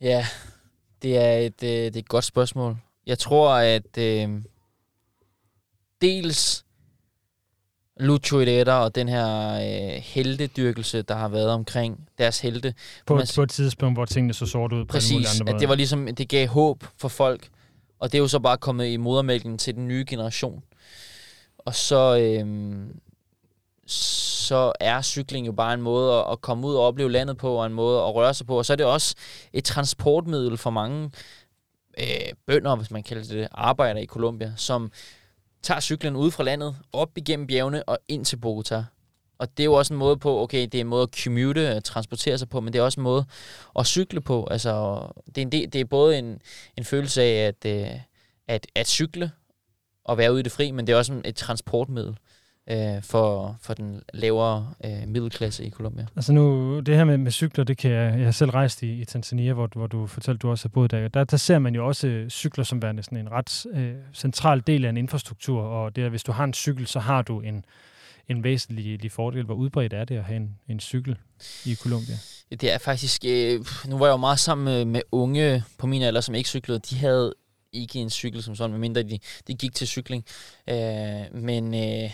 Ja, 0.00 0.26
det 1.02 1.18
er 1.18 1.32
et, 1.32 1.62
øh, 1.62 1.68
det 1.68 1.96
er 1.96 1.98
et 1.98 2.08
godt 2.08 2.24
spørgsmål. 2.24 2.76
Jeg 3.06 3.18
tror, 3.18 3.54
at 3.54 3.98
øh, 3.98 4.42
dels 6.00 6.66
Lucho 8.00 8.38
Herrera 8.38 8.84
og 8.84 8.94
den 8.94 9.08
her 9.08 9.54
øh, 9.54 10.02
heldedyrkelse, 10.02 11.02
der 11.02 11.14
har 11.14 11.28
været 11.28 11.48
omkring 11.48 12.08
deres 12.18 12.40
helte. 12.40 12.74
På, 13.06 13.14
man, 13.14 13.26
på 13.34 13.42
et 13.42 13.50
tidspunkt, 13.50 13.96
hvor 13.96 14.04
tingene 14.04 14.34
så 14.34 14.46
sort 14.46 14.72
ud 14.72 14.84
på 14.84 14.92
præcis, 14.92 15.40
andre 15.40 15.54
at 15.54 15.60
det 15.60 15.68
var 15.68 15.74
ligesom, 15.74 16.14
det 16.14 16.28
gav 16.28 16.46
håb 16.46 16.84
for 16.98 17.08
folk, 17.08 17.48
og 17.98 18.12
det 18.12 18.18
er 18.18 18.22
jo 18.22 18.28
så 18.28 18.38
bare 18.38 18.56
kommet 18.56 18.86
i 18.86 18.96
modermælken 18.96 19.58
til 19.58 19.74
den 19.74 19.88
nye 19.88 20.04
generation. 20.08 20.62
Og 21.58 21.74
så, 21.74 22.18
øh, 22.18 22.86
så 23.86 24.72
er 24.80 25.02
cykling 25.02 25.46
jo 25.46 25.52
bare 25.52 25.74
en 25.74 25.82
måde 25.82 26.14
at, 26.14 26.24
at 26.32 26.40
komme 26.40 26.66
ud 26.66 26.74
og 26.74 26.86
opleve 26.86 27.12
landet 27.12 27.36
på, 27.36 27.54
og 27.54 27.66
en 27.66 27.72
måde 27.72 27.98
at 27.98 28.14
røre 28.14 28.34
sig 28.34 28.46
på. 28.46 28.58
Og 28.58 28.66
så 28.66 28.72
er 28.72 28.76
det 28.76 28.86
også 28.86 29.14
et 29.52 29.64
transportmiddel 29.64 30.56
for 30.56 30.70
mange 30.70 31.10
øh, 31.98 32.32
bønder, 32.46 32.76
hvis 32.76 32.90
man 32.90 33.02
kalder 33.02 33.22
det, 33.24 33.48
arbejder 33.52 34.00
i 34.00 34.06
Colombia, 34.06 34.52
som 34.56 34.92
tager 35.64 35.80
cyklen 35.80 36.16
ud 36.16 36.30
fra 36.30 36.42
landet, 36.42 36.76
op 36.92 37.18
igennem 37.18 37.46
bjergene 37.46 37.88
og 37.88 37.98
ind 38.08 38.24
til 38.24 38.36
Bogota. 38.36 38.84
Og 39.38 39.56
det 39.56 39.62
er 39.62 39.64
jo 39.64 39.72
også 39.72 39.94
en 39.94 39.98
måde 39.98 40.16
på, 40.16 40.42
okay, 40.42 40.62
det 40.62 40.74
er 40.74 40.80
en 40.80 40.86
måde 40.86 41.02
at 41.02 41.18
commute, 41.22 41.68
at 41.68 41.84
transportere 41.84 42.38
sig 42.38 42.48
på, 42.48 42.60
men 42.60 42.72
det 42.72 42.78
er 42.78 42.82
også 42.82 43.00
en 43.00 43.04
måde 43.04 43.24
at 43.78 43.86
cykle 43.86 44.20
på. 44.20 44.48
Altså, 44.50 45.00
det 45.26 45.38
er, 45.38 45.42
en 45.42 45.52
del, 45.52 45.72
det 45.72 45.80
er 45.80 45.84
både 45.84 46.18
en, 46.18 46.42
en 46.76 46.84
følelse 46.84 47.22
af 47.22 47.46
at, 47.46 47.66
øh, 47.66 48.00
at, 48.48 48.66
at 48.74 48.88
cykle 48.88 49.30
og 50.04 50.18
være 50.18 50.32
ude 50.32 50.40
i 50.40 50.42
det 50.42 50.52
fri, 50.52 50.70
men 50.70 50.86
det 50.86 50.92
er 50.92 50.96
også 50.96 51.20
et 51.24 51.36
transportmiddel 51.36 52.18
øh, 52.70 53.02
for, 53.02 53.56
for 53.60 53.74
den 53.74 54.02
lavere 54.14 54.72
øh, 54.84 55.08
middelklasse 55.08 55.64
i 55.64 55.70
Colombia. 55.70 56.06
Altså 56.16 56.32
nu, 56.32 56.80
det 56.80 56.96
her 56.96 57.04
med, 57.04 57.18
med 57.18 57.30
cykler, 57.30 57.64
det 57.64 57.78
kan 57.78 57.90
jeg, 57.90 58.18
jeg 58.18 58.24
har 58.24 58.32
selv 58.32 58.50
rejst 58.50 58.82
i, 58.82 59.00
i 59.00 59.04
Tanzania, 59.04 59.52
hvor, 59.52 59.68
hvor 59.72 59.86
du 59.86 60.06
fortalte, 60.06 60.38
du 60.38 60.50
også 60.50 60.68
har 60.68 60.70
boet 60.70 60.90
der. 60.90 61.08
der. 61.08 61.24
Der 61.24 61.36
ser 61.36 61.58
man 61.58 61.74
jo 61.74 61.86
også 61.86 62.06
øh, 62.06 62.30
cykler 62.30 62.64
som 62.64 62.82
værende 62.82 63.02
sådan 63.02 63.18
en 63.18 63.32
ret 63.32 63.66
øh, 63.72 63.94
central 64.14 64.62
del 64.66 64.84
af 64.84 64.88
en 64.88 64.96
infrastruktur, 64.96 65.62
og 65.62 65.96
det 65.96 66.04
er, 66.04 66.08
hvis 66.08 66.22
du 66.22 66.32
har 66.32 66.44
en 66.44 66.54
cykel, 66.54 66.86
så 66.86 67.00
har 67.00 67.22
du 67.22 67.40
en, 67.40 67.64
en 68.28 68.44
væsentlig 68.44 69.12
fordel. 69.12 69.44
Hvor 69.44 69.54
udbredt 69.54 69.92
er 69.92 70.04
det 70.04 70.16
at 70.16 70.24
have 70.24 70.36
en, 70.36 70.58
en 70.68 70.80
cykel 70.80 71.16
i 71.64 71.74
Colombia? 71.74 72.14
Det 72.50 72.72
er 72.72 72.78
faktisk, 72.78 73.24
øh, 73.26 73.64
nu 73.86 73.98
var 73.98 74.06
jeg 74.06 74.12
jo 74.12 74.16
meget 74.16 74.38
sammen 74.38 74.64
med, 74.64 74.84
med 74.84 75.00
unge 75.12 75.64
på 75.78 75.86
min 75.86 76.02
alder, 76.02 76.20
som 76.20 76.34
ikke 76.34 76.48
cyklede. 76.48 76.78
De 76.78 76.96
havde 76.96 77.34
ikke 77.72 77.98
en 77.98 78.10
cykel 78.10 78.42
som 78.42 78.56
sådan, 78.56 78.70
medmindre 78.70 79.02
de, 79.02 79.18
de 79.46 79.54
gik 79.54 79.74
til 79.74 79.86
cykling. 79.86 80.24
Øh, 80.70 80.76
men 81.32 81.74
øh, 81.74 82.10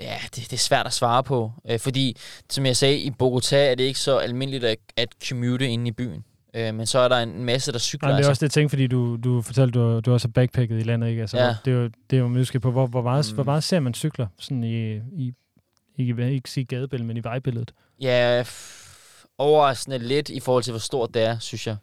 Ja, 0.00 0.18
det, 0.22 0.36
det 0.36 0.52
er 0.52 0.56
svært 0.56 0.86
at 0.86 0.92
svare 0.92 1.22
på, 1.22 1.52
øh, 1.70 1.78
fordi 1.78 2.16
som 2.50 2.66
jeg 2.66 2.76
sagde, 2.76 2.98
i 2.98 3.10
Bogotá 3.22 3.56
er 3.56 3.74
det 3.74 3.84
ikke 3.84 4.00
så 4.00 4.18
almindeligt 4.18 4.64
at, 4.64 4.78
at 4.96 5.08
commute 5.28 5.68
inde 5.68 5.88
i 5.88 5.92
byen. 5.92 6.24
Øh, 6.54 6.74
men 6.74 6.86
så 6.86 6.98
er 6.98 7.08
der 7.08 7.16
en 7.18 7.44
masse, 7.44 7.72
der 7.72 7.78
cykler. 7.78 8.08
Ja, 8.08 8.12
det 8.12 8.14
er 8.14 8.16
altså. 8.16 8.30
også 8.30 8.44
det 8.44 8.52
ting, 8.52 8.70
fordi 8.70 8.86
du, 8.86 9.16
du 9.16 9.42
fortalte, 9.42 9.78
du, 9.78 10.00
du 10.00 10.12
også 10.12 10.28
har 10.28 10.32
backpacket 10.32 10.80
i 10.80 10.82
landet, 10.82 11.08
ikke? 11.08 11.20
Altså, 11.20 11.38
ja. 11.38 11.56
det, 11.64 11.72
er 11.72 11.76
jo, 11.76 11.90
det 12.10 12.16
er 12.16 12.20
jo 12.20 12.28
måske 12.28 12.60
på, 12.60 12.70
hvor, 12.70 12.86
hvor, 12.86 13.02
meget, 13.02 13.26
mm. 13.30 13.34
hvor 13.34 13.44
meget 13.44 13.64
ser 13.64 13.80
man 13.80 13.94
cykler 13.94 14.26
sådan 14.38 14.64
i, 14.64 14.96
i 14.96 15.34
ikke, 15.98 16.30
ikke 16.30 16.50
sige 16.50 16.64
gadebilledet, 16.64 17.06
men 17.06 17.16
i 17.16 17.24
vejbilledet? 17.24 17.72
Ja, 18.00 18.44
overraskende 19.38 19.98
lidt 19.98 20.28
i 20.28 20.40
forhold 20.40 20.62
til, 20.62 20.70
hvor 20.70 20.78
stort 20.78 21.14
det 21.14 21.22
er, 21.22 21.38
synes 21.38 21.66
jeg, 21.66 21.76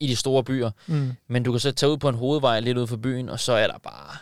i 0.00 0.06
de 0.06 0.16
store 0.16 0.44
byer. 0.44 0.70
Mm. 0.86 1.12
Men 1.28 1.42
du 1.42 1.50
kan 1.52 1.60
så 1.60 1.72
tage 1.72 1.92
ud 1.92 1.96
på 1.96 2.08
en 2.08 2.14
hovedvej 2.14 2.60
lidt 2.60 2.78
ud 2.78 2.86
for 2.86 2.96
byen, 2.96 3.28
og 3.28 3.40
så 3.40 3.52
er 3.52 3.66
der 3.66 3.78
bare 3.78 4.16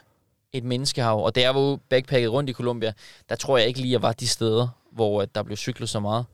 et 0.52 0.64
menneskehav. 0.64 1.24
Og 1.24 1.34
da 1.34 1.40
jeg 1.40 1.54
var 1.54 1.78
backpacket 1.88 2.32
rundt 2.32 2.50
i 2.50 2.52
Colombia, 2.52 2.92
der 3.28 3.36
tror 3.36 3.58
jeg 3.58 3.66
ikke 3.66 3.80
lige, 3.80 3.90
at 3.90 3.92
jeg 3.92 4.02
var 4.02 4.12
de 4.12 4.28
steder, 4.28 4.68
hvor 4.92 5.24
der 5.24 5.42
blev 5.42 5.56
cyklet 5.56 5.88
så 5.88 6.00
meget. 6.00 6.24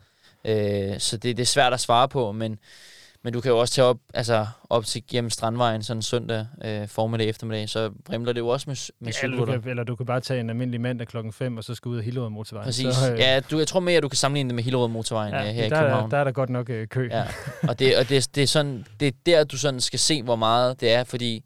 Øh, 0.44 0.98
så 0.98 1.16
det, 1.16 1.36
det 1.36 1.42
er 1.42 1.46
svært 1.46 1.72
at 1.72 1.80
svare 1.80 2.08
på, 2.08 2.32
men, 2.32 2.58
men 3.22 3.32
du 3.32 3.40
kan 3.40 3.50
jo 3.50 3.58
også 3.58 3.74
tage 3.74 3.84
op, 3.84 3.98
altså 4.14 4.46
op 4.70 4.84
til 4.84 5.02
gennem 5.10 5.30
Strandvejen 5.30 5.82
sådan 5.82 6.02
søndag 6.02 6.46
øh, 6.64 6.88
formiddag 6.88 7.28
eftermiddag, 7.28 7.68
så 7.68 7.90
brimler 8.04 8.32
det 8.32 8.40
jo 8.40 8.48
også 8.48 8.64
med, 8.70 8.90
med 9.00 9.12
ja, 9.12 9.26
eller, 9.26 9.44
du 9.44 9.44
kan, 9.44 9.70
eller 9.70 9.84
du 9.84 9.96
kan 9.96 10.06
bare 10.06 10.20
tage 10.20 10.40
en 10.40 10.50
almindelig 10.50 10.80
mandag 10.80 11.06
klokken 11.06 11.32
5, 11.32 11.56
og 11.56 11.64
så 11.64 11.74
skal 11.74 11.88
ud 11.88 11.98
af 11.98 12.04
Hillerød 12.04 12.30
motorvejen. 12.30 12.66
Præcis. 12.66 12.94
Så, 12.94 13.12
øh, 13.12 13.18
ja, 13.18 13.40
du, 13.50 13.58
jeg 13.58 13.66
tror 13.66 13.80
mere, 13.80 13.96
at 13.96 14.02
du 14.02 14.08
kan 14.08 14.16
sammenligne 14.16 14.48
det 14.48 14.54
med 14.54 14.64
Hillerød 14.64 14.88
motorvejen 14.88 15.34
ja, 15.34 15.48
øh, 15.48 15.54
her 15.54 15.68
der, 15.68 15.76
i 15.76 15.80
København. 15.80 16.10
Der 16.10 16.16
er 16.16 16.24
der 16.24 16.32
godt 16.32 16.50
nok 16.50 16.70
øh, 16.70 16.88
kø. 16.88 17.08
Ja. 17.10 17.24
Og, 17.68 17.78
det, 17.78 17.96
og 17.96 18.08
det, 18.08 18.28
det, 18.34 18.42
er 18.42 18.46
sådan, 18.46 18.86
det 19.00 19.08
er 19.08 19.12
der, 19.26 19.44
du 19.44 19.58
sådan 19.58 19.80
skal 19.80 19.98
se, 19.98 20.22
hvor 20.22 20.36
meget 20.36 20.80
det 20.80 20.92
er, 20.92 21.04
fordi 21.04 21.44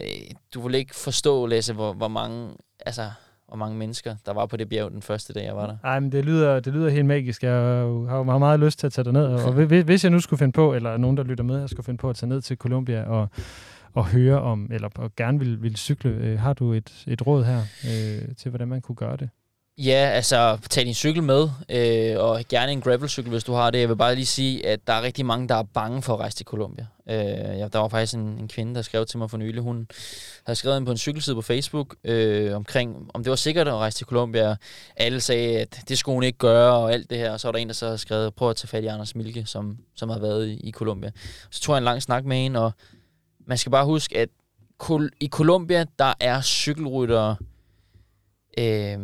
øh, 0.00 0.08
du 0.54 0.60
vil 0.60 0.74
ikke 0.74 0.94
forstå, 0.94 1.46
Lasse, 1.46 1.74
hvor, 1.74 1.92
hvor 1.92 2.08
mange, 2.08 2.50
altså, 2.86 3.10
hvor 3.48 3.56
mange 3.56 3.78
mennesker, 3.78 4.16
der 4.26 4.32
var 4.32 4.46
på 4.46 4.56
det 4.56 4.68
bjerg 4.68 4.90
den 4.90 5.02
første 5.02 5.32
dag, 5.32 5.44
jeg 5.44 5.56
var 5.56 5.66
der. 5.66 5.76
Nej, 5.82 6.00
men 6.00 6.12
det 6.12 6.24
lyder, 6.24 6.60
det 6.60 6.72
lyder 6.72 6.88
helt 6.88 7.06
magisk. 7.06 7.42
Jeg 7.42 7.52
har 7.52 8.22
meget, 8.22 8.40
meget 8.40 8.60
lyst 8.60 8.78
til 8.78 8.86
at 8.86 8.92
tage 8.92 9.04
dig 9.04 9.12
ned. 9.12 9.24
Og 9.24 9.52
hvis 9.82 10.04
jeg 10.04 10.12
nu 10.12 10.20
skulle 10.20 10.38
finde 10.38 10.52
på, 10.52 10.74
eller 10.74 10.96
nogen, 10.96 11.16
der 11.16 11.22
lytter 11.22 11.44
med, 11.44 11.60
jeg 11.60 11.68
skulle 11.68 11.84
finde 11.84 11.98
på 11.98 12.10
at 12.10 12.16
tage 12.16 12.28
ned 12.28 12.40
til 12.42 12.56
Colombia 12.56 13.02
og, 13.02 13.28
og 13.92 14.06
høre 14.06 14.40
om, 14.40 14.68
eller 14.72 14.88
og 14.94 15.10
gerne 15.16 15.38
vil, 15.38 15.62
vil 15.62 15.76
cykle, 15.76 16.10
øh, 16.10 16.38
har 16.38 16.52
du 16.52 16.72
et, 16.72 17.04
et 17.06 17.26
råd 17.26 17.44
her 17.44 17.60
øh, 17.60 18.34
til, 18.36 18.48
hvordan 18.50 18.68
man 18.68 18.80
kunne 18.80 18.96
gøre 18.96 19.16
det? 19.16 19.30
Ja, 19.78 20.10
altså 20.14 20.58
tag 20.70 20.84
din 20.84 20.94
cykel 20.94 21.22
med, 21.22 21.48
øh, 21.68 22.24
og 22.24 22.40
gerne 22.48 22.72
en 22.72 22.80
gravelcykel, 22.80 23.30
hvis 23.30 23.44
du 23.44 23.52
har 23.52 23.70
det. 23.70 23.80
Jeg 23.80 23.88
vil 23.88 23.96
bare 23.96 24.14
lige 24.14 24.26
sige, 24.26 24.66
at 24.66 24.86
der 24.86 24.92
er 24.92 25.02
rigtig 25.02 25.26
mange, 25.26 25.48
der 25.48 25.54
er 25.54 25.62
bange 25.62 26.02
for 26.02 26.14
at 26.14 26.20
rejse 26.20 26.36
til 26.36 26.46
Colombia. 26.46 26.86
Øh, 27.08 27.58
ja, 27.58 27.68
der 27.68 27.78
var 27.78 27.88
faktisk 27.88 28.14
en, 28.14 28.20
en 28.20 28.48
kvinde, 28.48 28.74
der 28.74 28.82
skrev 28.82 29.06
til 29.06 29.18
mig 29.18 29.30
for 29.30 29.36
nylig. 29.36 29.62
Hun 29.62 29.88
havde 30.46 30.56
skrevet 30.56 30.76
ind 30.76 30.86
på 30.86 30.92
en 30.92 30.98
cykelside 30.98 31.36
på 31.36 31.42
Facebook 31.42 31.96
øh, 32.04 32.56
omkring, 32.56 33.10
om 33.14 33.22
det 33.22 33.30
var 33.30 33.36
sikkert 33.36 33.68
at 33.68 33.74
rejse 33.74 33.98
til 33.98 34.06
Colombia. 34.06 34.56
Alle 34.96 35.20
sagde, 35.20 35.58
at 35.58 35.80
det 35.88 35.98
skulle 35.98 36.14
hun 36.14 36.22
ikke 36.22 36.38
gøre, 36.38 36.72
og 36.72 36.92
alt 36.92 37.10
det 37.10 37.18
her. 37.18 37.32
Og 37.32 37.40
så 37.40 37.48
var 37.48 37.52
der 37.52 37.58
en, 37.58 37.68
der 37.68 37.74
så 37.74 37.86
havde 37.86 37.98
skrevet, 37.98 38.34
prøv 38.34 38.50
at 38.50 38.56
tage 38.56 38.68
fat 38.68 38.84
i 38.84 38.86
Anders 38.86 39.14
Milke, 39.14 39.46
som, 39.46 39.78
som 39.94 40.08
har 40.08 40.18
været 40.18 40.48
i, 40.48 40.60
i 40.60 40.72
Colombia. 40.72 41.10
Så 41.50 41.60
tog 41.60 41.72
jeg 41.74 41.78
en 41.78 41.84
lang 41.84 42.02
snak 42.02 42.24
med 42.24 42.36
hende, 42.36 42.60
og 42.64 42.72
man 43.46 43.58
skal 43.58 43.72
bare 43.72 43.84
huske, 43.84 44.18
at 44.18 44.28
i 45.20 45.28
Colombia, 45.28 45.84
der 45.98 46.12
er 46.20 46.40
cykelryttere... 46.40 47.36
Øh, 48.58 48.98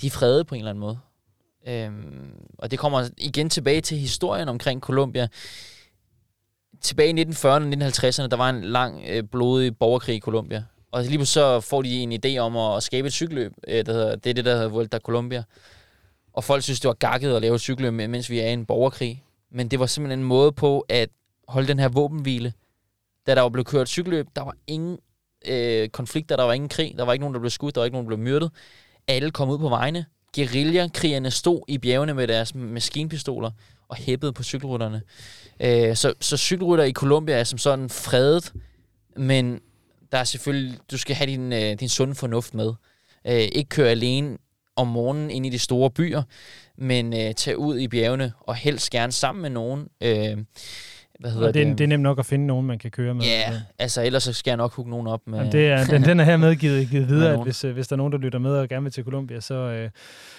de 0.00 0.06
er 0.06 0.10
fredet 0.10 0.46
på 0.46 0.54
en 0.54 0.58
eller 0.58 0.70
anden 0.70 0.80
måde. 0.80 0.98
Øhm, 1.66 2.32
og 2.58 2.70
det 2.70 2.78
kommer 2.78 3.08
igen 3.18 3.50
tilbage 3.50 3.80
til 3.80 3.98
historien 3.98 4.48
omkring 4.48 4.80
Colombia. 4.80 5.28
Tilbage 6.80 7.20
i 7.20 7.24
1940'erne 7.24 7.46
og 7.46 7.58
1950'erne, 7.58 8.26
der 8.26 8.36
var 8.36 8.50
en 8.50 8.64
lang, 8.64 9.02
øh, 9.08 9.22
blodig 9.22 9.78
borgerkrig 9.78 10.16
i 10.16 10.20
Colombia. 10.20 10.64
Og 10.92 11.04
lige 11.04 11.26
så 11.26 11.60
får 11.60 11.82
de 11.82 12.02
en 12.02 12.12
idé 12.12 12.38
om 12.38 12.56
at, 12.56 12.76
at 12.76 12.82
skabe 12.82 13.06
et 13.06 13.12
cykelløb. 13.12 13.52
Øh, 13.68 13.86
der 13.86 13.92
hedder, 13.92 14.16
det 14.16 14.30
er 14.30 14.34
det, 14.34 14.44
der 14.44 14.54
hedder 14.54 14.68
Vuelta 14.68 14.98
Colombia. 14.98 15.42
Og 16.32 16.44
folk 16.44 16.62
synes, 16.62 16.80
det 16.80 16.88
var 16.88 16.94
gakket 16.94 17.34
at 17.34 17.42
lave 17.42 17.54
et 17.54 17.60
cykelløb, 17.60 17.92
mens 17.92 18.30
vi 18.30 18.40
er 18.40 18.46
i 18.46 18.52
en 18.52 18.66
borgerkrig. 18.66 19.24
Men 19.50 19.68
det 19.68 19.80
var 19.80 19.86
simpelthen 19.86 20.18
en 20.18 20.24
måde 20.24 20.52
på 20.52 20.86
at 20.88 21.08
holde 21.48 21.68
den 21.68 21.78
her 21.78 21.88
våbenhvile. 21.88 22.52
Da 23.26 23.34
der 23.34 23.40
var 23.40 23.48
blevet 23.48 23.66
kørt 23.66 23.88
cykelløb, 23.88 24.26
der 24.36 24.42
var 24.42 24.54
ingen 24.66 24.98
øh, 25.46 25.88
konflikter, 25.88 26.36
der 26.36 26.44
var 26.44 26.52
ingen 26.52 26.68
krig, 26.68 26.94
der 26.98 27.04
var 27.04 27.12
ikke 27.12 27.20
nogen, 27.20 27.34
der 27.34 27.40
blev 27.40 27.50
skudt, 27.50 27.74
der 27.74 27.80
var 27.80 27.84
ikke 27.84 27.94
nogen, 27.94 28.04
der 28.06 28.16
blev 28.16 28.18
myrdet 28.18 28.50
alle 29.10 29.30
kom 29.30 29.48
ud 29.50 29.58
på 29.58 29.68
vejene. 29.68 30.06
Guerillakrigerne 30.36 31.30
stod 31.30 31.60
i 31.68 31.78
bjergene 31.78 32.14
med 32.14 32.28
deres 32.28 32.54
maskinpistoler 32.54 33.50
og 33.88 33.96
hæppede 33.96 34.32
på 34.32 34.42
cykelrytterne. 34.42 35.02
Øh, 35.60 35.96
så, 35.96 36.14
så 36.20 36.36
cykelrytter 36.36 36.84
i 36.84 36.92
Colombia 36.92 37.34
er 37.34 37.44
som 37.44 37.58
sådan 37.58 37.90
fredet, 37.90 38.52
men 39.16 39.60
der 40.12 40.18
er 40.18 40.24
selvfølgelig, 40.24 40.78
du 40.90 40.98
skal 40.98 41.16
have 41.16 41.30
din, 41.30 41.52
øh, 41.52 41.80
din 41.80 41.88
sunde 41.88 42.14
fornuft 42.14 42.54
med. 42.54 42.72
Øh, 43.26 43.34
ikke 43.34 43.68
køre 43.68 43.90
alene 43.90 44.38
om 44.76 44.86
morgenen 44.86 45.30
ind 45.30 45.46
i 45.46 45.50
de 45.50 45.58
store 45.58 45.90
byer, 45.90 46.22
men 46.78 47.12
øh, 47.12 47.34
tage 47.34 47.58
ud 47.58 47.78
i 47.78 47.88
bjergene 47.88 48.32
og 48.40 48.54
helst 48.54 48.90
gerne 48.90 49.12
sammen 49.12 49.42
med 49.42 49.50
nogen. 49.50 49.88
Øh, 50.00 50.38
hvad 51.20 51.30
hedder 51.30 51.48
og 51.48 51.54
det, 51.54 51.66
det? 51.66 51.78
det 51.78 51.84
er 51.84 51.88
nemt 51.88 52.02
nok 52.02 52.18
at 52.18 52.26
finde 52.26 52.46
nogen, 52.46 52.66
man 52.66 52.78
kan 52.78 52.90
køre 52.90 53.14
med. 53.14 53.24
Ja, 53.24 53.50
yeah, 53.50 53.60
altså 53.78 54.02
ellers 54.02 54.22
så 54.22 54.32
skal 54.32 54.50
jeg 54.50 54.56
nok 54.56 54.74
hooke 54.74 54.90
nogen 54.90 55.06
op 55.06 55.20
med... 55.26 55.38
Jamen, 55.38 55.52
det 55.52 55.68
er, 55.68 55.84
den, 55.84 56.04
den 56.04 56.20
er 56.20 56.24
her 56.24 56.36
medgivet 56.36 56.88
givet 56.90 57.08
videre, 57.14 57.32
at 57.32 57.42
hvis, 57.42 57.64
øh, 57.64 57.72
hvis 57.72 57.88
der 57.88 57.94
er 57.94 57.96
nogen, 57.96 58.12
der 58.12 58.18
lytter 58.18 58.38
med 58.38 58.50
og 58.50 58.68
gerne 58.68 58.82
vil 58.82 58.92
til 58.92 59.04
Colombia, 59.04 59.40
så, 59.40 59.54
øh, 59.54 59.90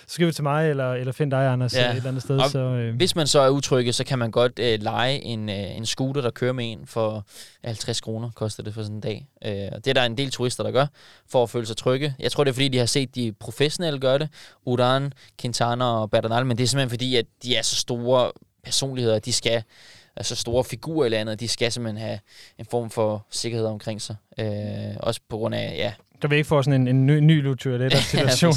så 0.08 0.14
skriv 0.14 0.32
til 0.32 0.44
mig, 0.44 0.70
eller, 0.70 0.94
eller 0.94 1.14
find 1.14 1.32
dig, 1.32 1.48
Anders, 1.48 1.76
ja. 1.76 1.90
et 1.92 1.96
eller 1.96 2.10
andet 2.10 2.24
sted. 2.24 2.38
Og 2.38 2.50
så, 2.50 2.60
øh. 2.60 2.96
Hvis 2.96 3.16
man 3.16 3.28
så 3.28 3.40
er 3.40 3.50
utrygge, 3.50 3.94
så 3.94 4.04
kan 4.04 4.20
man 4.20 4.32
godt 4.32 4.60
øh, 4.60 4.80
lege 4.82 5.22
en, 5.22 5.50
øh, 5.50 5.78
en 5.78 5.86
scooter, 5.86 6.22
der 6.22 6.32
kører 6.32 6.54
med 6.54 6.72
en 6.72 6.80
for 6.86 7.26
50 7.64 8.02
kroner, 8.02 8.30
koster 8.36 8.64
det 8.64 8.74
for 8.74 8.82
sådan 8.82 8.96
en 8.96 9.02
dag. 9.02 9.28
Øh, 9.46 9.52
det 9.52 9.88
er 9.88 9.94
der 9.94 10.04
en 10.04 10.18
del 10.18 10.32
turister, 10.32 10.64
der 10.64 10.72
gør, 10.72 10.86
for 11.30 11.44
at 11.44 11.50
føle 11.50 11.66
sig 11.66 11.78
trygge. 11.78 12.16
Jeg 12.20 12.32
tror, 12.32 12.44
det 12.44 12.52
er 12.52 12.54
fordi, 12.54 12.68
de 12.68 12.78
har 12.78 12.86
set 12.86 13.16
de 13.16 13.34
professionelle 13.40 14.00
gøre 14.00 14.20
det. 14.20 14.30
Udan, 14.66 15.14
Quintana 15.42 15.86
og 15.86 16.12
Bernal, 16.12 16.46
men 16.46 16.58
det 16.58 16.64
er 16.64 16.68
simpelthen 16.68 16.90
fordi, 16.90 17.16
at 17.16 17.26
de 17.44 17.56
er 17.56 17.62
så 17.62 17.76
store 17.76 18.32
personligheder, 18.64 19.16
at 19.16 19.26
de 19.26 19.34
skal 19.34 19.64
altså 20.22 20.36
store 20.36 20.64
figurer 20.64 21.06
i 21.06 21.10
landet, 21.10 21.40
de 21.40 21.48
skal 21.48 21.72
simpelthen 21.72 22.08
have 22.08 22.20
en 22.58 22.66
form 22.72 22.90
for 22.90 23.26
sikkerhed 23.30 23.68
omkring 23.68 24.02
sig. 24.02 24.16
Øh, 24.40 24.48
også 25.00 25.22
på 25.30 25.38
grund 25.38 25.56
af, 25.56 25.76
ja... 25.78 25.94
Der 26.22 26.28
vil 26.28 26.36
ikke 26.36 26.48
få 26.48 26.62
sådan 26.62 26.82
en, 26.82 26.88
en 26.88 27.06
ny, 27.06 27.20
ny 27.20 27.44
lutur, 27.44 27.78
det 27.78 27.86
er 27.86 27.90
der 27.90 27.98
situation. 28.16 28.54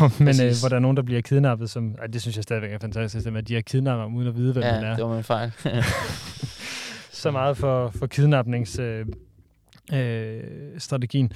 ja, 0.00 0.08
Men 0.18 0.28
øh, 0.28 0.34
præcis. 0.34 0.42
Øh, 0.42 0.62
hvor 0.62 0.68
der 0.68 0.76
er 0.76 0.80
nogen, 0.80 0.96
der 0.96 1.02
bliver 1.02 1.20
kidnappet, 1.20 1.70
som... 1.70 1.94
Ej, 1.98 2.06
det 2.06 2.22
synes 2.22 2.36
jeg 2.36 2.42
stadigvæk 2.42 2.72
er 2.72 2.78
fantastisk, 2.78 3.26
at 3.26 3.48
de 3.48 3.54
har 3.54 3.60
kidnappet 3.60 4.16
uden 4.16 4.28
at 4.28 4.36
vide, 4.36 4.52
hvem 4.52 4.64
ja, 4.64 4.72
man 4.72 4.84
er. 4.84 4.96
det 4.96 5.04
var 5.04 5.14
min 5.14 5.24
fejl. 5.24 5.52
så 7.22 7.30
meget 7.30 7.56
for, 7.56 7.90
for 7.90 8.06
kidnapnings... 8.06 8.78
Øh, 8.78 9.06
øh, 9.94 10.40
strategien. 10.78 11.32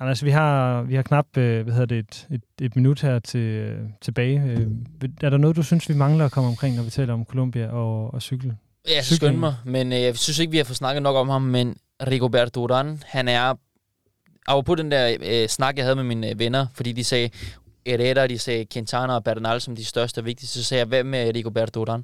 Anders, 0.00 0.24
vi 0.24 0.30
har, 0.30 0.82
vi 0.82 0.94
har 0.94 1.02
knap 1.02 1.36
øh, 1.36 1.62
hvad 1.62 1.74
hedder 1.74 1.86
det, 1.86 1.98
et, 1.98 2.26
et, 2.30 2.64
et 2.64 2.76
minut 2.76 3.02
her 3.02 3.18
til, 3.18 3.40
øh, 3.40 3.78
tilbage. 4.00 4.42
Øh, 4.42 4.66
er 5.22 5.30
der 5.30 5.36
noget, 5.36 5.56
du 5.56 5.62
synes, 5.62 5.88
vi 5.88 5.94
mangler 5.94 6.24
at 6.24 6.32
komme 6.32 6.50
omkring, 6.50 6.76
når 6.76 6.82
vi 6.82 6.90
taler 6.90 7.14
om 7.14 7.24
Colombia 7.24 7.68
og, 7.68 8.14
og 8.14 8.22
cykel? 8.22 8.54
Ja, 8.88 9.02
skøn 9.02 9.38
mig, 9.38 9.56
men 9.64 9.92
øh, 9.92 10.02
jeg 10.02 10.16
synes 10.16 10.38
ikke, 10.38 10.50
vi 10.50 10.56
har 10.56 10.64
fået 10.64 10.76
snakket 10.76 11.02
nok 11.02 11.16
om 11.16 11.28
ham, 11.28 11.42
men 11.42 11.76
Rigoberto 12.06 12.66
Urán, 12.66 12.86
han 13.04 13.28
er... 13.28 13.54
Og 14.48 14.64
på 14.64 14.74
den 14.74 14.90
der 14.90 15.16
øh, 15.22 15.48
snak, 15.48 15.76
jeg 15.76 15.84
havde 15.84 15.96
med 15.96 16.04
mine 16.04 16.30
øh, 16.30 16.38
venner, 16.38 16.66
fordi 16.74 16.92
de 16.92 17.04
sagde, 17.04 17.30
Herrera, 17.86 18.26
de 18.26 18.38
sagde 18.38 18.66
Quintana 18.72 19.14
og 19.14 19.24
Bernal 19.24 19.60
som 19.60 19.76
de 19.76 19.84
største 19.84 20.18
og 20.18 20.24
vigtigste, 20.24 20.58
så 20.58 20.64
sagde 20.64 20.78
jeg, 20.78 20.86
hvad 20.86 21.04
med 21.04 21.34
Rigoberto 21.34 21.84
Urán? 21.84 22.02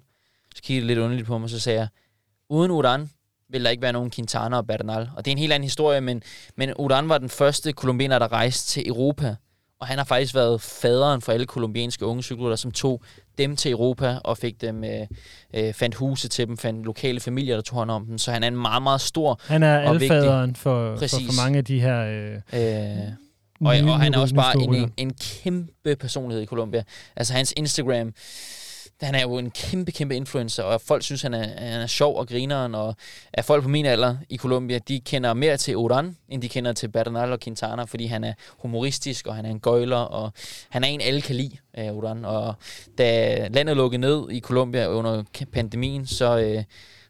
Så 0.56 0.62
kiggede 0.62 0.86
lidt 0.86 0.98
underligt 0.98 1.26
på 1.26 1.38
mig, 1.38 1.50
så 1.50 1.60
sagde 1.60 1.78
jeg, 1.78 1.88
uden 2.48 2.70
Urán 2.70 3.08
vil 3.48 3.64
der 3.64 3.70
ikke 3.70 3.82
være 3.82 3.92
nogen 3.92 4.10
Quintana 4.10 4.56
og 4.56 4.66
Bernal. 4.66 5.10
Og 5.16 5.24
det 5.24 5.30
er 5.30 5.32
en 5.32 5.38
helt 5.38 5.52
anden 5.52 5.64
historie, 5.64 6.00
men, 6.00 6.22
men 6.56 6.70
Urán 6.70 7.06
var 7.06 7.18
den 7.18 7.28
første 7.28 7.72
kolumbianer, 7.72 8.18
der 8.18 8.32
rejste 8.32 8.68
til 8.68 8.88
Europa. 8.88 9.36
Og 9.82 9.88
han 9.88 9.98
har 9.98 10.04
faktisk 10.04 10.34
været 10.34 10.60
faderen 10.60 11.20
for 11.20 11.32
alle 11.32 11.46
kolumbianske 11.46 12.06
unge 12.06 12.22
cykler, 12.22 12.56
som 12.56 12.70
tog 12.70 13.02
dem 13.38 13.56
til 13.56 13.70
Europa 13.70 14.18
og 14.24 14.38
fik 14.38 14.60
dem, 14.60 14.84
øh, 14.84 15.06
øh, 15.54 15.74
fandt 15.74 15.94
huse 15.94 16.28
til 16.28 16.46
dem, 16.46 16.56
fandt 16.56 16.84
lokale 16.84 17.20
familier, 17.20 17.54
der 17.54 17.62
tog 17.62 17.78
hånd 17.78 17.90
om 17.90 18.06
dem. 18.06 18.18
Så 18.18 18.32
han 18.32 18.42
er 18.42 18.48
en 18.48 18.56
meget, 18.56 18.82
meget 18.82 19.00
stor 19.00 19.40
Han 19.46 19.62
er 19.62 19.78
alfaderen 19.78 20.56
for, 20.56 20.96
for, 20.96 21.06
for 21.06 21.42
mange 21.44 21.58
af 21.58 21.64
de 21.64 21.80
her... 21.80 22.00
Øh, 22.00 22.34
øh, 22.34 23.12
og, 23.60 23.74
og 23.92 24.00
han 24.00 24.14
er 24.14 24.18
også 24.18 24.34
bare 24.34 24.56
en, 24.62 24.92
en 24.96 25.14
kæmpe 25.14 25.96
personlighed 25.96 26.42
i 26.42 26.46
Colombia. 26.46 26.82
Altså 27.16 27.32
hans 27.32 27.54
Instagram 27.56 28.12
han 29.02 29.14
er 29.14 29.22
jo 29.22 29.38
en 29.38 29.50
kæmpe, 29.50 29.92
kæmpe 29.92 30.16
influencer, 30.16 30.62
og 30.62 30.80
folk 30.80 31.02
synes, 31.02 31.22
han 31.22 31.34
er, 31.34 31.46
han 31.58 31.80
er 31.80 31.86
sjov 31.86 32.16
og 32.16 32.28
grineren, 32.28 32.74
og 32.74 32.96
er 33.32 33.42
folk 33.42 33.62
på 33.62 33.68
min 33.68 33.86
alder 33.86 34.16
i 34.28 34.36
Colombia, 34.36 34.78
de 34.78 35.00
kender 35.00 35.34
mere 35.34 35.56
til 35.56 35.76
Oran, 35.76 36.16
end 36.28 36.42
de 36.42 36.48
kender 36.48 36.72
til 36.72 36.88
Bernal 36.88 37.32
og 37.32 37.40
Quintana, 37.40 37.84
fordi 37.84 38.06
han 38.06 38.24
er 38.24 38.32
humoristisk, 38.48 39.26
og 39.26 39.34
han 39.34 39.44
er 39.44 39.50
en 39.50 39.60
gøjler, 39.60 39.96
og 39.96 40.32
han 40.68 40.84
er 40.84 40.88
en, 40.88 41.00
alle 41.00 41.20
kan 41.20 41.36
lide, 41.36 41.56
uh, 41.78 41.96
Oran. 41.96 42.24
Og 42.24 42.54
da 42.98 43.48
landet 43.48 43.76
lukkede 43.76 44.00
ned 44.00 44.30
i 44.30 44.40
Colombia 44.40 44.86
under 44.86 45.22
pandemien, 45.52 46.06
så, 46.06 46.54
uh, 46.56 46.62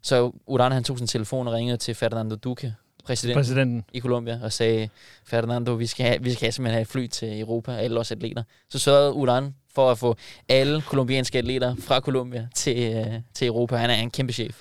så 0.03 0.33
Oran 0.47 0.73
han 0.73 0.85
tog 0.85 0.99
sin 0.99 1.07
telefon 1.07 1.49
og 1.49 1.55
ringede 1.55 1.77
til 1.77 1.95
Fernando 1.95 2.35
Duque, 2.35 2.75
præsidenten, 3.05 3.39
præsidenten 3.39 3.85
i 3.93 4.01
Colombia, 4.01 4.41
og 4.43 4.53
sagde, 4.53 4.89
Fernando, 5.25 5.73
vi 5.73 5.87
skal, 5.87 6.07
have, 6.07 6.23
vi 6.23 6.33
skal 6.33 6.53
simpelthen 6.53 6.75
have 6.75 6.83
et 6.83 6.89
fly 6.89 7.07
til 7.07 7.41
Europa, 7.41 7.73
alle 7.73 8.01
os 8.01 8.13
atleter. 8.13 8.43
Så 8.71 8.79
sørgede 8.79 9.13
Uran 9.13 9.55
for 9.75 9.91
at 9.91 9.99
få 9.99 10.17
alle 10.49 10.83
kolumbianske 10.83 11.39
atleter 11.39 11.75
fra 11.81 12.01
Colombia 12.01 12.49
til, 12.55 12.95
øh, 12.95 13.21
til 13.35 13.47
Europa. 13.47 13.77
Han 13.77 13.91
er 13.91 13.95
en 13.95 14.11
kæmpe 14.11 14.33
chef. 14.33 14.57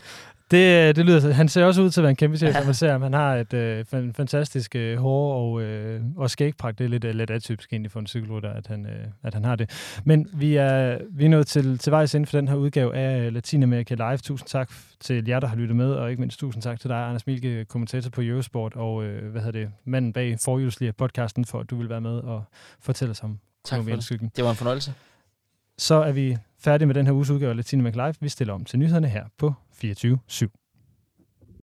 Det, 0.52 0.96
det 0.96 1.06
lyder, 1.06 1.34
han 1.34 1.48
ser 1.48 1.66
også 1.66 1.82
ud 1.82 1.90
til 1.90 2.02
at 2.02 2.04
være 2.04 2.10
en 2.10 2.16
kæmpe 2.16 2.38
chef, 2.38 2.56
ja. 2.56 2.64
man 2.66 2.74
ser. 2.74 2.98
Han 2.98 3.14
har 3.14 3.36
et 3.36 3.54
øh, 3.54 3.86
fantastisk 4.14 4.76
øh, 4.76 4.98
hår 4.98 5.34
og, 5.34 5.62
øh, 5.62 6.02
og 6.18 6.30
skægpragt. 6.30 6.80
Det 6.80 6.86
er 6.86 6.90
lidt, 6.90 7.04
øh, 7.04 7.16
lidt 7.16 7.32
atypisk 7.32 7.74
egentlig 7.74 7.92
for 7.92 8.00
en 8.00 8.08
cykelrytter, 8.08 8.50
at 8.50 8.68
han, 8.68 8.86
øh, 8.86 9.06
at 9.24 9.34
han 9.34 9.46
har 9.46 9.56
det. 9.56 10.00
Men 10.06 10.28
vi 10.34 10.56
er, 10.56 10.98
vi 11.12 11.26
er 11.26 11.30
nået 11.30 11.48
til, 11.48 11.78
til 11.78 11.92
vejs 11.92 12.14
inden 12.14 12.28
for 12.28 12.38
den 12.38 12.48
her 12.48 12.56
udgave 12.56 12.96
af 12.96 13.34
Latinamerika 13.34 13.96
Live. 13.96 14.18
Tusind 14.18 14.48
tak 14.48 14.72
til 15.00 15.28
jer, 15.28 15.40
der 15.40 15.48
har 15.48 15.56
lyttet 15.56 15.76
med, 15.76 15.92
og 15.92 16.10
ikke 16.10 16.20
mindst 16.20 16.40
tusind 16.40 16.64
tak 16.64 16.80
til 16.80 16.90
dig, 16.90 16.98
Anders 16.98 17.28
Milke, 17.28 17.66
kommentator 17.66 18.10
på 18.10 18.22
Eurosport, 18.22 18.76
og 18.76 19.04
øh, 19.04 19.32
hvad 19.32 19.42
hedder 19.42 19.60
det, 19.60 19.70
manden 19.86 20.14
bag 20.14 20.38
forhjulslige 20.46 20.94
podcasten, 20.94 21.46
for 21.46 21.60
at 21.60 21.70
du 21.70 21.76
vil 21.76 21.90
være 21.90 22.02
med 22.02 22.20
og 22.20 22.44
fortælle 22.80 23.12
os 23.12 23.24
om 23.24 23.40
Tak 23.64 23.84
for 23.84 23.90
det. 23.90 24.36
Det 24.36 24.44
var 24.44 24.50
en 24.50 24.56
fornøjelse. 24.56 24.94
Så 25.78 25.96
er 25.96 26.12
vi 26.12 26.38
færdige 26.60 26.86
med 26.86 26.96
den 26.96 27.06
her 27.06 27.14
uges 27.14 27.30
udgave 27.30 27.50
af 27.50 27.56
Latinamerika 27.56 28.06
Live. 28.06 28.16
Vi 28.20 28.30
stiller 28.30 28.54
om 28.54 28.66
til 28.66 28.80
nyhederne 28.80 29.10
her 29.10 29.26
på 29.38 29.54
24 29.74 30.20
/7. 30.32 30.61